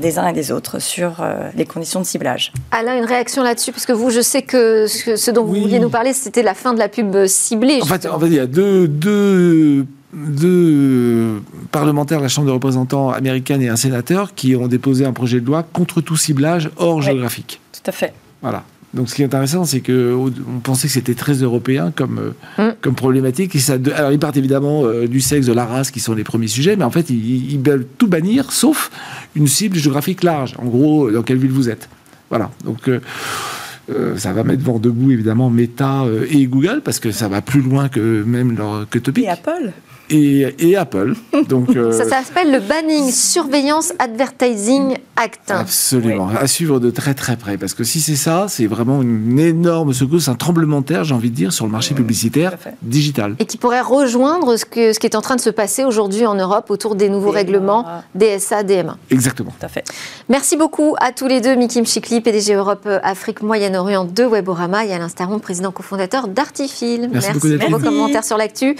des 0.00 0.18
uns 0.18 0.26
et 0.26 0.32
des 0.32 0.50
autres 0.50 0.80
sur 0.80 1.24
les 1.54 1.64
conditions 1.64 2.00
de 2.00 2.04
ciblage. 2.04 2.52
Alain, 2.72 2.98
une 2.98 3.04
réaction 3.04 3.44
là-dessus, 3.44 3.70
parce 3.70 3.86
que 3.86 3.92
vous, 3.92 4.10
je 4.10 4.20
sais 4.20 4.42
que 4.42 4.88
ce, 4.88 5.30
dont 5.30 5.44
vous 5.44 5.54
vouliez 5.54 5.78
nous 5.78 5.90
parler, 5.90 6.12
c'était 6.12 6.42
la 6.42 6.54
fin 6.54 6.74
de 6.74 6.80
la 6.80 6.88
pub 6.88 7.26
ciblée. 7.26 7.78
En 7.80 7.86
fait, 7.86 8.04
en 8.04 8.18
fait, 8.18 8.26
il 8.26 8.34
y 8.34 8.40
a 8.40 8.46
deux, 8.46 8.88
deux 8.88 9.86
deux 10.12 11.40
parlementaires 11.70 12.18
de 12.18 12.24
la 12.24 12.28
Chambre 12.28 12.46
des 12.46 12.52
représentants 12.52 13.10
américaine 13.10 13.62
et 13.62 13.68
un 13.68 13.76
sénateur 13.76 14.34
qui 14.34 14.56
ont 14.56 14.68
déposé 14.68 15.04
un 15.04 15.12
projet 15.12 15.40
de 15.40 15.46
loi 15.46 15.62
contre 15.62 16.00
tout 16.00 16.16
ciblage 16.16 16.70
hors 16.76 17.02
géographique. 17.02 17.60
Tout 17.72 17.88
à 17.88 17.92
fait. 17.92 18.12
Voilà. 18.42 18.64
Donc 18.92 19.08
ce 19.08 19.14
qui 19.14 19.22
est 19.22 19.24
intéressant, 19.24 19.64
c'est 19.64 19.80
qu'on 19.80 20.32
pensait 20.62 20.88
que 20.88 20.94
c'était 20.94 21.14
très 21.14 21.34
européen 21.34 21.92
comme, 21.94 22.32
euh, 22.58 22.70
mm. 22.70 22.74
comme 22.80 22.94
problématique. 22.94 23.54
Et 23.54 23.60
ça, 23.60 23.74
alors 23.94 24.10
ils 24.10 24.18
partent 24.18 24.36
évidemment 24.36 24.84
euh, 24.84 25.06
du 25.06 25.20
sexe, 25.20 25.46
de 25.46 25.52
la 25.52 25.64
race, 25.64 25.90
qui 25.92 26.00
sont 26.00 26.14
les 26.14 26.24
premiers 26.24 26.48
sujets, 26.48 26.74
mais 26.74 26.84
en 26.84 26.90
fait 26.90 27.08
ils, 27.08 27.60
veulent 27.64 27.86
tout 27.98 28.08
bannir, 28.08 28.50
sauf 28.50 28.90
une 29.36 29.46
cible 29.46 29.76
géographique 29.76 30.24
large. 30.24 30.54
En 30.58 30.66
gros, 30.66 31.10
dans 31.10 31.22
quelle 31.22 31.38
ville 31.38 31.52
vous 31.52 31.68
êtes. 31.68 31.88
Voilà. 32.30 32.50
Donc 32.64 32.88
euh, 32.88 34.16
ça 34.16 34.32
va 34.32 34.42
mettre 34.42 34.62
vent 34.62 34.78
debout 34.78 35.12
évidemment 35.12 35.50
Meta 35.50 36.04
et 36.28 36.46
Google 36.46 36.80
parce 36.84 36.98
que 36.98 37.12
ça 37.12 37.28
va 37.28 37.42
plus 37.42 37.60
loin 37.60 37.88
que 37.88 38.22
même 38.24 38.56
leur 38.56 38.88
que 38.88 38.98
Topic. 38.98 39.24
Et 39.24 39.28
Apple 39.28 39.72
et, 40.10 40.76
Apple. 40.76 41.14
Donc, 41.48 41.70
euh, 41.76 41.92
Ça 41.92 42.04
s'appelle 42.04 42.52
le 42.52 42.60
Banning 42.60 43.10
Surveillance 43.10 43.92
Advertising 43.98 44.96
Act. 45.16 45.50
Absolument, 45.50 46.28
à 46.28 46.46
suivre 46.46 46.80
de 46.80 46.90
très 46.90 47.14
très 47.14 47.36
près. 47.36 47.56
Parce 47.56 47.74
que 47.74 47.84
si 47.84 48.00
c'est 48.00 48.16
ça, 48.16 48.46
c'est 48.48 48.66
vraiment 48.66 49.02
une 49.02 49.38
énorme 49.38 49.92
secousse, 49.92 50.28
un 50.28 50.34
tremblement 50.34 50.80
de 50.80 50.86
terre, 50.86 51.04
j'ai 51.04 51.14
envie 51.14 51.30
de 51.30 51.36
dire, 51.36 51.52
sur 51.52 51.66
le 51.66 51.72
marché 51.72 51.94
publicitaire 51.94 52.56
digital. 52.82 53.36
Et 53.38 53.46
qui 53.46 53.56
pourrait 53.56 53.80
rejoindre 53.80 54.56
ce, 54.56 54.64
que, 54.64 54.92
ce 54.92 54.98
qui 54.98 55.06
est 55.06 55.16
en 55.16 55.20
train 55.20 55.36
de 55.36 55.40
se 55.40 55.50
passer 55.50 55.84
aujourd'hui 55.84 56.26
en 56.26 56.34
Europe 56.34 56.70
autour 56.70 56.94
des 56.94 57.08
nouveaux 57.08 57.30
règlements 57.30 57.86
DSA, 58.14 58.62
DMA. 58.62 58.96
Exactement. 59.10 59.52
Tout 59.58 59.66
à 59.66 59.68
fait. 59.68 59.84
Merci 60.28 60.56
beaucoup 60.56 60.94
à 61.00 61.12
tous 61.12 61.26
les 61.26 61.40
deux, 61.40 61.54
Mikim 61.54 61.84
Chikli, 61.84 62.20
PDG 62.20 62.54
Europe, 62.54 62.88
Afrique, 63.02 63.42
Moyen-Orient 63.42 64.04
de 64.04 64.24
Weborama 64.24 64.84
et 64.84 64.92
Alain 64.92 65.08
Staron, 65.08 65.38
président 65.38 65.70
cofondateur 65.70 66.28
d'Artifil. 66.28 67.08
Merci, 67.12 67.30
Merci 67.32 67.58
pour 67.58 67.78
vos 67.78 67.84
commentaires 67.84 68.24
sur 68.24 68.36
l'actu. 68.36 68.76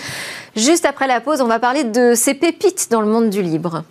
Juste 0.56 0.84
après 0.84 1.06
la 1.06 1.19
on 1.26 1.46
va 1.46 1.58
parler 1.58 1.84
de 1.84 2.14
ces 2.14 2.34
pépites 2.34 2.88
dans 2.90 3.00
le 3.00 3.06
monde 3.06 3.30
du 3.30 3.42
libre. 3.42 3.84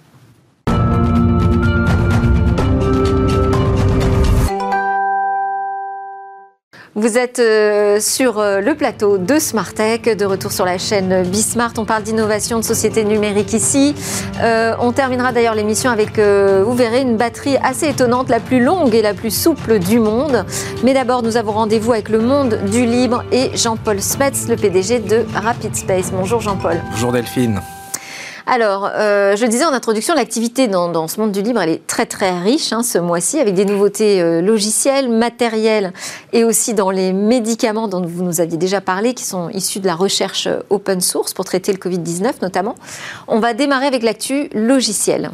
Vous 7.00 7.18
êtes 7.18 7.40
euh, 7.40 8.02
sur 8.02 8.40
euh, 8.40 8.60
le 8.60 8.76
plateau 8.76 9.18
de 9.18 9.40
Smartech, 9.40 10.18
de 10.18 10.26
retour 10.26 10.52
sur 10.52 10.66
la 10.66 10.78
chaîne 10.78 11.24
Bismart. 11.24 11.72
On 11.78 11.86
parle 11.86 12.04
d'innovation, 12.04 12.60
de 12.60 12.64
société 12.66 13.06
numérique 13.06 13.54
ici. 13.54 13.96
Euh, 14.42 14.76
on 14.82 14.92
terminera 14.92 15.32
d'ailleurs 15.32 15.56
l'émission 15.56 15.92
avec, 15.92 16.20
vous 16.20 16.74
verrez, 16.74 17.00
une 17.00 17.16
batterie 17.16 17.56
assez 17.64 17.88
étonnante, 17.88 18.28
la 18.28 18.42
plus 18.42 18.62
longue 18.62 18.94
et 18.94 19.02
la 19.02 19.14
plus 19.14 19.32
souple 19.32 19.80
du 19.80 19.98
monde. 19.98 20.46
Mais 20.84 20.94
d'abord, 20.94 21.24
nous 21.24 21.38
avons 21.38 21.54
rendez-vous 21.54 21.94
avec 21.94 22.10
le 22.10 22.20
monde 22.20 22.60
du 22.70 22.86
libre 22.86 23.24
et 23.32 23.56
Jean-Paul 23.56 24.02
Smets, 24.02 24.50
le 24.50 24.58
PDG 24.58 25.00
de 25.00 25.26
Rapid 25.34 25.78
Space. 25.78 26.12
Bonjour 26.12 26.42
Jean-Paul. 26.42 26.82
Bonjour 26.92 27.14
Delphine. 27.14 27.62
Alors, 28.52 28.90
euh, 28.96 29.36
je 29.36 29.46
disais 29.46 29.64
en 29.64 29.74
introduction, 29.74 30.16
l'activité 30.16 30.68
dans, 30.68 31.08
ce 31.08 31.20
monde 31.20 31.32
du 31.32 31.44
libre, 31.44 31.62
elle 31.62 31.70
est 31.70 31.86
très 31.86 32.08
très 32.08 32.32
riche 32.40 32.74
hein, 32.74 32.82
ce 32.82 32.98
mois-ci, 32.98 33.40
avec 33.40 33.54
des 33.54 33.64
nouveautés 33.64 34.24
euh, 34.24 34.42
logicielles, 34.42 35.08
matérielles 35.08 35.94
et 36.34 36.44
aussi 36.44 36.74
dans 36.74 36.90
les 36.90 37.14
médicaments 37.14 37.88
dont 37.88 38.02
vous 38.04 38.24
nous 38.24 38.42
aviez 38.42 38.58
déjà 38.58 38.82
parlé, 38.82 39.14
qui 39.14 39.24
sont 39.24 39.50
issus 39.50 39.80
de 39.80 39.86
la 39.86 39.94
recherche 39.94 40.48
euh, 40.48 40.62
open 40.72 41.00
source 41.00 41.36
pour 41.36 41.46
traiter 41.46 41.72
le 41.72 41.78
Covid-19 41.78 42.42
notamment. 42.42 42.74
On 43.28 43.40
va 43.40 43.54
démarrer 43.54 43.86
avec 43.86 44.02
l'actu 44.02 44.50
logiciel. 44.56 45.30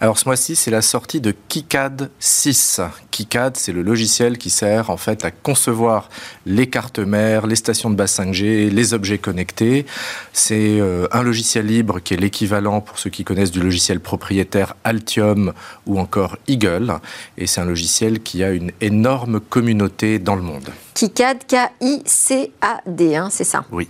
Alors 0.00 0.16
ce 0.16 0.26
mois-ci, 0.26 0.54
c'est 0.54 0.70
la 0.70 0.80
sortie 0.80 1.20
de 1.20 1.34
KiCad 1.48 2.08
6. 2.20 2.80
KiCad, 3.10 3.56
c'est 3.56 3.72
le 3.72 3.82
logiciel 3.82 4.38
qui 4.38 4.48
sert 4.48 4.90
en 4.90 4.96
fait 4.96 5.24
à 5.24 5.32
concevoir 5.32 6.08
les 6.46 6.68
cartes 6.68 7.00
mères, 7.00 7.48
les 7.48 7.56
stations 7.56 7.90
de 7.90 7.96
base 7.96 8.16
5G, 8.16 8.70
les 8.70 8.94
objets 8.94 9.18
connectés. 9.18 9.86
C'est 10.32 10.78
euh, 10.78 11.08
un 11.10 11.24
logiciel 11.24 11.66
libre 11.66 11.98
qui 11.98 12.14
est 12.14 12.16
l'équivalent, 12.16 12.80
pour 12.80 13.00
ceux 13.00 13.10
qui 13.10 13.24
connaissent, 13.24 13.50
du 13.50 13.60
logiciel 13.60 13.98
propriétaire 13.98 14.76
Altium 14.84 15.52
ou 15.86 15.98
encore 15.98 16.36
Eagle. 16.46 17.00
Et 17.36 17.48
c'est 17.48 17.60
un 17.60 17.66
logiciel 17.66 18.20
qui 18.20 18.44
a 18.44 18.52
une 18.52 18.70
énorme 18.80 19.40
communauté 19.40 20.20
dans 20.20 20.36
le 20.36 20.42
monde. 20.42 20.68
KiCad, 20.94 21.38
K-I-C-A-D, 21.44 23.16
hein, 23.16 23.30
c'est 23.32 23.42
ça? 23.42 23.64
Oui. 23.72 23.88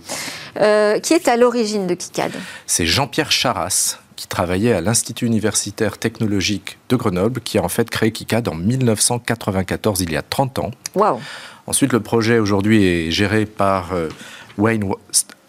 Euh, 0.59 0.99
qui 0.99 1.13
est 1.13 1.27
à 1.27 1.37
l'origine 1.37 1.85
de 1.85 1.93
KiCad 1.93 2.31
C'est 2.65 2.87
Jean-Pierre 2.87 3.31
Charras 3.31 3.99
qui 4.19 4.27
travaillait 4.27 4.73
à 4.73 4.81
l'Institut 4.81 5.27
universitaire 5.27 5.97
technologique 5.97 6.77
de 6.89 6.97
Grenoble, 6.97 7.39
qui 7.39 7.57
a 7.57 7.63
en 7.63 7.69
fait 7.69 7.89
créé 7.89 8.11
KiCad 8.11 8.49
en 8.49 8.55
1994, 8.55 10.01
il 10.01 10.11
y 10.11 10.17
a 10.17 10.21
30 10.21 10.59
ans. 10.59 10.71
Wow. 10.93 11.21
Ensuite, 11.67 11.93
le 11.93 12.01
projet 12.01 12.37
aujourd'hui 12.37 12.83
est 12.83 13.11
géré 13.11 13.45
par 13.45 13.93
euh, 13.93 14.09
Wayne, 14.57 14.91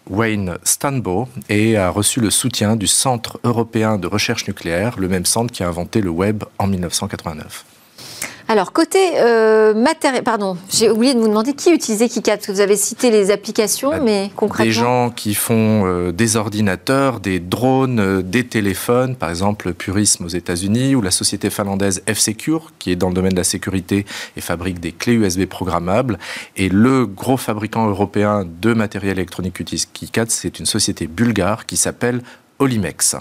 Wayne 0.09 0.57
Stanbo 0.63 1.27
et 1.49 1.77
a 1.77 1.91
reçu 1.91 2.21
le 2.21 2.31
soutien 2.31 2.77
du 2.77 2.87
Centre 2.87 3.41
européen 3.43 3.99
de 3.99 4.07
recherche 4.07 4.47
nucléaire, 4.47 5.01
le 5.01 5.09
même 5.09 5.27
centre 5.27 5.53
qui 5.53 5.65
a 5.65 5.69
inventé 5.69 6.01
le 6.01 6.11
web 6.11 6.45
en 6.61 6.69
1989. 6.69 7.65
Alors, 8.51 8.73
côté 8.73 8.99
euh, 9.15 9.75
matériel, 9.75 10.25
pardon, 10.25 10.57
j'ai 10.69 10.91
oublié 10.91 11.15
de 11.15 11.21
vous 11.21 11.29
demander 11.29 11.53
qui 11.53 11.71
utilisait 11.71 12.09
parce 12.09 12.47
que 12.49 12.51
vous 12.51 12.61
avez 12.61 12.75
cité 12.75 13.13
les 13.13 13.31
applications, 13.31 13.91
bah, 13.91 14.01
mais 14.03 14.33
concrètement. 14.35 14.65
Des 14.65 14.73
gens 14.73 15.11
qui 15.11 15.35
font 15.35 15.87
euh, 15.87 16.11
des 16.11 16.35
ordinateurs, 16.35 17.21
des 17.21 17.39
drones, 17.39 18.01
euh, 18.01 18.23
des 18.23 18.45
téléphones, 18.45 19.15
par 19.15 19.31
exemple 19.31 19.73
Purisme 19.73 20.25
aux 20.25 20.31
États-Unis, 20.31 20.97
ou 20.97 21.01
la 21.01 21.13
société 21.13 21.49
finlandaise 21.49 22.03
F-Secure, 22.13 22.73
qui 22.81 22.91
est 22.91 22.97
dans 22.97 23.11
le 23.11 23.15
domaine 23.15 23.35
de 23.35 23.37
la 23.37 23.45
sécurité 23.45 24.05
et 24.37 24.41
fabrique 24.41 24.81
des 24.81 24.91
clés 24.91 25.15
USB 25.15 25.45
programmables. 25.45 26.19
Et 26.57 26.69
le 26.69 27.07
gros 27.07 27.37
fabricant 27.37 27.89
européen 27.89 28.45
de 28.61 28.75
matériel 28.75 29.13
électronique 29.13 29.55
qui 29.55 29.63
utilise 29.63 29.87
KiCad, 29.87 30.29
c'est 30.29 30.59
une 30.59 30.67
société 30.67 31.07
bulgare 31.07 31.67
qui 31.67 31.77
s'appelle 31.77 32.21
Olimex. 32.59 33.15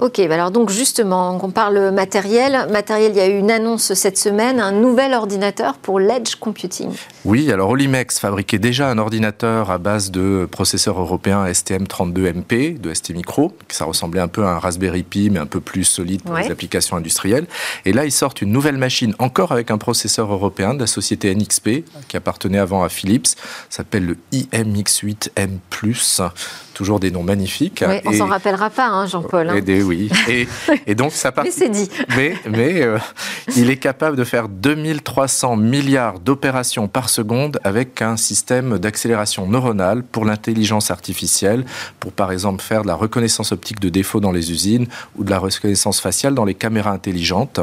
Ok, 0.00 0.20
bah 0.28 0.34
alors 0.34 0.52
donc 0.52 0.70
justement, 0.70 1.36
on 1.42 1.50
parle 1.50 1.90
matériel. 1.90 2.68
Matériel, 2.70 3.10
il 3.10 3.16
y 3.16 3.20
a 3.20 3.26
eu 3.26 3.36
une 3.36 3.50
annonce 3.50 3.94
cette 3.94 4.16
semaine, 4.16 4.60
un 4.60 4.70
nouvel 4.70 5.12
ordinateur 5.12 5.74
pour 5.74 5.98
l'edge 5.98 6.36
computing. 6.36 6.90
Oui, 7.24 7.50
alors 7.50 7.70
Olimex 7.70 8.20
fabriquait 8.20 8.60
déjà 8.60 8.90
un 8.90 8.98
ordinateur 8.98 9.72
à 9.72 9.78
base 9.78 10.12
de 10.12 10.46
processeurs 10.48 11.00
européens 11.00 11.46
STM32MP 11.46 12.80
de 12.80 12.94
ST 12.94 13.10
Micro, 13.10 13.56
ça 13.70 13.86
ressemblait 13.86 14.20
un 14.20 14.28
peu 14.28 14.44
à 14.44 14.50
un 14.50 14.60
Raspberry 14.60 15.02
Pi, 15.02 15.30
mais 15.30 15.40
un 15.40 15.46
peu 15.46 15.58
plus 15.58 15.82
solide 15.82 16.22
pour 16.22 16.36
les 16.36 16.48
applications 16.48 16.96
industrielles. 16.96 17.48
Et 17.84 17.92
là, 17.92 18.04
ils 18.04 18.12
sortent 18.12 18.40
une 18.40 18.52
nouvelle 18.52 18.78
machine, 18.78 19.16
encore 19.18 19.50
avec 19.50 19.72
un 19.72 19.78
processeur 19.78 20.32
européen 20.32 20.74
de 20.74 20.78
la 20.78 20.86
société 20.86 21.34
NXP, 21.34 21.84
qui 22.06 22.16
appartenait 22.16 22.58
avant 22.58 22.84
à 22.84 22.88
Philips, 22.88 23.34
s'appelle 23.68 24.06
le 24.06 24.16
IMX8M+, 24.32 26.30
toujours 26.78 27.00
des 27.00 27.10
noms 27.10 27.24
magnifiques. 27.24 27.82
Oui, 27.84 27.96
on 28.06 28.12
s'en 28.12 28.26
rappellera 28.26 28.70
pas, 28.70 28.86
hein, 28.86 29.04
Jean-Paul. 29.04 29.50
Hein. 29.50 29.60
oui. 29.84 30.08
Et, 30.86 30.94
donc 30.94 31.10
ça 31.10 31.32
part. 31.32 31.42
mais 31.42 31.50
c'est 31.50 31.68
dit. 31.68 31.88
Mais, 32.16 32.34
mais 32.48 32.82
euh, 32.82 32.98
il 33.56 33.68
est 33.68 33.78
capable 33.78 34.16
de 34.16 34.22
faire 34.22 34.48
2300 34.48 35.56
milliards 35.56 36.20
d'opérations 36.20 36.86
par 36.86 37.08
seconde 37.08 37.58
avec 37.64 38.00
un 38.00 38.16
système 38.16 38.78
d'accélération 38.78 39.48
neuronale 39.48 40.04
pour 40.04 40.24
l'intelligence 40.24 40.92
artificielle, 40.92 41.64
pour 41.98 42.12
par 42.12 42.30
exemple 42.30 42.62
faire 42.62 42.82
de 42.82 42.86
la 42.86 42.94
reconnaissance 42.94 43.50
optique 43.50 43.80
de 43.80 43.88
défauts 43.88 44.20
dans 44.20 44.30
les 44.30 44.52
usines 44.52 44.86
ou 45.16 45.24
de 45.24 45.30
la 45.30 45.40
reconnaissance 45.40 46.00
faciale 46.00 46.36
dans 46.36 46.44
les 46.44 46.54
caméras 46.54 46.92
intelligentes. 46.92 47.58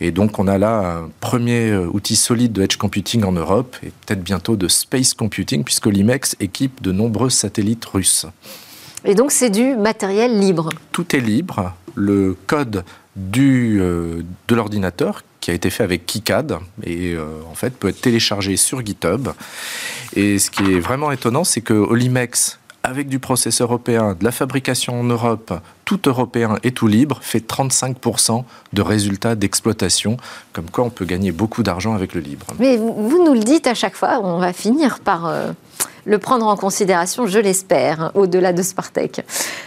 Et 0.00 0.12
donc 0.12 0.38
on 0.38 0.48
a 0.48 0.56
là 0.56 0.78
un 0.78 1.10
premier 1.20 1.72
euh, 1.72 1.86
outil 1.92 2.16
solide 2.16 2.54
de 2.54 2.62
edge 2.62 2.76
computing 2.78 3.22
en 3.24 3.32
Europe 3.32 3.76
et 3.82 3.92
peut-être 4.06 4.22
bientôt 4.22 4.56
de 4.56 4.66
space 4.66 5.12
computing 5.12 5.62
puisque 5.62 5.88
l'IMEX 5.88 6.36
équipe 6.40 6.80
de 6.80 6.92
nombreux 6.92 7.28
satellites 7.28 7.84
russes. 7.84 8.24
Et 9.06 9.14
donc 9.14 9.30
c'est 9.30 9.50
du 9.50 9.76
matériel 9.76 10.38
libre 10.38 10.70
Tout 10.92 11.14
est 11.14 11.20
libre. 11.20 11.72
Le 11.94 12.36
code 12.46 12.84
du, 13.14 13.78
euh, 13.80 14.22
de 14.48 14.54
l'ordinateur 14.54 15.22
qui 15.40 15.50
a 15.52 15.54
été 15.54 15.70
fait 15.70 15.84
avec 15.84 16.06
KiCad 16.06 16.58
et 16.82 17.14
euh, 17.14 17.26
en 17.50 17.54
fait 17.54 17.70
peut 17.70 17.88
être 17.88 18.00
téléchargé 18.00 18.56
sur 18.56 18.84
GitHub. 18.84 19.28
Et 20.14 20.38
ce 20.40 20.50
qui 20.50 20.64
est 20.64 20.80
vraiment 20.80 21.12
étonnant, 21.12 21.44
c'est 21.44 21.60
que 21.60 21.72
Olimex 21.72 22.58
avec 22.86 23.08
du 23.08 23.18
processeur 23.18 23.68
européen, 23.68 24.16
de 24.18 24.24
la 24.24 24.30
fabrication 24.30 25.00
en 25.00 25.02
Europe, 25.02 25.52
tout 25.84 26.00
européen 26.06 26.56
et 26.62 26.70
tout 26.70 26.86
libre, 26.86 27.18
fait 27.20 27.44
35% 27.44 28.44
de 28.72 28.82
résultats 28.82 29.34
d'exploitation, 29.34 30.18
comme 30.52 30.70
quoi 30.70 30.84
on 30.84 30.90
peut 30.90 31.04
gagner 31.04 31.32
beaucoup 31.32 31.64
d'argent 31.64 31.94
avec 31.94 32.14
le 32.14 32.20
libre. 32.20 32.46
Mais 32.60 32.76
vous 32.76 33.24
nous 33.24 33.34
le 33.34 33.40
dites 33.40 33.66
à 33.66 33.74
chaque 33.74 33.96
fois, 33.96 34.20
on 34.22 34.38
va 34.38 34.52
finir 34.52 35.00
par... 35.00 35.26
Euh, 35.26 35.50
le 36.06 36.18
prendre 36.18 36.46
en 36.46 36.56
considération, 36.56 37.26
je 37.26 37.38
l'espère, 37.40 38.12
au-delà 38.14 38.52
de 38.52 38.62
Spartec. 38.62 39.22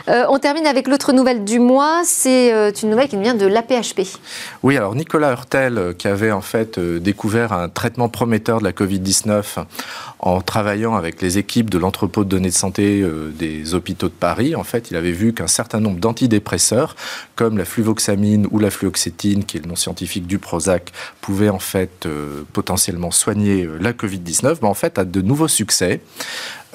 Euh, 0.08 0.24
on 0.30 0.40
termine 0.40 0.66
avec 0.66 0.88
l'autre 0.88 1.12
nouvelle 1.12 1.44
du 1.44 1.60
mois, 1.60 2.02
c'est 2.06 2.54
euh, 2.54 2.72
une 2.82 2.90
nouvelle 2.90 3.10
qui 3.10 3.18
vient 3.18 3.36
de 3.36 3.46
l'APHP. 3.46 4.18
Oui, 4.64 4.78
alors 4.78 4.96
Nicolas 4.96 5.32
Hurtel, 5.32 5.78
euh, 5.78 5.94
qui 5.94 6.08
avait 6.08 6.32
en 6.32 6.42
fait 6.42 6.80
découvert 6.80 7.52
un 7.52 7.68
traitement 7.68 8.08
prometteur 8.08 8.60
de 8.60 8.64
la 8.64 8.72
Covid-19 8.72 9.66
en 10.20 10.42
travaillant 10.42 10.96
avec 10.96 11.22
les 11.22 11.38
équipes 11.38 11.70
de 11.70 11.78
l'entrepôt 11.78 12.24
de 12.24 12.30
données 12.30 12.50
de 12.50 12.54
santé 12.54 13.06
des 13.38 13.74
hôpitaux 13.74 14.08
de 14.08 14.14
Paris, 14.14 14.56
en 14.56 14.64
fait, 14.64 14.92
il 14.92 14.98
avait 14.98 15.14
vu 15.14 15.34
qu'un 15.34 15.48
certain 15.48 15.80
nombre 15.80 16.00
d'antidépresseurs, 16.00 16.98
comme 17.36 17.58
la 17.58 17.64
fluvoxamine 17.64 18.48
ou 18.52 18.60
la 18.60 18.70
fluoxétine, 18.70 19.46
qui 19.46 19.58
est 19.58 19.62
le 19.62 19.68
nom 19.68 19.78
scientifique 19.78 20.28
du 20.28 20.38
Prozac, 20.38 20.92
pouvaient 21.22 21.50
en 21.50 21.60
fait 21.60 22.06
potentiellement 22.52 23.12
soigner 23.12 23.68
la 23.80 23.94
Covid-19, 23.94 24.58
mais 24.62 24.68
en 24.68 24.74
fait, 24.74 25.00
a 25.00 25.06
de 25.06 25.22
nouveaux 25.22 25.48
succès. 25.48 26.02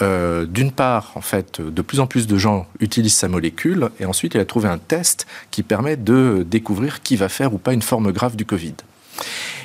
Euh, 0.02 0.44
d'une 0.44 0.72
part, 0.72 1.12
en 1.14 1.20
fait, 1.20 1.60
de 1.60 1.82
plus 1.82 2.00
en 2.00 2.06
plus 2.06 2.26
de 2.26 2.36
gens 2.36 2.66
utilisent 2.80 3.14
sa 3.14 3.28
molécule, 3.28 3.90
et 4.00 4.06
ensuite, 4.06 4.34
il 4.34 4.40
a 4.40 4.44
trouvé 4.44 4.68
un 4.68 4.78
test 4.78 5.26
qui 5.50 5.62
permet 5.62 5.96
de 5.96 6.44
découvrir 6.48 7.02
qui 7.02 7.16
va 7.16 7.28
faire 7.28 7.54
ou 7.54 7.58
pas 7.58 7.72
une 7.72 7.82
forme 7.82 8.10
grave 8.10 8.34
du 8.34 8.44
Covid. 8.44 8.74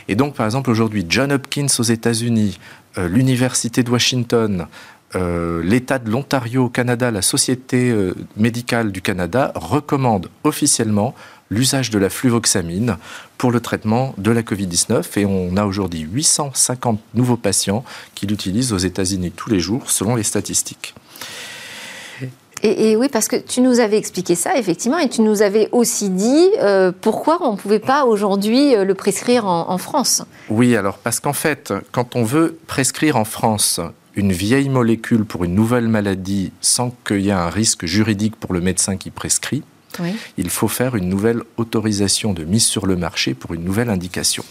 Et 0.07 0.15
donc, 0.15 0.35
par 0.35 0.45
exemple, 0.45 0.69
aujourd'hui, 0.69 1.05
John 1.09 1.31
Hopkins 1.31 1.67
aux 1.79 1.83
États-Unis, 1.83 2.59
euh, 2.97 3.07
l'Université 3.07 3.81
de 3.81 3.89
Washington, 3.89 4.67
euh, 5.15 5.63
l'État 5.63 5.97
de 5.97 6.11
l'Ontario 6.11 6.65
au 6.65 6.69
Canada, 6.69 7.09
la 7.09 7.23
Société 7.23 7.95
médicale 8.37 8.91
du 8.91 9.01
Canada 9.01 9.51
recommandent 9.55 10.29
officiellement 10.43 11.15
l'usage 11.49 11.89
de 11.89 11.99
la 11.99 12.09
fluvoxamine 12.09 12.97
pour 13.37 13.51
le 13.51 13.59
traitement 13.59 14.13
de 14.17 14.31
la 14.31 14.41
Covid-19 14.41 15.19
et 15.19 15.25
on 15.25 15.57
a 15.57 15.65
aujourd'hui 15.65 16.01
850 16.01 16.99
nouveaux 17.13 17.37
patients 17.37 17.83
qui 18.15 18.27
l'utilisent 18.27 18.73
aux 18.73 18.77
États-Unis 18.77 19.31
tous 19.35 19.49
les 19.49 19.59
jours 19.59 19.89
selon 19.89 20.15
les 20.15 20.23
statistiques. 20.23 20.93
Et, 22.61 22.97
oui, 22.97 23.07
parce 23.09 23.29
que 23.29 23.37
tu 23.37 23.61
nous 23.61 23.79
avais 23.79 23.97
expliqué 23.97 24.35
ça, 24.35 24.57
effectivement, 24.57 24.97
et 24.97 25.07
tu 25.07 25.21
nous 25.21 25.41
avais 25.41 25.69
aussi 25.71 26.09
dit 26.09 26.49
euh, 26.59 26.91
pourquoi 26.91 27.37
on 27.41 27.53
ne 27.53 27.57
pouvait 27.57 27.79
pas 27.79 28.03
aujourd'hui 28.03 28.75
euh, 28.75 28.83
le 28.83 28.93
prescrire 28.95 29.45
en, 29.45 29.77
France. 29.77 30.23
Oui, 30.49 30.75
alors 30.75 30.97
parce 30.97 31.21
qu'en 31.21 31.31
fait, 31.31 31.73
quand 31.93 32.17
on 32.17 32.25
veut 32.25 32.57
prescrire 32.67 33.15
en 33.15 33.23
France 33.23 33.79
une 34.15 34.33
vieille 34.33 34.67
molécule 34.67 35.23
pour 35.23 35.45
une 35.45 35.55
nouvelle 35.55 35.87
maladie 35.87 36.51
sans 36.59 36.93
qu'il 37.07 37.21
y 37.21 37.29
ait 37.29 37.31
un 37.31 37.49
risque 37.49 37.85
juridique 37.85 38.35
pour 38.35 38.53
le 38.53 38.59
médecin 38.59 38.97
qui 38.97 39.09
prescrit, 39.09 39.63
il 40.37 40.49
faut 40.49 40.67
faire 40.67 40.95
une 40.95 41.09
nouvelle 41.09 41.41
autorisation 41.57 42.33
de 42.33 42.43
mise 42.43 42.65
sur 42.65 42.85
le 42.85 42.95
marché 42.95 43.33
pour 43.33 43.53
une 43.53 43.63
nouvelle 43.63 43.89
indication. 43.89 44.43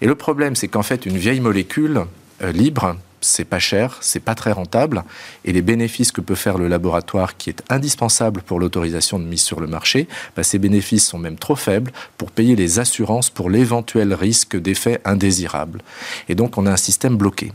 Et 0.00 0.06
le 0.06 0.14
problème, 0.14 0.56
c'est 0.56 0.68
qu'en 0.68 0.82
fait, 0.82 1.06
une 1.06 1.16
vieille 1.16 1.40
molécule 1.40 2.04
euh, 2.42 2.52
libre, 2.52 2.96
c'est 3.20 3.44
pas 3.44 3.58
cher, 3.58 3.98
c'est 4.00 4.20
pas 4.20 4.34
très 4.34 4.52
rentable, 4.52 5.04
et 5.44 5.52
les 5.52 5.62
bénéfices 5.62 6.12
que 6.12 6.20
peut 6.20 6.34
faire 6.34 6.58
le 6.58 6.68
laboratoire, 6.68 7.36
qui 7.36 7.50
est 7.50 7.62
indispensable 7.68 8.42
pour 8.42 8.60
l'autorisation 8.60 9.18
de 9.18 9.24
mise 9.24 9.42
sur 9.42 9.60
le 9.60 9.66
marché, 9.66 10.08
bah, 10.36 10.42
ces 10.42 10.58
bénéfices 10.58 11.06
sont 11.06 11.18
même 11.18 11.36
trop 11.36 11.56
faibles 11.56 11.92
pour 12.16 12.30
payer 12.30 12.56
les 12.56 12.78
assurances 12.78 13.30
pour 13.30 13.50
l'éventuel 13.50 14.14
risque 14.14 14.56
d'effets 14.56 15.00
indésirables. 15.04 15.82
Et 16.28 16.34
donc 16.34 16.56
on 16.56 16.66
a 16.66 16.72
un 16.72 16.78
système 16.78 17.16
bloqué. 17.16 17.52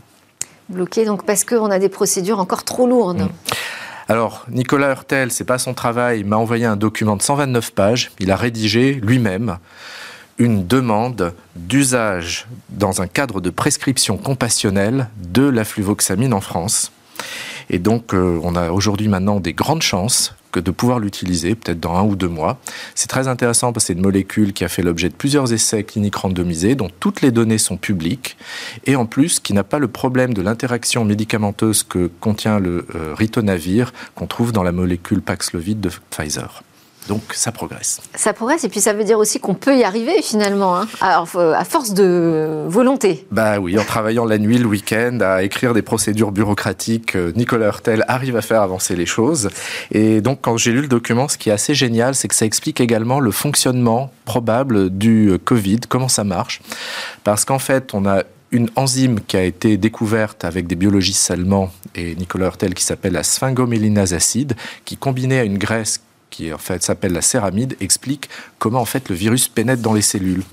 Bloqué 0.70 1.06
donc 1.06 1.26
parce 1.26 1.44
qu'on 1.44 1.72
a 1.72 1.80
des 1.80 1.90
procédures 1.90 2.40
encore 2.40 2.64
trop 2.64 2.88
lourdes. 2.88 3.22
Mmh. 3.22 3.30
Alors, 4.08 4.46
Nicolas 4.52 4.92
Hurtel, 4.92 5.32
c'est 5.32 5.46
pas 5.46 5.58
son 5.58 5.74
travail, 5.74 6.20
il 6.20 6.28
m'a 6.28 6.38
envoyé 6.38 6.66
un 6.66 6.76
document 6.76 7.16
de 7.16 7.24
129 7.24 7.72
pages. 7.72 8.12
Il 8.20 8.30
a 8.30 8.36
rédigé 8.36 8.94
lui-même 8.94 9.58
une 10.38 10.68
demande 10.68 11.34
d'usage 11.56 12.46
dans 12.70 13.02
un 13.02 13.08
cadre 13.08 13.42
de 13.42 13.50
prescription 13.50 14.18
compassionnelle 14.18 15.10
de 15.18 15.48
la 15.48 15.64
fluvoxamine 15.64 16.34
en 16.34 16.42
France. 16.42 16.92
Et 17.70 17.80
donc, 17.80 18.14
euh, 18.14 18.40
on 18.44 18.56
a 18.56 18.70
aujourd'hui 18.70 19.08
maintenant 19.08 19.40
des 19.40 19.54
grandes 19.54 19.82
chances 19.82 20.36
de 20.60 20.72
pouvoir 20.72 21.00
l'utiliser, 21.00 21.56
peut-être 21.56 21.80
dans 21.80 21.96
un 21.96 22.04
ou 22.04 22.16
deux 22.16 22.28
mois. 22.28 22.60
C'est 22.94 23.08
très 23.08 23.28
intéressant 23.28 23.74
parce 23.74 23.86
que 23.86 23.88
c'est 23.88 23.94
une 23.94 24.02
molécule 24.02 24.54
qui 24.54 24.64
a 24.64 24.68
fait 24.68 24.82
l'objet 24.82 25.10
de 25.10 25.16
plusieurs 25.16 25.54
essais 25.54 25.84
cliniques 25.84 26.16
randomisés, 26.16 26.76
dont 26.76 26.90
toutes 27.00 27.22
les 27.22 27.32
données 27.32 27.58
sont 27.58 27.78
publiques, 27.78 28.38
et 28.86 28.96
en 28.96 29.06
plus 29.06 29.40
qui 29.40 29.54
n'a 29.54 29.64
pas 29.64 29.80
le 29.80 29.88
problème 29.88 30.34
de 30.34 30.42
l'interaction 30.42 31.06
médicamenteuse 31.06 31.84
que 31.84 32.10
contient 32.20 32.60
le 32.60 32.86
euh, 32.96 33.14
ritonavir 33.14 33.94
qu'on 34.16 34.28
trouve 34.28 34.52
dans 34.52 34.64
la 34.64 34.72
molécule 34.72 35.22
Paxlovid 35.22 35.80
de 35.80 35.90
Pfizer. 36.10 36.64
Donc 37.08 37.22
ça 37.34 37.52
progresse. 37.52 38.02
Ça 38.16 38.34
progresse 38.34 38.64
et 38.64 38.70
puis 38.70 38.82
ça 38.82 38.94
veut 38.94 39.04
dire 39.04 39.20
aussi 39.20 39.40
qu'on 39.40 39.54
peut 39.54 39.78
y 39.78 39.84
arriver 39.84 40.22
finalement, 40.22 40.78
hein. 40.78 40.88
à 41.02 41.66
force 41.66 41.94
de 41.94 42.66
volonté. 42.68 43.26
Bah 43.32 43.60
oui, 43.60 43.78
en 43.78 43.84
travaillant 43.84 44.26
la 44.26 44.38
nuit, 44.38 44.58
le 44.58 44.66
week-end, 44.66 45.20
à 45.22 45.44
écrire 45.44 45.74
des 45.74 45.82
procédures 45.82 46.32
bureaucratiques, 46.32 47.16
euh, 47.16 47.32
Nicolas 47.36 47.68
Hurtel 47.68 48.04
arrive 48.08 48.36
à 48.38 48.42
faire 48.42 48.62
avancer 48.62 48.96
les 48.96 49.06
choses. 49.06 49.50
Et 49.92 50.22
donc 50.22 50.40
quand 50.42 50.58
j'ai 50.58 50.72
lu 50.72 50.82
le 50.82 50.88
document, 50.88 51.28
ce 51.28 51.38
qui 51.38 51.50
est 51.50 51.54
assez 51.54 51.76
génial, 51.76 52.16
c'est 52.16 52.28
que 52.28 52.36
ça 52.36 52.46
explique 52.46 52.82
également 52.82 53.20
le 53.20 53.32
fonctionnement 53.32 54.12
probable 54.26 54.90
du 54.90 55.30
euh, 55.30 55.38
Covid, 55.38 55.82
comment 55.88 56.10
ça 56.10 56.24
marche. 56.24 56.62
Parce 57.24 57.46
qu'en 57.46 57.60
fait, 57.60 57.94
on 57.94 58.06
a 58.06 58.24
une 58.52 58.70
enzyme 58.76 59.20
qui 59.20 59.38
a 59.38 59.44
été 59.44 59.78
découverte 59.78 60.46
avec 60.46 60.68
des 60.68 60.76
biologistes 60.76 61.30
allemands 61.30 61.72
et 61.94 62.16
Nicolas 62.16 62.48
Hurtel 62.48 62.74
qui 62.74 62.84
s'appelle 62.84 63.14
la 63.14 63.24
sphingomélinase 63.24 64.14
acide, 64.14 64.56
qui 64.86 64.98
combinée 64.98 65.40
à 65.40 65.44
une 65.44 65.58
graisse 65.58 66.02
qui 66.36 66.52
en 66.52 66.58
fait 66.58 66.84
s'appelle 66.84 67.14
la 67.14 67.22
céramide, 67.22 67.78
explique 67.80 68.30
comment 68.60 68.82
en 68.82 68.86
fait 68.86 69.08
le 69.08 69.16
virus 69.16 69.48
pénètre 69.48 69.82
dans 69.82 69.94
les 69.94 70.02
cellules. 70.02 70.44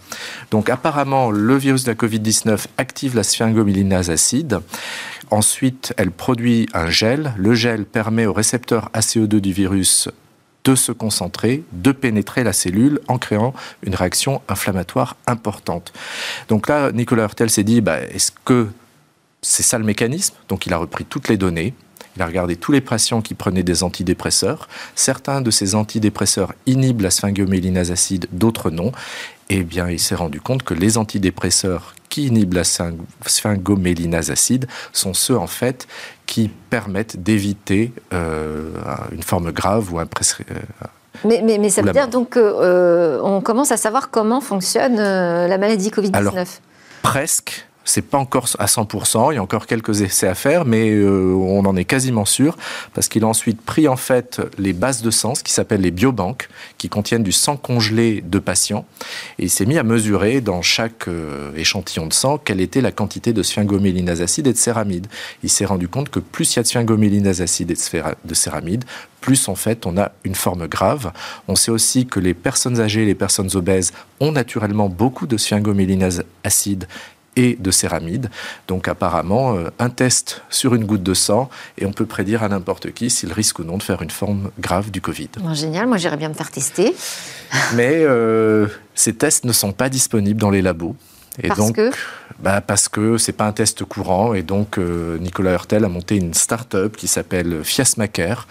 Donc 0.53 0.71
apparemment, 0.71 1.33
le 1.33 1.57
virus 1.57 1.83
de 1.85 1.91
la 1.91 1.97
Covid-19 1.97 2.67
active 2.79 3.17
la 3.17 3.25
sphingomylinase 3.25 4.09
acide. 4.09 4.61
Ensuite, 5.31 5.93
elle 5.97 6.13
produit 6.13 6.69
un 6.73 6.89
gel. 6.89 7.33
Le 7.37 7.55
gel 7.55 7.85
permet 7.85 8.27
au 8.27 8.33
récepteur 8.33 8.91
ACE2 8.95 9.41
du 9.41 9.53
virus 9.53 10.09
de 10.65 10.77
se 10.77 10.93
concentrer, 10.93 11.65
de 11.73 11.91
pénétrer 11.91 12.45
la 12.45 12.53
cellule 12.53 13.01
en 13.09 13.19
créant 13.19 13.53
une 13.83 13.97
réaction 13.97 14.41
inflammatoire 14.49 15.17
importante. 15.27 15.93
Donc 16.49 16.69
là, 16.69 16.93
Nicolas 16.93 17.25
Hurtel 17.25 17.51
s'est 17.51 17.65
dit, 17.65 17.81
bah, 17.81 17.99
est-ce 18.01 18.31
que 18.45 18.69
c'est 19.41 19.65
ça 19.65 19.79
le 19.79 19.85
mécanisme? 19.85 20.37
Donc 20.49 20.67
il 20.67 20.73
a 20.73 20.77
repris 20.77 21.05
toutes 21.05 21.27
les 21.27 21.37
données, 21.37 21.75
il 22.17 22.23
a 22.23 22.27
regardé 22.27 22.57
tous 22.57 22.73
les 22.73 22.81
patients 22.81 23.23
qui 23.23 23.35
prenaient 23.35 23.63
des 23.63 23.83
antidépresseurs. 23.83 24.69
Certains 24.95 25.41
de 25.41 25.51
ces 25.51 25.75
antidépresseurs 25.75 26.55
inhibent 26.67 27.01
la 27.01 27.11
sphingomélinase 27.11 27.91
acide, 27.91 28.27
d'autres 28.33 28.71
non. 28.71 28.93
Eh 29.49 29.65
bien, 29.65 29.89
il 29.89 29.99
s'est 29.99 30.15
rendu 30.15 30.41
compte 30.41 30.63
que 30.63 30.75
les 30.75 30.99
antidépresseurs 30.99 31.95
qui 32.09 32.27
inhibent 32.27 32.55
la 32.55 32.65
sphingomélinase 33.27 34.31
acide 34.31 34.67
sont 34.93 35.15
ceux, 35.15 35.37
en 35.37 35.47
fait, 35.47 35.87
qui 36.27 36.51
permettent 36.71 37.23
d'éviter 37.23 37.93
euh, 38.13 38.71
une 39.13 39.23
forme 39.23 39.51
grave 39.53 39.93
ou 39.93 39.99
un 39.99 40.05
euh, 40.05 40.55
mais, 41.25 41.43
mais, 41.43 41.71
ça 41.71 41.83
veut 41.83 41.93
dire 41.93 42.09
donc 42.09 42.35
qu'on 42.35 42.41
euh, 42.41 43.41
commence 43.41 43.73
à 43.73 43.77
savoir 43.77 44.11
comment 44.11 44.41
fonctionne 44.41 44.97
la 44.97 45.59
maladie 45.59 45.91
Covid-19 45.91 46.47
Presque 47.03 47.67
c'est 47.85 48.03
pas 48.03 48.19
encore 48.19 48.49
à 48.59 48.67
100%, 48.67 49.33
il 49.33 49.37
y 49.37 49.39
a 49.39 49.43
encore 49.43 49.67
quelques 49.67 50.03
essais 50.03 50.29
à 50.29 50.35
faire, 50.35 50.65
mais 50.65 50.91
euh, 50.91 51.35
on 51.35 51.65
en 51.65 51.77
est 51.77 51.85
quasiment 51.85 52.25
sûr, 52.25 52.57
parce 52.95 53.09
qu'il 53.09 53.25
a 53.25 53.27
ensuite 53.27 53.61
pris 53.61 53.89
en 53.89 53.97
fait 53.97 54.41
les 54.59 54.73
bases 54.73 55.03
de 55.03 55.11
sang, 55.11 55.35
ce 55.35 55.43
qui 55.43 55.53
s'appelle 55.53 55.81
les 55.81 55.91
biobanques, 55.91 56.49
qui 56.79 56.89
contiennent 56.89 57.23
du 57.23 57.33
sang 57.33 57.57
congelé 57.57 58.23
de 58.23 58.39
patients, 58.39 58.85
et 59.39 59.45
il 59.45 59.51
s'est 59.51 59.67
mis 59.67 59.79
à 59.79 59.83
mesurer 59.83 60.41
dans 60.41 60.63
chaque 60.63 61.09
euh, 61.09 61.55
échantillon 61.57 62.07
de 62.07 62.13
sang 62.13 62.39
quelle 62.39 62.61
était 62.61 62.81
la 62.81 62.93
quantité 62.93 63.33
de 63.33 63.43
sphingomélinase 63.43 64.23
acide 64.23 64.47
et 64.47 64.53
de 64.53 64.59
céramide. 64.59 65.07
Il 65.43 65.51
s'est 65.51 65.65
rendu 65.65 65.89
compte 65.89 66.09
que 66.09 66.21
plus 66.21 66.55
il 66.55 66.57
y 66.57 66.61
a 66.61 66.63
de 66.63 66.69
sphingomélinase 66.69 67.41
acide 67.41 67.71
et 67.71 67.75
de 68.25 68.35
céramide, 68.35 68.85
plus 69.21 69.49
en 69.49 69.55
fait 69.55 69.87
on 69.87 69.97
a 69.97 70.13
une 70.25 70.35
forme 70.35 70.67
grave. 70.67 71.13
On 71.49 71.57
sait 71.57 71.71
aussi 71.71 72.07
que 72.07 72.21
les 72.21 72.35
personnes 72.35 72.81
âgées, 72.81 73.05
les 73.05 73.15
personnes 73.15 73.51
obèses 73.55 73.93
ont 74.21 74.33
naturellement 74.33 74.89
beaucoup 74.89 75.27
de 75.27 75.37
sphingomélinase 75.37 76.25
acide 76.45 76.87
et 77.37 77.57
de 77.59 77.71
céramide. 77.71 78.31
Donc 78.69 78.89
apparemment, 78.89 79.57
euh, 79.57 79.71
un 79.79 79.91
test 79.91 80.43
sur 80.51 80.75
une 80.75 80.85
goutte 80.85 81.03
de 81.03 81.15
sang 81.15 81.49
et 81.79 81.87
on 81.87 81.93
peut 81.93 82.07
prédire 82.07 82.43
à 82.43 82.49
n'importe 82.49 82.93
qui 82.93 83.11
s'il 83.11 83.33
risque 83.33 83.59
ou 83.59 83.65
non 83.65 83.79
de 83.79 83.83
faire 83.83 84.03
une 84.03 84.11
forme 84.11 84.51
grave 84.59 84.91
du 84.91 85.01
Covid. 85.01 85.29
génial, 85.55 85.87
moi 85.87 85.97
j'irais 85.97 86.17
bien 86.17 86.29
me 86.29 86.35
faire 86.35 86.51
tester. 86.51 86.95
Mais 87.75 88.03
euh, 88.05 88.67
ces 88.95 89.15
tests 89.15 89.45
ne 89.45 89.53
sont 89.53 89.73
pas 89.73 89.89
disponibles 89.89 90.41
dans 90.41 90.51
les 90.51 90.63
labos. 90.63 90.97
Et 91.43 91.49
parce 91.49 91.61
donc, 91.61 91.77
que 91.77 91.91
bah 92.43 92.61
Parce 92.61 92.89
que 92.89 93.19
c'est 93.19 93.33
pas 93.33 93.47
un 93.47 93.53
test 93.53 93.85
courant. 93.85 94.35
Et 94.35 94.43
donc, 94.43 94.79
euh, 94.79 95.19
Nicolas 95.19 95.53
Hurtel 95.53 95.85
a 95.85 95.89
monté 95.89 96.17
une 96.17 96.35
start-up 96.35 96.97
qui 96.97 97.07
s'appelle 97.07 97.63
Fiasmaker 97.63 98.49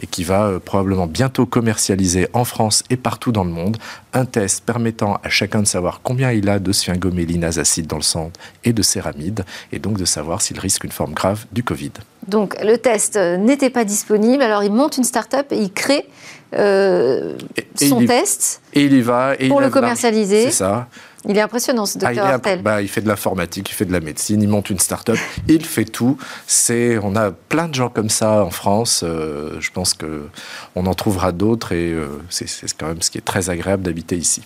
et 0.00 0.06
qui 0.06 0.24
va 0.24 0.46
euh, 0.46 0.58
probablement 0.58 1.06
bientôt 1.06 1.44
commercialiser 1.44 2.26
en 2.32 2.44
France 2.44 2.82
et 2.90 2.96
partout 2.96 3.32
dans 3.32 3.44
le 3.44 3.50
monde 3.50 3.76
un 4.14 4.24
test 4.24 4.64
permettant 4.64 5.20
à 5.22 5.28
chacun 5.28 5.60
de 5.60 5.66
savoir 5.66 6.00
combien 6.02 6.32
il 6.32 6.48
a 6.48 6.58
de 6.58 6.72
sphingomélinase 6.72 7.58
acide 7.58 7.86
dans 7.86 7.96
le 7.96 8.02
sang 8.02 8.30
et 8.64 8.72
de 8.72 8.82
céramide, 8.82 9.44
et 9.72 9.78
donc 9.78 9.98
de 9.98 10.04
savoir 10.04 10.40
s'il 10.40 10.58
risque 10.58 10.84
une 10.84 10.92
forme 10.92 11.12
grave 11.12 11.44
du 11.52 11.64
Covid. 11.64 11.92
Donc, 12.28 12.56
le 12.62 12.76
test 12.78 13.16
n'était 13.16 13.70
pas 13.70 13.84
disponible. 13.84 14.42
Alors, 14.42 14.62
il 14.62 14.72
monte 14.72 14.96
une 14.96 15.04
start-up 15.04 15.48
et 15.50 15.58
il 15.58 15.72
crée 15.72 16.08
euh, 16.54 17.36
son 17.76 18.06
test. 18.06 18.62
Et 18.72 18.84
il 18.84 18.92
y 18.92 19.02
va. 19.02 19.34
Et 19.38 19.48
pour 19.48 19.60
le 19.60 19.70
commercialiser. 19.70 20.44
C'est 20.44 20.50
ça. 20.52 20.88
Il 21.26 21.38
est 21.38 21.40
impressionnant, 21.40 21.86
ce 21.86 21.98
docteur 21.98 22.40
ah, 22.44 22.50
il, 22.52 22.62
bah, 22.62 22.82
il 22.82 22.88
fait 22.88 23.00
de 23.00 23.08
l'informatique, 23.08 23.70
il 23.70 23.74
fait 23.74 23.86
de 23.86 23.92
la 23.92 24.00
médecine, 24.00 24.42
il 24.42 24.48
monte 24.48 24.68
une 24.68 24.78
start-up, 24.78 25.18
il 25.48 25.64
fait 25.64 25.86
tout. 25.86 26.18
C'est, 26.46 26.98
on 27.02 27.16
a 27.16 27.30
plein 27.30 27.68
de 27.68 27.74
gens 27.74 27.88
comme 27.88 28.10
ça 28.10 28.44
en 28.44 28.50
France. 28.50 29.02
Euh, 29.04 29.56
je 29.60 29.70
pense 29.70 29.94
que 29.94 30.28
on 30.74 30.86
en 30.86 30.94
trouvera 30.94 31.32
d'autres 31.32 31.72
et 31.72 31.90
euh, 31.90 32.22
c'est, 32.28 32.46
quand 32.78 32.86
même 32.86 33.00
ce 33.00 33.10
qui 33.10 33.18
est 33.18 33.24
très 33.24 33.48
agréable 33.48 33.82
d'habiter 33.82 34.16
ici. 34.16 34.42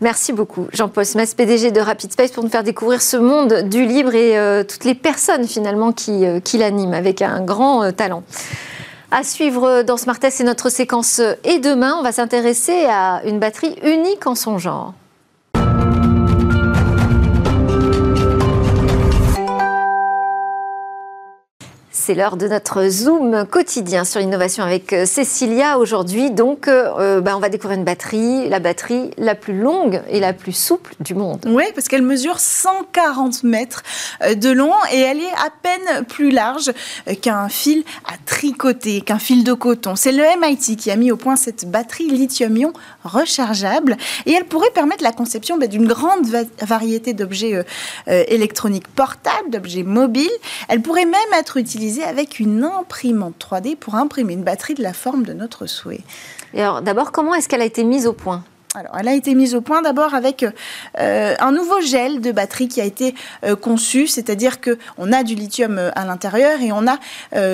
Merci 0.00 0.32
beaucoup, 0.32 0.66
Jean-Paul 0.72 1.04
Smith, 1.04 1.34
PDG 1.36 1.70
de 1.70 1.80
Rapid 1.80 2.10
Space, 2.10 2.32
pour 2.32 2.42
nous 2.42 2.50
faire 2.50 2.64
découvrir 2.64 3.02
ce 3.02 3.16
monde 3.16 3.68
du 3.68 3.84
libre 3.84 4.14
et 4.14 4.38
euh, 4.38 4.64
toutes 4.64 4.84
les 4.84 4.94
personnes 4.94 5.46
finalement 5.46 5.92
qui, 5.92 6.24
qui 6.42 6.58
l'animent 6.58 6.94
avec 6.94 7.20
un 7.22 7.42
grand 7.42 7.92
talent. 7.92 8.24
À 9.10 9.22
suivre 9.22 9.82
dans 9.82 9.96
Smart 9.96 10.18
Test, 10.18 10.38
c'est 10.38 10.44
notre 10.44 10.70
séquence 10.70 11.20
Et 11.44 11.60
demain, 11.60 11.94
on 11.98 12.02
va 12.02 12.10
s'intéresser 12.10 12.86
à 12.88 13.22
une 13.24 13.38
batterie 13.38 13.76
unique 13.84 14.26
en 14.26 14.34
son 14.34 14.58
genre. 14.58 14.94
C'est 22.06 22.14
l'heure 22.14 22.36
de 22.36 22.46
notre 22.46 22.86
Zoom 22.90 23.46
quotidien 23.46 24.04
sur 24.04 24.20
l'innovation 24.20 24.62
avec 24.62 24.92
euh, 24.92 25.06
Cécilia. 25.06 25.78
Aujourd'hui, 25.78 26.30
donc, 26.30 26.68
euh, 26.68 27.22
bah, 27.22 27.34
on 27.34 27.40
va 27.40 27.48
découvrir 27.48 27.78
une 27.78 27.84
batterie, 27.86 28.46
la 28.50 28.58
batterie 28.58 29.10
la 29.16 29.34
plus 29.34 29.58
longue 29.58 30.02
et 30.10 30.20
la 30.20 30.34
plus 30.34 30.52
souple 30.52 30.92
du 31.00 31.14
monde. 31.14 31.40
Oui, 31.46 31.64
parce 31.74 31.88
qu'elle 31.88 32.02
mesure 32.02 32.40
140 32.40 33.44
mètres 33.44 33.82
euh, 34.22 34.34
de 34.34 34.50
long 34.50 34.74
et 34.92 35.00
elle 35.00 35.18
est 35.18 35.32
à 35.32 35.48
peine 35.62 36.04
plus 36.04 36.30
large 36.30 36.74
qu'un 37.22 37.48
fil 37.48 37.84
à 38.04 38.18
tricoter, 38.26 39.00
qu'un 39.00 39.18
fil 39.18 39.42
de 39.42 39.54
coton. 39.54 39.96
C'est 39.96 40.12
le 40.12 40.24
MIT 40.42 40.76
qui 40.76 40.90
a 40.90 40.96
mis 40.96 41.10
au 41.10 41.16
point 41.16 41.36
cette 41.36 41.70
batterie 41.70 42.10
lithium-ion 42.10 42.74
rechargeable 43.04 43.96
et 44.26 44.32
elle 44.32 44.44
pourrait 44.44 44.72
permettre 44.74 45.02
la 45.02 45.12
conception 45.12 45.56
bah, 45.56 45.68
d'une 45.68 45.86
grande 45.86 46.26
variété 46.60 47.14
d'objets 47.14 47.64
électroniques 48.06 48.88
portables, 48.88 49.48
d'objets 49.48 49.84
mobiles. 49.84 50.28
Elle 50.68 50.82
pourrait 50.82 51.06
même 51.06 51.14
être 51.38 51.56
utilisée 51.56 51.93
réalisé 51.94 52.04
avec 52.04 52.40
une 52.40 52.64
imprimante 52.64 53.34
3D 53.38 53.76
pour 53.76 53.94
imprimer 53.94 54.34
une 54.34 54.42
batterie 54.42 54.74
de 54.74 54.82
la 54.82 54.92
forme 54.92 55.24
de 55.24 55.32
notre 55.32 55.66
souhait. 55.66 56.00
Et 56.52 56.62
alors, 56.62 56.82
d'abord, 56.82 57.12
comment 57.12 57.34
est-ce 57.34 57.48
qu'elle 57.48 57.62
a 57.62 57.66
été 57.66 57.84
mise 57.84 58.06
au 58.06 58.12
point? 58.12 58.44
Alors, 58.76 58.96
elle 58.98 59.06
a 59.06 59.14
été 59.14 59.36
mise 59.36 59.54
au 59.54 59.60
point 59.60 59.82
d'abord 59.82 60.14
avec 60.14 60.44
euh, 60.98 61.34
un 61.38 61.52
nouveau 61.52 61.80
gel 61.80 62.20
de 62.20 62.32
batterie 62.32 62.66
qui 62.66 62.80
a 62.80 62.84
été 62.84 63.14
euh, 63.44 63.54
conçu, 63.54 64.08
c'est-à-dire 64.08 64.60
que 64.60 64.78
on 64.98 65.12
a 65.12 65.22
du 65.22 65.36
lithium 65.36 65.78
euh, 65.78 65.90
à 65.94 66.04
l'intérieur 66.04 66.60
et 66.60 66.72
on 66.72 66.86
a 66.88 66.98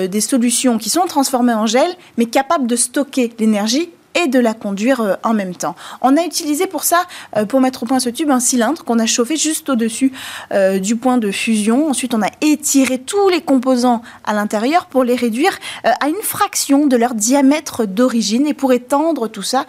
des 0.07 0.21
solutions 0.21 0.77
qui 0.77 0.89
sont 0.89 1.05
transformées 1.05 1.53
en 1.53 1.67
gel, 1.67 1.89
mais 2.17 2.25
capables 2.25 2.67
de 2.67 2.75
stocker 2.75 3.31
l'énergie 3.37 3.89
et 4.15 4.27
de 4.27 4.39
la 4.39 4.53
conduire 4.53 5.01
euh, 5.01 5.13
en 5.23 5.33
même 5.33 5.55
temps. 5.55 5.75
On 6.01 6.17
a 6.17 6.23
utilisé 6.23 6.67
pour 6.67 6.83
ça, 6.83 7.03
euh, 7.37 7.45
pour 7.45 7.61
mettre 7.61 7.83
au 7.83 7.85
point 7.85 7.99
ce 7.99 8.09
tube, 8.09 8.29
un 8.29 8.39
cylindre 8.39 8.83
qu'on 8.83 8.99
a 8.99 9.05
chauffé 9.05 9.35
juste 9.35 9.69
au-dessus 9.69 10.11
euh, 10.53 10.79
du 10.79 10.95
point 10.95 11.17
de 11.17 11.31
fusion. 11.31 11.89
Ensuite, 11.89 12.13
on 12.13 12.21
a 12.21 12.29
étiré 12.41 12.99
tous 12.99 13.29
les 13.29 13.41
composants 13.41 14.01
à 14.23 14.33
l'intérieur 14.33 14.85
pour 14.85 15.03
les 15.03 15.15
réduire 15.15 15.57
à 15.83 16.07
une 16.07 16.21
fraction 16.21 16.87
de 16.87 16.95
leur 16.95 17.13
diamètre 17.13 17.85
d'origine 17.85 18.47
et 18.47 18.53
pour 18.53 18.73
étendre 18.73 19.27
tout 19.27 19.41
ça 19.41 19.65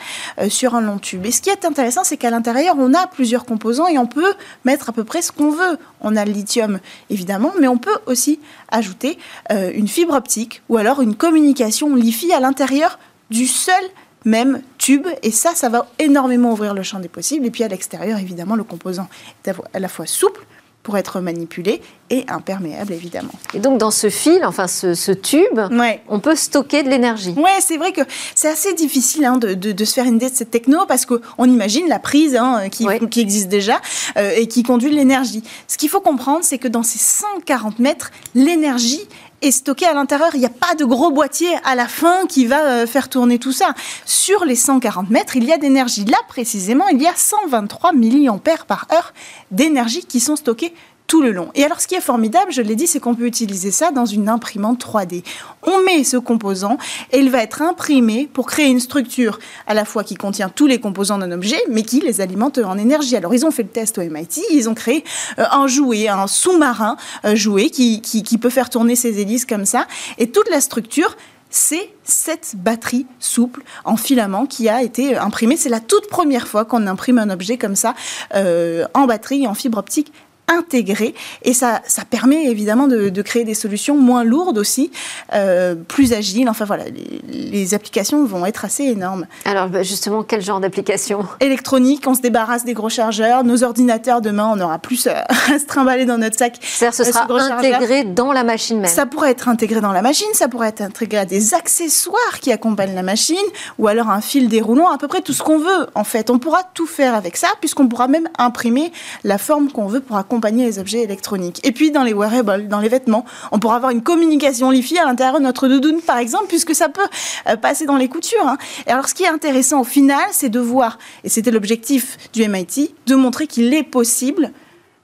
sur 0.49 0.74
un 0.74 0.80
long 0.80 0.99
tube. 0.99 1.26
Et 1.26 1.30
ce 1.30 1.40
qui 1.40 1.51
est 1.51 1.64
intéressant, 1.64 2.05
c'est 2.05 2.16
qu'à 2.16 2.30
l'intérieur, 2.30 2.76
on 2.78 2.95
a 2.95 3.07
plusieurs 3.07 3.45
composants 3.45 3.86
et 3.86 3.99
on 3.99 4.07
peut 4.07 4.34
mettre 4.64 4.90
à 4.90 4.93
peu 4.93 5.05
près 5.05 5.22
ce 5.22 5.32
qu'on 5.32 5.51
veut. 5.51 5.78
On 6.01 6.16
a 6.16 6.24
le 6.24 6.32
lithium, 6.32 6.80
évidemment, 7.11 7.53
mais 7.61 7.68
on 7.68 7.78
peut 7.78 7.99
aussi 8.07 8.40
ajouter 8.70 9.18
une 9.51 9.88
fibre 9.88 10.14
optique 10.14 10.62
ou 10.68 10.76
alors 10.76 11.01
une 11.01 11.14
communication 11.14 11.95
LiFi 11.95 12.32
à 12.32 12.40
l'intérieur 12.40 12.99
du 13.30 13.47
seul 13.47 13.82
même 14.24 14.62
tube. 14.78 15.06
Et 15.22 15.30
ça, 15.30 15.52
ça 15.54 15.68
va 15.68 15.86
énormément 15.98 16.52
ouvrir 16.52 16.74
le 16.74 16.82
champ 16.82 17.00
des 17.00 17.08
possibles. 17.08 17.46
Et 17.46 17.50
puis 17.50 17.64
à 17.64 17.68
l'extérieur, 17.68 18.18
évidemment, 18.18 18.56
le 18.56 18.64
composant 18.64 19.08
est 19.44 19.52
à 19.72 19.78
la 19.78 19.88
fois 19.88 20.06
souple 20.06 20.44
pour 20.82 20.96
être 20.96 21.20
manipulé 21.20 21.80
et 22.10 22.24
imperméable 22.28 22.92
évidemment. 22.92 23.32
Et 23.54 23.60
donc 23.60 23.78
dans 23.78 23.90
ce 23.90 24.10
fil, 24.10 24.44
enfin 24.44 24.66
ce, 24.66 25.12
tube, 25.12 25.60
on 26.08 26.20
peut 26.20 26.34
stocker 26.34 26.82
de 26.82 26.88
l'énergie. 26.88 27.34
Oui, 27.36 27.50
c'est 27.60 27.76
vrai 27.76 27.92
que 27.92 28.02
c'est 28.34 28.48
assez 28.48 28.74
difficile 28.74 29.24
hein, 29.24 29.38
de, 29.38 29.84
se 29.84 29.92
faire 29.92 30.04
une 30.04 30.16
idée 30.16 30.30
de 30.30 30.34
cette 30.34 30.50
techno 30.50 30.84
parce 30.86 31.06
qu'on 31.06 31.44
imagine 31.44 31.88
la 31.88 31.98
prise 31.98 32.36
hein, 32.36 32.68
qui, 32.70 32.86
qui, 33.10 33.20
existe 33.20 33.48
déjà 33.48 33.80
euh, 34.16 34.32
et 34.36 34.46
qui 34.48 34.62
conduit 34.62 34.90
l'énergie. 34.90 35.42
Ce 35.68 35.78
qu'il 35.78 35.88
faut 35.88 36.00
comprendre, 36.00 36.40
c'est 36.42 36.58
que 36.58 36.68
dans 36.68 36.82
ces 36.82 36.98
140 36.98 37.78
mètres, 37.78 38.10
l'énergie 38.34 39.06
est 39.43 39.51
stocké 39.51 39.86
à 39.86 39.93
l'intérieur. 39.93 40.30
Il 40.34 40.40
n'y 40.40 40.47
a 40.47 40.51
pas 40.51 40.74
de 40.74 40.84
gros 40.84 41.11
boîtier 41.11 41.51
à 41.64 41.74
la 41.74 41.88
fin 41.88 42.26
qui 42.26 42.47
va 42.47 42.62
euh, 42.62 42.86
faire 42.86 43.09
tourner 43.09 43.38
tout 43.38 43.53
ça. 43.53 43.74
Sur 44.07 44.45
les 44.45 44.57
140 44.57 45.11
mètres, 45.11 45.36
il 45.36 45.45
y 45.45 45.53
a 45.53 45.59
d'énergie. 45.59 46.05
Là, 46.05 46.18
précisément, 46.28 46.88
il 46.88 47.03
y 47.03 47.07
a 47.07 47.14
123 47.14 47.93
milliampères 47.93 48.66
par 48.66 48.86
heure 48.93 49.12
d'énergie 49.51 50.05
qui 50.05 50.20
sont 50.20 50.36
stockés 50.36 50.72
le 51.20 51.32
long. 51.32 51.50
Et 51.54 51.64
alors, 51.64 51.80
ce 51.80 51.86
qui 51.86 51.94
est 51.94 52.00
formidable, 52.00 52.52
je 52.52 52.62
l'ai 52.62 52.76
dit, 52.76 52.86
c'est 52.86 53.00
qu'on 53.00 53.14
peut 53.14 53.26
utiliser 53.26 53.70
ça 53.70 53.90
dans 53.90 54.06
une 54.06 54.28
imprimante 54.28 54.82
3D. 54.84 55.22
On 55.62 55.82
met 55.82 56.04
ce 56.04 56.16
composant 56.16 56.78
et 57.12 57.18
il 57.18 57.30
va 57.30 57.42
être 57.42 57.62
imprimé 57.62 58.28
pour 58.32 58.46
créer 58.46 58.68
une 58.68 58.80
structure 58.80 59.38
à 59.66 59.74
la 59.74 59.84
fois 59.84 60.04
qui 60.04 60.14
contient 60.14 60.48
tous 60.48 60.66
les 60.66 60.80
composants 60.80 61.18
d'un 61.18 61.32
objet, 61.32 61.60
mais 61.68 61.82
qui 61.82 62.00
les 62.00 62.20
alimente 62.20 62.58
en 62.58 62.78
énergie. 62.78 63.16
Alors, 63.16 63.34
ils 63.34 63.44
ont 63.44 63.50
fait 63.50 63.62
le 63.62 63.68
test 63.68 63.98
au 63.98 64.02
MIT, 64.02 64.42
ils 64.50 64.68
ont 64.68 64.74
créé 64.74 65.04
euh, 65.38 65.44
un 65.50 65.66
jouet, 65.66 66.08
un 66.08 66.26
sous-marin 66.26 66.96
euh, 67.24 67.36
jouet 67.36 67.70
qui 67.70 68.38
peut 68.40 68.50
faire 68.50 68.70
tourner 68.70 68.96
ses 68.96 69.20
hélices 69.20 69.44
comme 69.44 69.66
ça. 69.66 69.86
Et 70.18 70.30
toute 70.30 70.48
la 70.50 70.60
structure, 70.60 71.16
c'est 71.52 71.90
cette 72.02 72.54
batterie 72.56 73.06
souple 73.20 73.62
en 73.84 73.96
filament 73.96 74.46
qui 74.46 74.68
a 74.68 74.82
été 74.82 75.16
imprimée. 75.16 75.56
C'est 75.56 75.68
la 75.68 75.80
toute 75.80 76.08
première 76.08 76.48
fois 76.48 76.64
qu'on 76.64 76.86
imprime 76.86 77.18
un 77.18 77.30
objet 77.30 77.58
comme 77.58 77.76
ça 77.76 77.94
euh, 78.34 78.86
en 78.94 79.06
batterie 79.06 79.46
en 79.46 79.54
fibre 79.54 79.78
optique 79.78 80.12
intégré 80.59 81.14
et 81.42 81.53
ça, 81.53 81.80
ça 81.86 82.05
permet 82.05 82.46
évidemment 82.46 82.86
de, 82.86 83.22
créer 83.22 83.44
des 83.44 83.55
solutions 83.55 83.96
moins 83.96 84.24
lourdes 84.24 84.59
aussi, 84.59 84.90
euh, 85.32 85.74
plus 85.74 86.12
agiles. 86.12 86.48
Enfin 86.48 86.64
voilà, 86.64 86.84
les, 87.28 87.74
applications 87.74 88.24
vont 88.24 88.44
être 88.44 88.64
assez 88.64 88.84
énormes. 88.84 89.26
Alors 89.44 89.68
bah, 89.68 89.82
justement, 89.82 90.22
quel 90.22 90.42
genre 90.42 90.61
d'application? 90.61 91.24
Électronique, 91.40 92.05
on 92.07 92.14
se 92.14 92.20
débarrasse 92.20 92.64
des 92.64 92.74
gros 92.74 92.88
chargeurs. 92.88 93.44
Nos 93.44 93.62
ordinateurs, 93.62 94.20
demain, 94.20 94.50
on 94.53 94.61
aura 94.61 94.78
plus 94.78 95.07
à, 95.07 95.26
se 95.59 95.66
trimballer 95.66 96.05
dans 96.05 96.18
notre 96.18 96.36
sac. 96.36 96.59
C'est-à-dire 96.61 96.94
ce 96.94 97.05
sera 97.05 97.26
intégré 97.57 98.05
dans 98.05 98.32
la 98.32 98.44
machine 98.44 98.80
même 98.80 98.86
Ça 98.86 99.07
pourrait 99.07 99.30
être 99.30 99.48
intégré 99.48 99.80
dans 99.80 99.92
la 99.92 100.03
machine, 100.03 100.26
ça 100.32 100.48
pourrait 100.48 100.68
être 100.68 100.82
intégré 100.82 101.18
à 101.18 101.24
des 101.24 101.55
accessoires 101.55 102.40
qui 102.40 102.53
accompagnent 102.53 102.94
la 102.94 103.03
machine 103.03 103.36
ou 103.78 103.88
alors 103.88 104.11
un 104.11 104.20
fil 104.20 104.48
déroulant, 104.48 104.90
à 104.90 104.98
peu 104.98 105.09
près 105.09 105.20
tout 105.20 105.32
ce 105.32 105.42
qu'on 105.42 105.59
veut 105.59 105.86
en 105.94 106.05
fait. 106.05 106.30
On 106.30 106.38
pourra 106.38 106.62
tout 106.74 106.86
faire 106.86 107.14
avec 107.14 107.36
ça 107.36 107.48
puisqu'on 107.61 107.88
pourra 107.88 108.09
même 108.09 108.28
imprimer 108.38 108.92
la 109.24 109.38
forme 109.38 109.70
qu'on 109.70 109.86
veut 109.86 110.00
pour 110.00 110.16
accompagner 110.16 110.41
les 110.51 110.78
objets 110.78 111.03
électroniques. 111.03 111.61
Et 111.64 111.72
puis 111.72 111.90
dans 111.90 112.03
les 112.03 112.12
wearables, 112.12 112.68
dans 112.68 112.80
les 112.80 112.88
vêtements, 112.88 113.24
on 113.51 113.59
pourra 113.59 113.76
avoir 113.76 113.90
une 113.90 114.03
communication 114.03 114.70
Li-Fi 114.70 114.99
à 114.99 115.05
l'intérieur 115.05 115.38
de 115.38 115.45
notre 115.45 115.68
doudoune, 115.68 116.01
par 116.01 116.18
exemple, 116.18 116.47
puisque 116.49 116.74
ça 116.74 116.88
peut 116.88 117.07
euh, 117.49 117.57
passer 117.57 117.86
dans 117.86 117.97
les 117.97 118.09
coutures. 118.09 118.47
Hein. 118.47 118.59
Et 118.86 118.90
alors 118.90 119.09
ce 119.09 119.14
qui 119.14 119.24
est 119.24 119.28
intéressant 119.28 119.80
au 119.80 119.84
final, 119.84 120.24
c'est 120.32 120.49
de 120.49 120.61
voir, 120.61 120.99
et 121.24 121.28
c'était 121.28 121.51
l'objectif 121.51 122.16
du 122.32 122.47
MIT, 122.47 122.95
de 123.07 123.14
montrer 123.14 123.47
qu'il 123.47 123.72
est 123.74 123.82
possible 123.82 124.53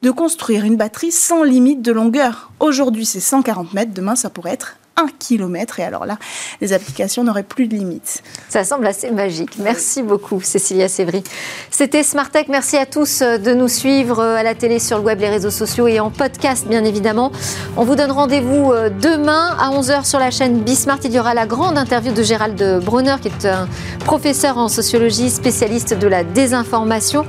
de 0.02 0.10
construire 0.10 0.64
une 0.64 0.76
batterie 0.76 1.10
sans 1.10 1.42
limite 1.42 1.82
de 1.82 1.90
longueur. 1.90 2.52
Aujourd'hui, 2.60 3.04
c'est 3.04 3.20
140 3.20 3.74
mètres, 3.74 3.92
demain, 3.92 4.14
ça 4.14 4.30
pourrait 4.30 4.52
être 4.52 4.76
1 4.98 5.06
km. 5.18 5.80
Et 5.80 5.84
alors 5.84 6.06
là, 6.06 6.18
les 6.60 6.72
applications 6.72 7.24
n'auraient 7.24 7.42
plus 7.42 7.68
de 7.68 7.74
limites. 7.74 8.22
Ça 8.48 8.64
semble 8.64 8.86
assez 8.86 9.10
magique. 9.10 9.58
Merci 9.58 10.02
beaucoup, 10.02 10.40
Cécilia 10.40 10.88
Sévry. 10.88 11.22
C'était 11.70 12.02
Tech. 12.32 12.46
Merci 12.48 12.76
à 12.76 12.86
tous 12.86 13.22
euh, 13.22 13.38
de 13.38 13.54
nous 13.54 13.68
suivre 13.68 14.18
euh, 14.20 14.36
à 14.36 14.42
la 14.42 14.54
télé, 14.54 14.78
sur 14.78 14.98
le 14.98 15.04
web, 15.04 15.20
les 15.20 15.28
réseaux 15.28 15.50
sociaux 15.50 15.86
et 15.86 16.00
en 16.00 16.10
podcast, 16.10 16.66
bien 16.66 16.84
évidemment. 16.84 17.30
On 17.76 17.84
vous 17.84 17.94
donne 17.94 18.10
rendez-vous 18.10 18.72
euh, 18.72 18.90
demain 18.90 19.56
à 19.58 19.70
11h 19.70 20.04
sur 20.04 20.18
la 20.18 20.30
chaîne 20.30 20.60
Bismart. 20.60 20.98
Il 21.04 21.12
y 21.12 21.20
aura 21.20 21.34
la 21.34 21.46
grande 21.46 21.78
interview 21.78 22.12
de 22.12 22.22
Gérald 22.22 22.80
Brunner, 22.84 23.16
qui 23.22 23.28
est 23.28 23.46
un 23.46 23.68
professeur 24.04 24.58
en 24.58 24.68
sociologie, 24.68 25.30
spécialiste 25.30 25.94
de 25.94 26.08
la 26.08 26.24
désinformation. 26.24 27.24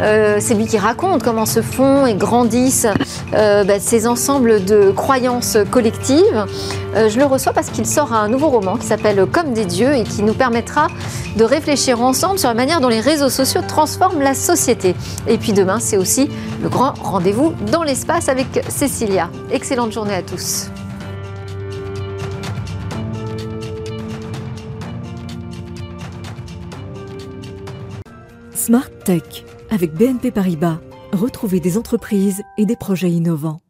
C'est 0.00 0.54
lui 0.54 0.66
qui 0.66 0.78
raconte 0.78 1.22
comment 1.22 1.46
se 1.46 1.62
font 1.62 2.06
et 2.06 2.14
grandissent 2.14 2.88
bah, 3.30 3.78
ces 3.78 4.08
ensembles 4.08 4.64
de 4.64 4.90
croyances 4.90 5.56
collectives 5.70 6.44
je 7.12 7.18
le 7.18 7.26
reçois 7.26 7.52
parce 7.52 7.68
qu'il 7.68 7.86
sort 7.86 8.14
un 8.14 8.28
nouveau 8.28 8.48
roman 8.48 8.76
qui 8.76 8.86
s'appelle 8.86 9.26
Comme 9.26 9.52
des 9.52 9.66
dieux 9.66 9.94
et 9.94 10.02
qui 10.02 10.22
nous 10.22 10.32
permettra 10.32 10.86
de 11.36 11.44
réfléchir 11.44 12.00
ensemble 12.00 12.38
sur 12.38 12.48
la 12.48 12.54
manière 12.54 12.80
dont 12.80 12.88
les 12.88 13.00
réseaux 13.00 13.28
sociaux 13.28 13.60
transforment 13.66 14.22
la 14.22 14.34
société. 14.34 14.94
Et 15.28 15.36
puis 15.36 15.52
demain, 15.52 15.78
c'est 15.78 15.98
aussi 15.98 16.30
le 16.62 16.68
grand 16.70 16.94
rendez-vous 17.02 17.52
dans 17.70 17.82
l'espace 17.82 18.28
avec 18.28 18.64
Cécilia. 18.68 19.30
Excellente 19.50 19.92
journée 19.92 20.14
à 20.14 20.22
tous. 20.22 20.70
Smart 28.54 28.90
Tech 29.04 29.44
avec 29.70 29.92
BNP 29.92 30.30
Paribas. 30.30 30.78
Retrouvez 31.12 31.60
des 31.60 31.76
entreprises 31.76 32.40
et 32.56 32.64
des 32.64 32.76
projets 32.76 33.10
innovants. 33.10 33.60